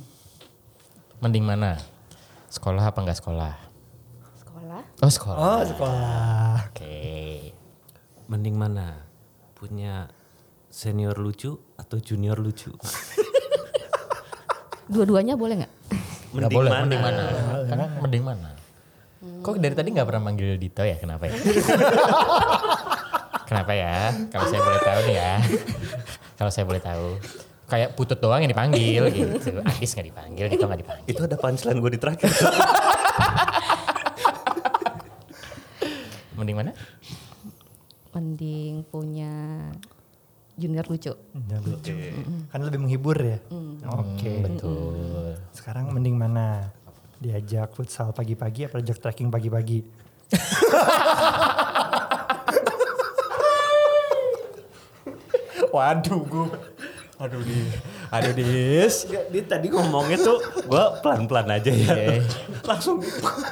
Mending 1.25 1.45
mana? 1.49 1.71
Sekolah 2.53 2.93
apa 2.93 3.01
enggak 3.01 3.17
sekolah? 3.17 3.57
Sekolah. 4.45 4.81
Oh 5.01 5.09
sekolah. 5.09 5.41
Oh, 5.41 5.63
sekolah. 5.65 6.69
Oke. 6.69 7.01
Mending 8.29 8.61
mana? 8.61 9.09
Punya 9.57 10.13
senior 10.69 11.17
lucu 11.17 11.57
atau 11.81 11.97
junior 11.97 12.37
lucu? 12.37 12.77
Dua-duanya 14.93 15.33
boleh 15.33 15.65
nggak? 15.65 15.73
Gak 16.37 16.53
boleh, 16.53 16.71
mending 16.85 17.01
mana? 17.01 17.23
Kan 17.65 17.79
mending 18.05 18.21
mana? 18.21 18.53
Kok 19.43 19.59
dari 19.63 19.75
tadi 19.79 19.89
gak 19.95 20.07
pernah 20.09 20.23
manggil 20.31 20.59
Dito 20.59 20.83
ya? 20.83 20.99
Kenapa 20.99 21.31
ya? 21.31 21.35
Kenapa 23.49 23.73
ya? 23.79 24.11
Kalau 24.35 24.47
saya 24.51 24.59
boleh 24.59 24.83
tahu 24.83 25.01
nih 25.07 25.17
ya. 25.17 25.39
Kalau 26.35 26.51
saya 26.51 26.67
boleh 26.67 26.83
tahu. 26.83 27.15
Kayak 27.67 27.99
putut 27.99 28.19
doang 28.23 28.39
yang 28.43 28.51
dipanggil 28.51 29.11
gitu. 29.11 29.59
Adis 29.63 29.91
nggak 29.95 30.07
dipanggil, 30.15 30.47
gitu 30.51 30.67
nggak 30.67 30.81
dipanggil. 30.87 31.11
Itu 31.11 31.25
ada 31.27 31.37
punchline 31.39 31.81
gue 31.83 31.91
di 31.95 31.99
terakhir. 31.99 32.31
Mending 36.39 36.57
mana? 36.63 36.73
Mending 38.15 38.83
punya 38.87 39.67
junior 40.55 40.87
lucu. 40.87 41.11
Ya, 41.51 41.59
lucu. 41.63 41.95
Kan 42.55 42.63
lebih 42.63 42.79
menghibur 42.83 43.19
ya. 43.19 43.39
Oke. 43.95 44.43
Betul. 44.47 45.35
Sekarang 45.51 45.91
mending 45.91 46.15
mana? 46.19 46.71
Diajak 47.17 47.73
futsal 47.73 48.13
pagi-pagi 48.13 48.65
apa 48.65 48.77
diajak 48.79 49.01
trekking 49.01 49.29
pagi-pagi? 49.29 49.81
Waduh, 55.73 56.21
gue. 56.25 56.49
Aduh 57.17 57.41
di, 57.41 57.57
aduh 58.13 58.33
dis. 58.37 59.09
Dia 59.09 59.43
tadi 59.49 59.73
ngomongnya 59.73 60.21
tuh 60.21 60.37
gue 60.69 60.85
pelan-pelan 61.01 61.49
aja 61.49 61.73
ya. 61.73 61.89
Oke. 61.89 62.21
Langsung 62.61 63.01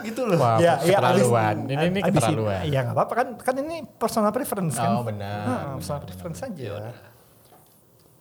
gitu, 0.05 0.29
loh. 0.29 0.37
Wah, 0.37 0.61
keterlaluan. 0.61 1.65
abis- 1.65 1.73
ini 1.73 1.85
ini 1.89 2.01
abis 2.05 2.13
keterlaluan. 2.13 2.61
Iya 2.69 2.79
nggak 2.85 2.93
apa-apa 2.95 3.15
kan 3.17 3.29
kan 3.41 3.55
ini 3.57 3.89
personal 3.89 4.37
preference 4.37 4.77
kan. 4.77 4.93
Oh 4.93 5.01
benar. 5.01 5.41
Nah, 5.49 5.63
personal 5.81 6.05
preference 6.05 6.45
aja. 6.45 6.93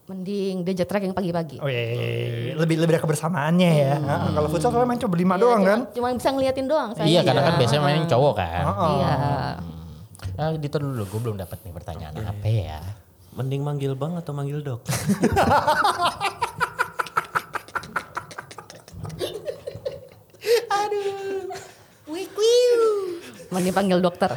Mending 0.04 0.68
diajak 0.68 0.84
trekking 0.86 1.16
pagi-pagi. 1.16 1.64
Oh 1.64 1.72
iya, 1.72 2.60
lebih 2.60 2.76
lebih 2.76 3.00
ada 3.00 3.02
kebersamaannya 3.02 3.72
ya. 3.72 3.94
Nah, 3.98 4.36
kalau 4.36 4.52
futsal 4.52 4.68
soalnya 4.68 4.84
main 4.86 5.00
cuma 5.00 5.12
berlima 5.16 5.36
Iya, 5.36 5.44
doang 5.48 5.62
cuma- 5.62 5.70
kan. 5.72 5.80
Cuma 5.96 6.08
bisa 6.12 6.30
ngeliatin 6.30 6.66
doang. 6.68 6.90
saya. 6.92 7.08
Iya, 7.08 7.22
karena 7.24 7.42
kan 7.42 7.54
biasanya 7.56 7.82
main 7.82 8.04
cowok 8.04 8.34
kan. 8.36 8.64
Iya. 8.68 9.14
Nah, 10.34 10.48
Dito 10.60 10.78
dulu, 10.78 11.08
gue 11.08 11.20
belum 11.22 11.38
dapat 11.40 11.58
nih 11.64 11.72
pertanyaan 11.72 12.14
apa 12.20 12.48
ya. 12.48 12.80
Mending 13.32 13.64
manggil 13.64 13.96
bang 13.96 14.20
atau 14.20 14.36
manggil 14.36 14.60
dok? 14.60 14.84
Mending 23.54 23.74
panggil 23.74 24.00
dokter. 24.02 24.32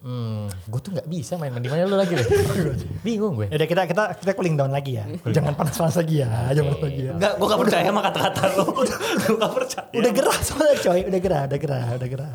Hmm, 0.00 0.48
gue 0.48 0.80
tuh 0.80 0.96
nggak 0.96 1.08
bisa 1.12 1.36
main 1.36 1.52
mending 1.52 1.76
mana 1.76 1.84
lu 1.84 2.00
lagi 2.00 2.16
deh. 2.16 2.24
Bingung 3.04 3.36
gue. 3.36 3.52
Ya 3.52 3.60
udah 3.60 3.68
kita 3.68 3.82
kita 3.84 4.04
kita 4.16 4.32
cooling 4.32 4.56
down 4.56 4.72
lagi 4.72 4.96
ya. 4.96 5.04
Jangan 5.28 5.52
panas-panas 5.52 6.00
lagi 6.00 6.24
ya. 6.24 6.48
Jangan 6.56 6.72
panas 6.72 6.84
lagi 6.88 7.00
ya. 7.04 7.12
Enggak, 7.20 7.32
gue 7.36 7.46
gak 7.52 7.60
percaya 7.60 7.84
sama 7.84 8.00
kata-kata 8.08 8.42
lo. 8.56 8.64
gue 8.72 9.36
gak 9.36 9.52
percaya. 9.52 9.92
Udah 9.92 10.12
gerah 10.16 10.38
soalnya 10.40 10.74
coy, 10.80 11.00
udah 11.04 11.20
gerah, 11.20 11.42
udah 11.44 11.58
gerah, 11.60 11.86
udah 12.00 12.08
gerah. 12.08 12.34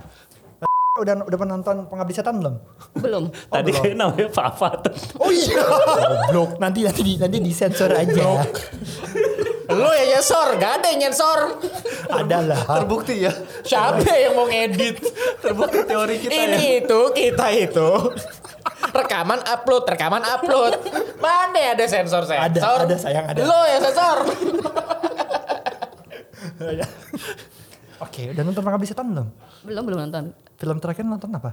Udah 0.95 1.13
udah 1.27 1.37
pernah 1.41 1.53
nonton 1.59 1.77
Pengabdi 1.89 2.13
Setan 2.13 2.35
belum? 2.39 2.55
Belum. 3.01 3.23
Tadi 3.33 3.67
belum. 3.73 3.81
kayak 3.81 3.95
namanya 3.99 4.29
Papa. 4.29 4.69
Oh 5.17 5.33
iya. 5.33 5.59
Goblok. 5.59 6.61
Nanti 6.61 6.85
nanti 6.85 7.01
di, 7.01 7.13
nanti 7.17 7.37
disensor 7.41 7.89
aja. 7.97 8.45
Lu 9.65 9.89
ya 9.89 10.03
nyensor, 10.15 10.47
gak 10.61 10.71
ada 10.81 10.87
yang 10.93 10.99
nyensor. 11.09 11.39
Ada 12.05 12.37
lah. 12.45 12.61
Terbukti 12.69 13.25
ya. 13.25 13.33
Siapa 13.65 14.05
yang 14.13 14.37
mau 14.37 14.45
ngedit? 14.45 15.01
Terbukti 15.41 15.79
teori 15.89 16.15
kita 16.21 16.31
ya. 16.31 16.41
Ini 16.45 16.63
itu, 16.85 16.99
kita 17.13 17.45
itu. 17.49 17.89
Rekaman 18.93 19.41
upload, 19.41 19.83
rekaman 19.89 20.21
upload. 20.21 20.73
Mana 21.17 21.73
ada 21.73 21.85
sensor 21.89 22.29
sensor? 22.29 22.45
Ada, 22.45 22.59
ada, 22.85 22.95
sayang, 22.95 23.25
ada. 23.25 23.39
Lo 23.41 23.59
yang 23.65 23.81
sensor. 23.81 24.17
Oke, 28.05 28.21
udah 28.31 28.43
nonton 28.45 28.61
Pengabdi 28.61 28.87
Setan 28.87 29.09
belum? 29.11 29.27
Belum 29.65 29.83
belum 29.83 29.99
nonton. 30.07 30.23
Film 30.61 30.77
terakhir 30.77 31.03
nonton 31.03 31.31
apa? 31.33 31.51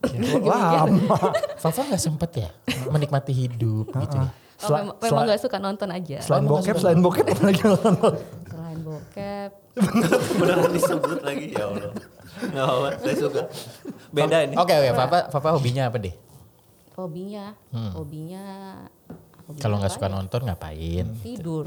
Ya, 0.10 0.40
lama. 0.40 1.12
Fafa 1.60 1.84
gak 1.92 2.00
sempet 2.00 2.30
ya 2.32 2.48
menikmati 2.88 3.36
hidup 3.36 3.92
gitu. 3.92 4.16
Oh, 4.60 4.68
memang, 4.68 4.96
memang 5.00 5.22
gak 5.26 5.40
suka 5.40 5.56
nonton 5.56 5.88
aja. 5.88 6.18
Selain 6.20 6.44
bokep, 6.44 6.76
selain 6.76 7.00
bokep 7.00 7.26
apa 7.26 7.42
lagi 7.42 7.62
nonton? 7.64 8.12
Selain 8.44 8.78
bokep. 8.80 9.50
Beneran 10.36 10.70
disebut 10.70 11.20
lagi 11.22 11.46
ya 11.50 11.64
Allah. 11.64 11.92
Gak 12.40 12.64
apa 12.64 12.88
saya 13.00 13.14
suka. 13.16 13.42
Beda 14.10 14.36
ini. 14.44 14.54
Oke 14.54 14.72
oke, 14.72 14.90
Fafa 14.92 15.18
Fafa 15.28 15.48
hobinya 15.56 15.88
apa 15.88 15.96
deh? 15.96 16.14
Hobinya, 16.92 17.56
hobinya. 17.96 18.44
hobinya 19.48 19.62
Kalau 19.64 19.80
nggak 19.80 19.88
apa 19.88 19.96
suka 19.96 20.06
ya? 20.06 20.12
nonton 20.12 20.40
ngapain? 20.44 21.06
Tidur. 21.24 21.66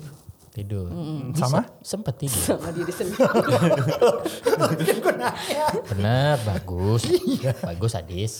Tidur. 0.54 0.86
Sama? 1.34 1.66
Sempet 1.82 2.14
tidur. 2.16 2.38
Sama 2.38 2.70
diri 2.70 2.94
sendiri. 2.98 3.26
Benar, 5.90 6.38
bagus. 6.46 7.10
Bagus 7.60 7.94
Adis. 7.98 8.34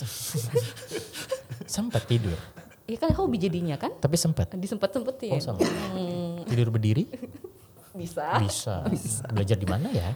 sempet 1.66 2.06
tidur. 2.06 2.38
Iya 2.84 2.98
kan 3.00 3.10
hobi 3.16 3.40
jadinya 3.40 3.80
kan? 3.80 3.96
Tapi 3.96 4.16
sempet. 4.20 4.52
Disempet-sempetin. 4.52 5.32
Oh 5.32 5.40
sama. 5.40 5.64
Tidur 6.44 6.68
berdiri? 6.68 7.08
Bisa. 7.96 8.36
Bisa. 8.36 8.84
Belajar 9.32 9.56
di 9.56 9.64
mana 9.64 9.88
ya? 9.88 10.12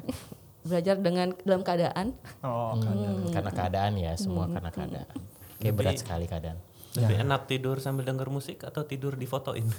Belajar 0.60 1.00
dengan 1.00 1.32
dalam 1.48 1.64
keadaan. 1.64 2.12
Oh, 2.44 2.76
Hmm, 2.76 3.32
karena 3.32 3.50
keadaan 3.54 3.92
ya, 3.96 4.12
semua 4.20 4.52
karena 4.52 4.68
keadaan. 4.68 5.08
Kayak 5.56 5.74
berat 5.74 5.96
sekali 5.96 6.28
keadaan. 6.28 6.58
Lebih 6.92 7.16
enak 7.24 7.48
tidur 7.48 7.80
sambil 7.80 8.04
denger 8.04 8.28
musik 8.28 8.60
atau 8.60 8.84
tidur 8.84 9.16
difotoin? 9.16 9.64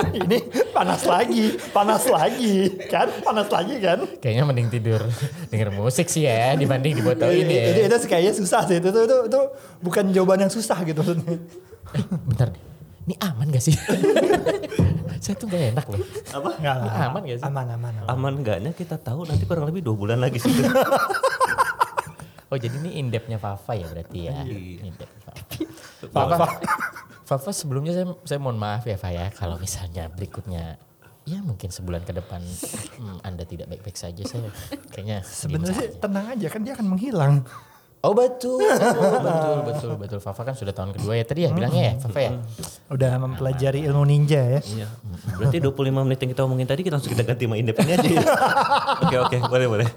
ini 0.24 0.38
panas 0.72 1.02
lagi, 1.04 1.44
panas 1.70 2.04
lagi, 2.08 2.72
kan? 2.88 3.08
Panas 3.20 3.48
lagi 3.48 3.74
kan? 3.78 3.98
Kayaknya 4.18 4.44
mending 4.46 4.68
tidur 4.72 5.00
denger 5.52 5.70
musik 5.74 6.06
sih 6.08 6.26
ya 6.26 6.56
dibanding 6.56 6.96
dibotoin 6.98 7.44
itu, 7.46 7.52
ya. 7.52 7.64
itu, 7.74 7.80
itu 7.88 8.06
kayaknya 8.08 8.32
susah 8.36 8.62
sih. 8.66 8.80
Itu, 8.80 8.88
itu, 8.90 9.00
itu, 9.04 9.16
itu 9.28 9.40
bukan 9.84 10.04
jawaban 10.14 10.46
yang 10.46 10.52
susah 10.52 10.78
gitu 10.84 11.00
maksudnya. 11.00 11.36
Bentar 12.26 12.48
deh. 12.54 12.62
Ini 13.08 13.14
aman 13.26 13.46
gak 13.50 13.64
sih? 13.64 13.74
Saya 15.24 15.34
tuh 15.36 15.50
gak 15.50 15.74
enak 15.74 15.86
loh. 15.90 16.00
Apa? 16.30 16.50
Enggak 16.60 16.76
lah. 16.78 16.92
Aman 17.10 17.20
gak 17.26 17.38
sih? 17.40 17.46
Aman, 17.48 17.66
aman, 17.74 17.92
aman. 18.04 18.08
Aman 18.08 18.32
enggaknya 18.40 18.70
kita 18.76 18.96
tahu 19.00 19.26
nanti 19.26 19.44
kurang 19.48 19.66
lebih 19.66 19.82
dua 19.82 19.96
bulan 19.96 20.18
lagi 20.20 20.38
sih. 20.38 20.52
Oh 22.50 22.58
jadi 22.58 22.82
ini 22.82 22.98
indepnya 22.98 23.38
Fafa 23.38 23.78
ya 23.78 23.86
berarti 23.86 24.26
ya? 24.26 24.42
Iya. 24.42 24.82
Indep 24.90 25.06
Fafa. 25.22 25.54
Fafa, 26.10 26.46
Fafa 27.30 27.54
sebelumnya 27.54 27.94
saya, 27.94 28.10
saya 28.26 28.42
mohon 28.42 28.58
maaf 28.58 28.82
ya 28.90 28.98
Fafa 28.98 29.14
ya 29.14 29.30
kalau 29.30 29.54
misalnya 29.54 30.10
berikutnya 30.10 30.82
ya 31.22 31.38
mungkin 31.46 31.70
sebulan 31.70 32.02
ke 32.02 32.10
depan 32.10 32.42
hmm, 32.42 33.22
Anda 33.22 33.46
tidak 33.46 33.70
baik-baik 33.70 33.94
saja 33.94 34.18
saya 34.26 34.50
kayaknya 34.90 35.22
Sebenarnya 35.22 35.94
tenang 36.02 36.26
aja 36.26 36.46
kan 36.50 36.66
dia 36.66 36.74
akan 36.74 36.90
menghilang. 36.90 37.46
Oh 38.00 38.16
betul, 38.16 38.64
betul, 38.64 39.60
betul, 39.62 39.92
betul. 39.94 40.18
Fafa 40.24 40.42
kan 40.42 40.56
sudah 40.58 40.74
tahun 40.74 40.96
kedua 40.96 41.20
ya 41.20 41.24
tadi 41.28 41.46
ya 41.46 41.54
bilangnya 41.54 41.94
ya 41.94 41.94
Fafa 42.02 42.18
ya. 42.18 42.32
Udah 42.90 43.12
mempelajari 43.22 43.86
ilmu 43.86 44.02
ninja 44.10 44.58
ya. 44.58 44.60
Iya. 44.66 44.88
Berarti 45.38 45.62
25 45.62 46.06
menit 46.10 46.18
yang 46.18 46.30
kita 46.34 46.42
omongin 46.42 46.66
tadi 46.66 46.82
kita 46.82 46.98
langsung 46.98 47.14
kita 47.14 47.22
ganti 47.22 47.46
sama 47.46 47.60
indep 47.62 47.78
ini 47.78 47.92
aja 47.94 48.08
ya. 48.10 48.26
Oke 49.06 49.16
oke 49.22 49.36
boleh 49.46 49.66
boleh. 49.70 49.88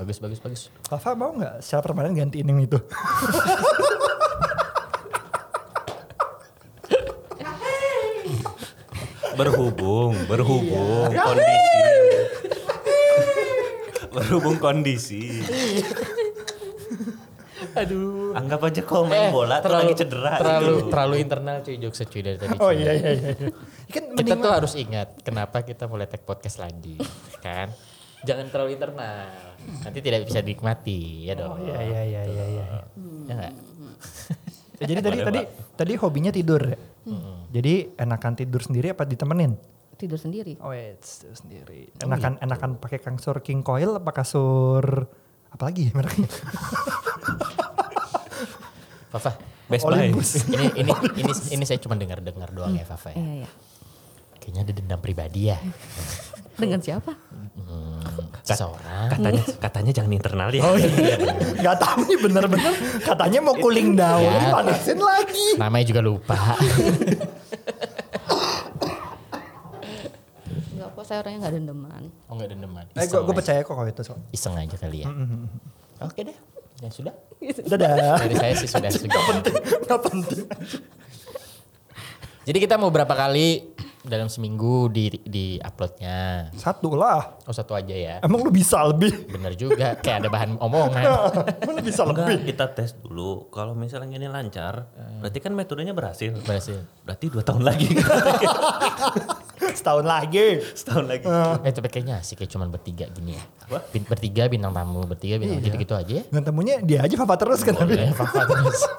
Bagus, 0.00 0.16
bagus, 0.24 0.40
bagus. 0.40 0.62
Fafa 0.88 1.12
mau 1.12 1.36
nggak 1.36 1.60
secara 1.60 1.84
permanen 1.84 2.16
gantiin 2.16 2.48
yang 2.48 2.64
itu? 2.64 2.80
Berhubung, 9.36 10.12
berhubung 10.30 11.12
kondisi. 11.12 11.80
berhubung 14.16 14.56
kondisi. 14.56 15.22
Aduh. 17.76 18.32
Anggap 18.32 18.60
aja 18.72 18.80
kalau 18.80 19.04
main 19.04 19.28
bola 19.28 19.60
tuh 19.60 19.68
lagi 19.76 19.92
cedera 19.92 20.40
terlalu, 20.40 20.64
gitu. 20.64 20.88
terlalu 20.88 21.14
internal 21.20 21.56
cuy 21.60 21.76
jokes 21.76 22.00
cuy 22.08 22.22
dari 22.24 22.36
tadi. 22.40 22.56
Oh 22.56 22.72
cuy. 22.72 22.80
iya 22.80 22.92
iya 22.96 23.10
iya. 23.12 23.30
Kan 23.92 24.16
Kita 24.16 24.34
tuh 24.40 24.52
harus 24.52 24.72
ingat 24.80 25.20
kenapa 25.20 25.60
kita 25.60 25.84
mulai 25.84 26.08
tag 26.08 26.24
podcast 26.24 26.56
lagi, 26.56 26.96
kan? 27.44 27.68
Jangan 28.24 28.48
terlalu 28.48 28.80
internal. 28.80 29.28
Nanti 29.84 29.98
tidak 30.00 30.24
bisa 30.24 30.40
dinikmati, 30.40 31.28
ya 31.28 31.34
dong. 31.36 31.60
Iya 31.60 31.80
iya 31.84 32.02
iya 32.02 32.22
iya 32.24 32.44
iya. 32.48 32.64
Ya? 33.28 33.36
Ya, 33.36 33.50
Jadi 34.80 35.00
tadi 35.04 35.18
tadi 35.20 35.40
tadi 35.76 35.92
hobinya 36.00 36.32
tidur 36.32 36.60
ya. 36.72 36.95
Jadi 37.54 37.94
enakan 37.96 38.32
tidur 38.34 38.60
sendiri 38.62 38.90
apa 38.92 39.06
ditemenin? 39.06 39.54
Tidur 39.96 40.20
sendiri. 40.20 40.60
Oh 40.60 40.76
iya, 40.76 40.98
tidur 41.00 41.32
sendiri. 41.38 41.88
Enakan 42.04 42.36
enakan 42.42 42.76
pakai 42.76 43.00
kasur 43.00 43.40
king 43.40 43.64
coil 43.64 43.96
apa 43.96 44.12
kasur 44.12 45.08
apa 45.48 45.62
lagi 45.62 45.88
mereknya? 45.94 46.28
Fafa, 49.16 49.32
Best 49.70 49.88
Buy. 49.88 50.12
Ini 50.52 50.66
ini 50.76 50.92
ini 51.16 51.32
ini 51.32 51.64
saya 51.64 51.80
cuma 51.80 51.96
dengar-dengar 51.96 52.52
doang 52.52 52.76
ya 52.76 52.84
Fafa 52.84 53.14
ya. 53.14 53.16
Iya 53.16 53.32
iya. 53.46 53.48
Kayaknya 54.36 54.60
ada 54.62 54.72
dendam 54.76 55.00
pribadi 55.00 55.48
ya. 55.48 55.58
Dengan 56.58 56.80
siapa? 56.84 57.16
Seseorang. 58.46 59.10
Katanya 59.10 59.42
katanya 59.58 59.90
jangan 59.90 60.12
internal 60.14 60.48
ya. 60.54 60.62
Oh 60.62 60.78
iya. 60.78 61.18
Gak 61.58 61.76
tahu 61.82 62.00
nih 62.06 62.18
bener-bener 62.22 62.72
katanya 63.02 63.38
mau 63.42 63.58
cooling 63.58 63.98
down, 63.98 64.22
Ya. 64.22 64.54
panasin 64.54 65.02
lagi. 65.02 65.58
Namanya 65.58 65.84
juga 65.90 66.00
lupa. 66.00 66.38
Enggak 70.72 70.88
kok 70.94 71.04
saya 71.04 71.18
orangnya 71.26 71.38
nggak 71.42 71.54
dendeman. 71.58 72.02
Oh 72.30 72.32
nggak 72.38 72.50
dendeman. 72.54 72.84
Eh, 72.94 73.06
gue 73.10 73.34
percaya 73.34 73.60
kok 73.66 73.74
kalau 73.74 73.88
itu. 73.90 74.02
So. 74.06 74.14
Iseng 74.30 74.54
aja 74.54 74.76
kali 74.78 75.02
ya. 75.02 75.08
Oke 76.06 76.22
deh. 76.22 76.36
Ya 76.84 76.90
sudah. 76.92 77.14
Dadah. 77.66 78.20
Dari 78.20 78.36
saya 78.36 78.54
sih 78.54 78.68
sudah 78.68 78.90
sudah. 78.92 79.16
Gak 79.88 80.00
penting. 80.06 80.44
Jadi 82.46 82.58
kita 82.62 82.78
mau 82.78 82.94
berapa 82.94 83.10
kali 83.10 83.74
dalam 84.06 84.26
seminggu 84.26 84.86
di 84.88 85.10
di 85.20 85.46
uploadnya? 85.58 86.48
Satu 86.54 86.94
lah. 86.94 87.42
Oh 87.42 87.50
satu 87.50 87.74
aja 87.74 87.90
ya. 87.90 88.14
Emang 88.22 88.40
lu 88.40 88.48
bisa 88.48 88.80
lebih? 88.86 89.26
Bener 89.26 89.52
juga. 89.52 89.98
Kayak 89.98 90.24
ada 90.24 90.28
bahan 90.30 90.50
omongan. 90.56 91.04
Emang 91.62 91.74
lu 91.76 91.82
bisa 91.82 92.02
Enggak, 92.02 92.26
lebih? 92.30 92.38
kita 92.48 92.64
tes 92.70 92.94
dulu. 92.94 93.50
Kalau 93.50 93.74
misalnya 93.74 94.14
ini 94.14 94.26
lancar, 94.26 94.86
berarti 95.18 95.38
kan 95.38 95.52
metodenya 95.52 95.92
berhasil. 95.92 96.32
Berhasil. 96.40 96.80
Berarti 97.02 97.26
dua 97.26 97.42
tahun 97.42 97.62
lagi. 97.62 97.90
Setahun 99.76 100.04
lagi. 100.04 100.62
Setahun 100.72 101.04
lagi. 101.04 101.26
Eh 101.62 101.72
tapi 101.72 101.88
kayaknya 101.88 102.20
asik 102.20 102.40
kayak 102.40 102.50
cuman 102.50 102.68
bertiga 102.68 103.06
gini 103.08 103.34
ya. 103.34 103.44
Bin- 103.90 104.06
bertiga 104.06 104.46
bintang 104.46 104.72
tamu, 104.72 105.04
bertiga 105.04 105.36
bintang 105.36 105.60
gitu-gitu 105.60 105.92
aja 105.92 106.12
ya. 106.20 106.24
Dan 106.28 106.42
temunya 106.42 106.80
dia 106.80 107.02
aja 107.02 107.14
papa 107.16 107.34
terus 107.36 107.60
kan 107.60 107.74
tapi. 107.74 107.98
Fafa 108.12 108.46
terus. 108.46 108.80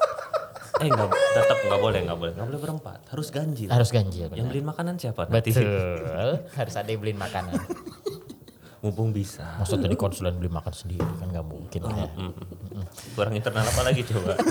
eh 0.77 0.87
enggak, 0.87 1.09
tetap 1.09 1.57
enggak 1.59 1.81
boleh, 1.81 1.99
enggak 2.05 2.17
boleh. 2.17 2.31
Enggak 2.33 2.47
boleh 2.47 2.61
berempat. 2.61 2.99
Harus 3.09 3.27
ganjil. 3.29 3.69
Harus 3.69 3.89
ganjil. 3.89 4.27
Yang 4.29 4.47
beliin 4.47 4.67
makanan 4.67 4.93
siapa 4.97 5.25
nanti? 5.25 5.49
Betul. 5.51 6.29
Harus 6.59 6.75
ada 6.75 6.89
yang 6.89 7.01
beliin 7.01 7.17
makanan. 7.17 7.57
Mumpung 8.77 9.09
bisa. 9.09 9.57
Maksud 9.57 9.81
tadi 9.81 9.97
konsulen 9.97 10.37
beli 10.37 10.53
makan 10.53 10.69
sendiri 10.69 11.01
kan 11.17 11.27
nggak 11.27 11.45
mungkin 11.45 11.81
ya. 11.81 12.07
Kurang 13.17 13.33
internal 13.33 13.65
apa 13.65 13.81
lagi 13.81 14.01
coba? 14.05 14.37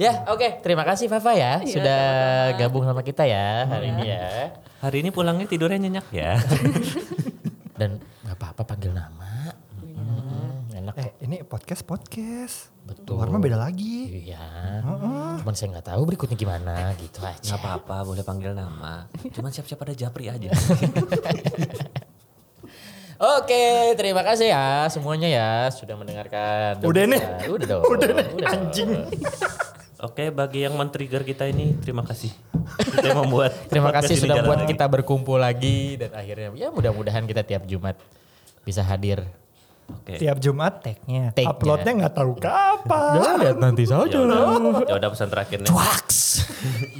Ya, 0.00 0.24
oke. 0.32 0.64
Terima 0.64 0.80
kasih 0.80 1.12
Fafa 1.12 1.36
ya 1.36 1.60
Iya, 1.60 1.76
sudah 1.76 2.02
gabung 2.56 2.88
sama 2.88 3.04
kita 3.04 3.28
ya 3.28 3.68
hari 3.68 3.92
ini 3.92 4.08
ya. 4.08 4.48
Hari 4.80 5.04
ini 5.04 5.12
pulangnya 5.12 5.44
tidurnya 5.44 5.76
nyenyak 5.76 6.08
ya. 6.08 6.40
Dan 7.76 8.00
nggak 8.24 8.32
apa-apa 8.32 8.64
panggil 8.64 8.96
nama. 8.96 9.52
Hmm, 9.76 10.72
enak 10.72 10.94
Eh 10.96 11.04
kok. 11.04 11.12
ini 11.20 11.36
podcast 11.70 11.86
podcast. 11.86 12.56
Betul. 12.82 13.14
Luar 13.14 13.30
mah 13.30 13.38
beda 13.38 13.54
lagi. 13.54 14.26
Iya. 14.26 14.42
Cuman 15.38 15.54
saya 15.54 15.70
nggak 15.70 15.86
tahu 15.86 16.02
berikutnya 16.02 16.34
gimana 16.34 16.98
gitu 16.98 17.22
aja. 17.22 17.46
Nggak 17.46 17.62
apa-apa, 17.62 17.96
boleh 18.02 18.26
panggil 18.26 18.58
nama. 18.58 19.06
Cuman 19.30 19.54
siap-siap 19.54 19.78
ada 19.78 19.94
japri 19.94 20.26
aja. 20.26 20.50
Oke, 23.38 23.94
terima 23.94 24.26
kasih 24.26 24.50
ya 24.50 24.90
semuanya 24.90 25.30
ya 25.30 25.50
sudah 25.70 25.94
mendengarkan. 25.94 26.82
Udah 26.82 27.06
nih. 27.06 27.22
Udah 27.46 27.66
dong. 27.78 27.86
Udah 27.86 28.08
nih, 28.18 28.26
dong. 28.34 28.50
anjing. 28.50 28.90
Oke, 30.02 30.34
bagi 30.34 30.66
yang 30.66 30.74
men-trigger 30.74 31.22
kita 31.22 31.46
ini, 31.46 31.78
terima 31.78 32.02
kasih. 32.02 32.34
Kita 32.98 33.14
membuat 33.14 33.54
Terima 33.70 33.94
kasih 33.94 34.18
sudah 34.18 34.42
jalan 34.42 34.48
buat 34.50 34.66
lagi. 34.66 34.74
kita 34.74 34.90
berkumpul 34.90 35.38
lagi 35.38 36.02
dan 36.02 36.18
akhirnya 36.18 36.50
ya 36.58 36.74
mudah-mudahan 36.74 37.30
kita 37.30 37.46
tiap 37.46 37.62
Jumat 37.62 37.94
bisa 38.66 38.82
hadir. 38.82 39.22
Oke. 39.96 40.14
Tiap 40.18 40.36
Jumat 40.38 40.82
tag-nya. 40.84 41.34
Tag-nya. 41.34 41.50
Uploadnya 41.50 41.92
nggak 42.04 42.14
tahu 42.14 42.32
kapan. 42.38 43.14
Ya 43.18 43.32
lihat 43.38 43.58
nanti 43.58 43.84
saja. 43.86 44.06
Ya 44.10 44.20
udah, 44.22 44.86
ya 44.86 44.94
udah 44.98 45.10
pesan 45.10 45.28
terakhirnya. 45.30 45.70
Waks. 45.70 46.18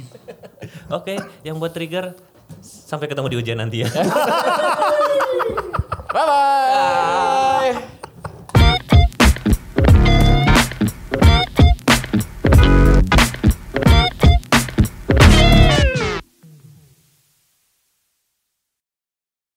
Oke, 0.97 1.15
yang 1.47 1.55
buat 1.57 1.71
trigger 1.71 2.15
sampai 2.61 3.07
ketemu 3.07 3.27
di 3.31 3.37
ujian 3.39 3.57
nanti 3.59 3.77
ya. 3.83 3.89
Bye 6.11 6.25
bye. 6.27 8.00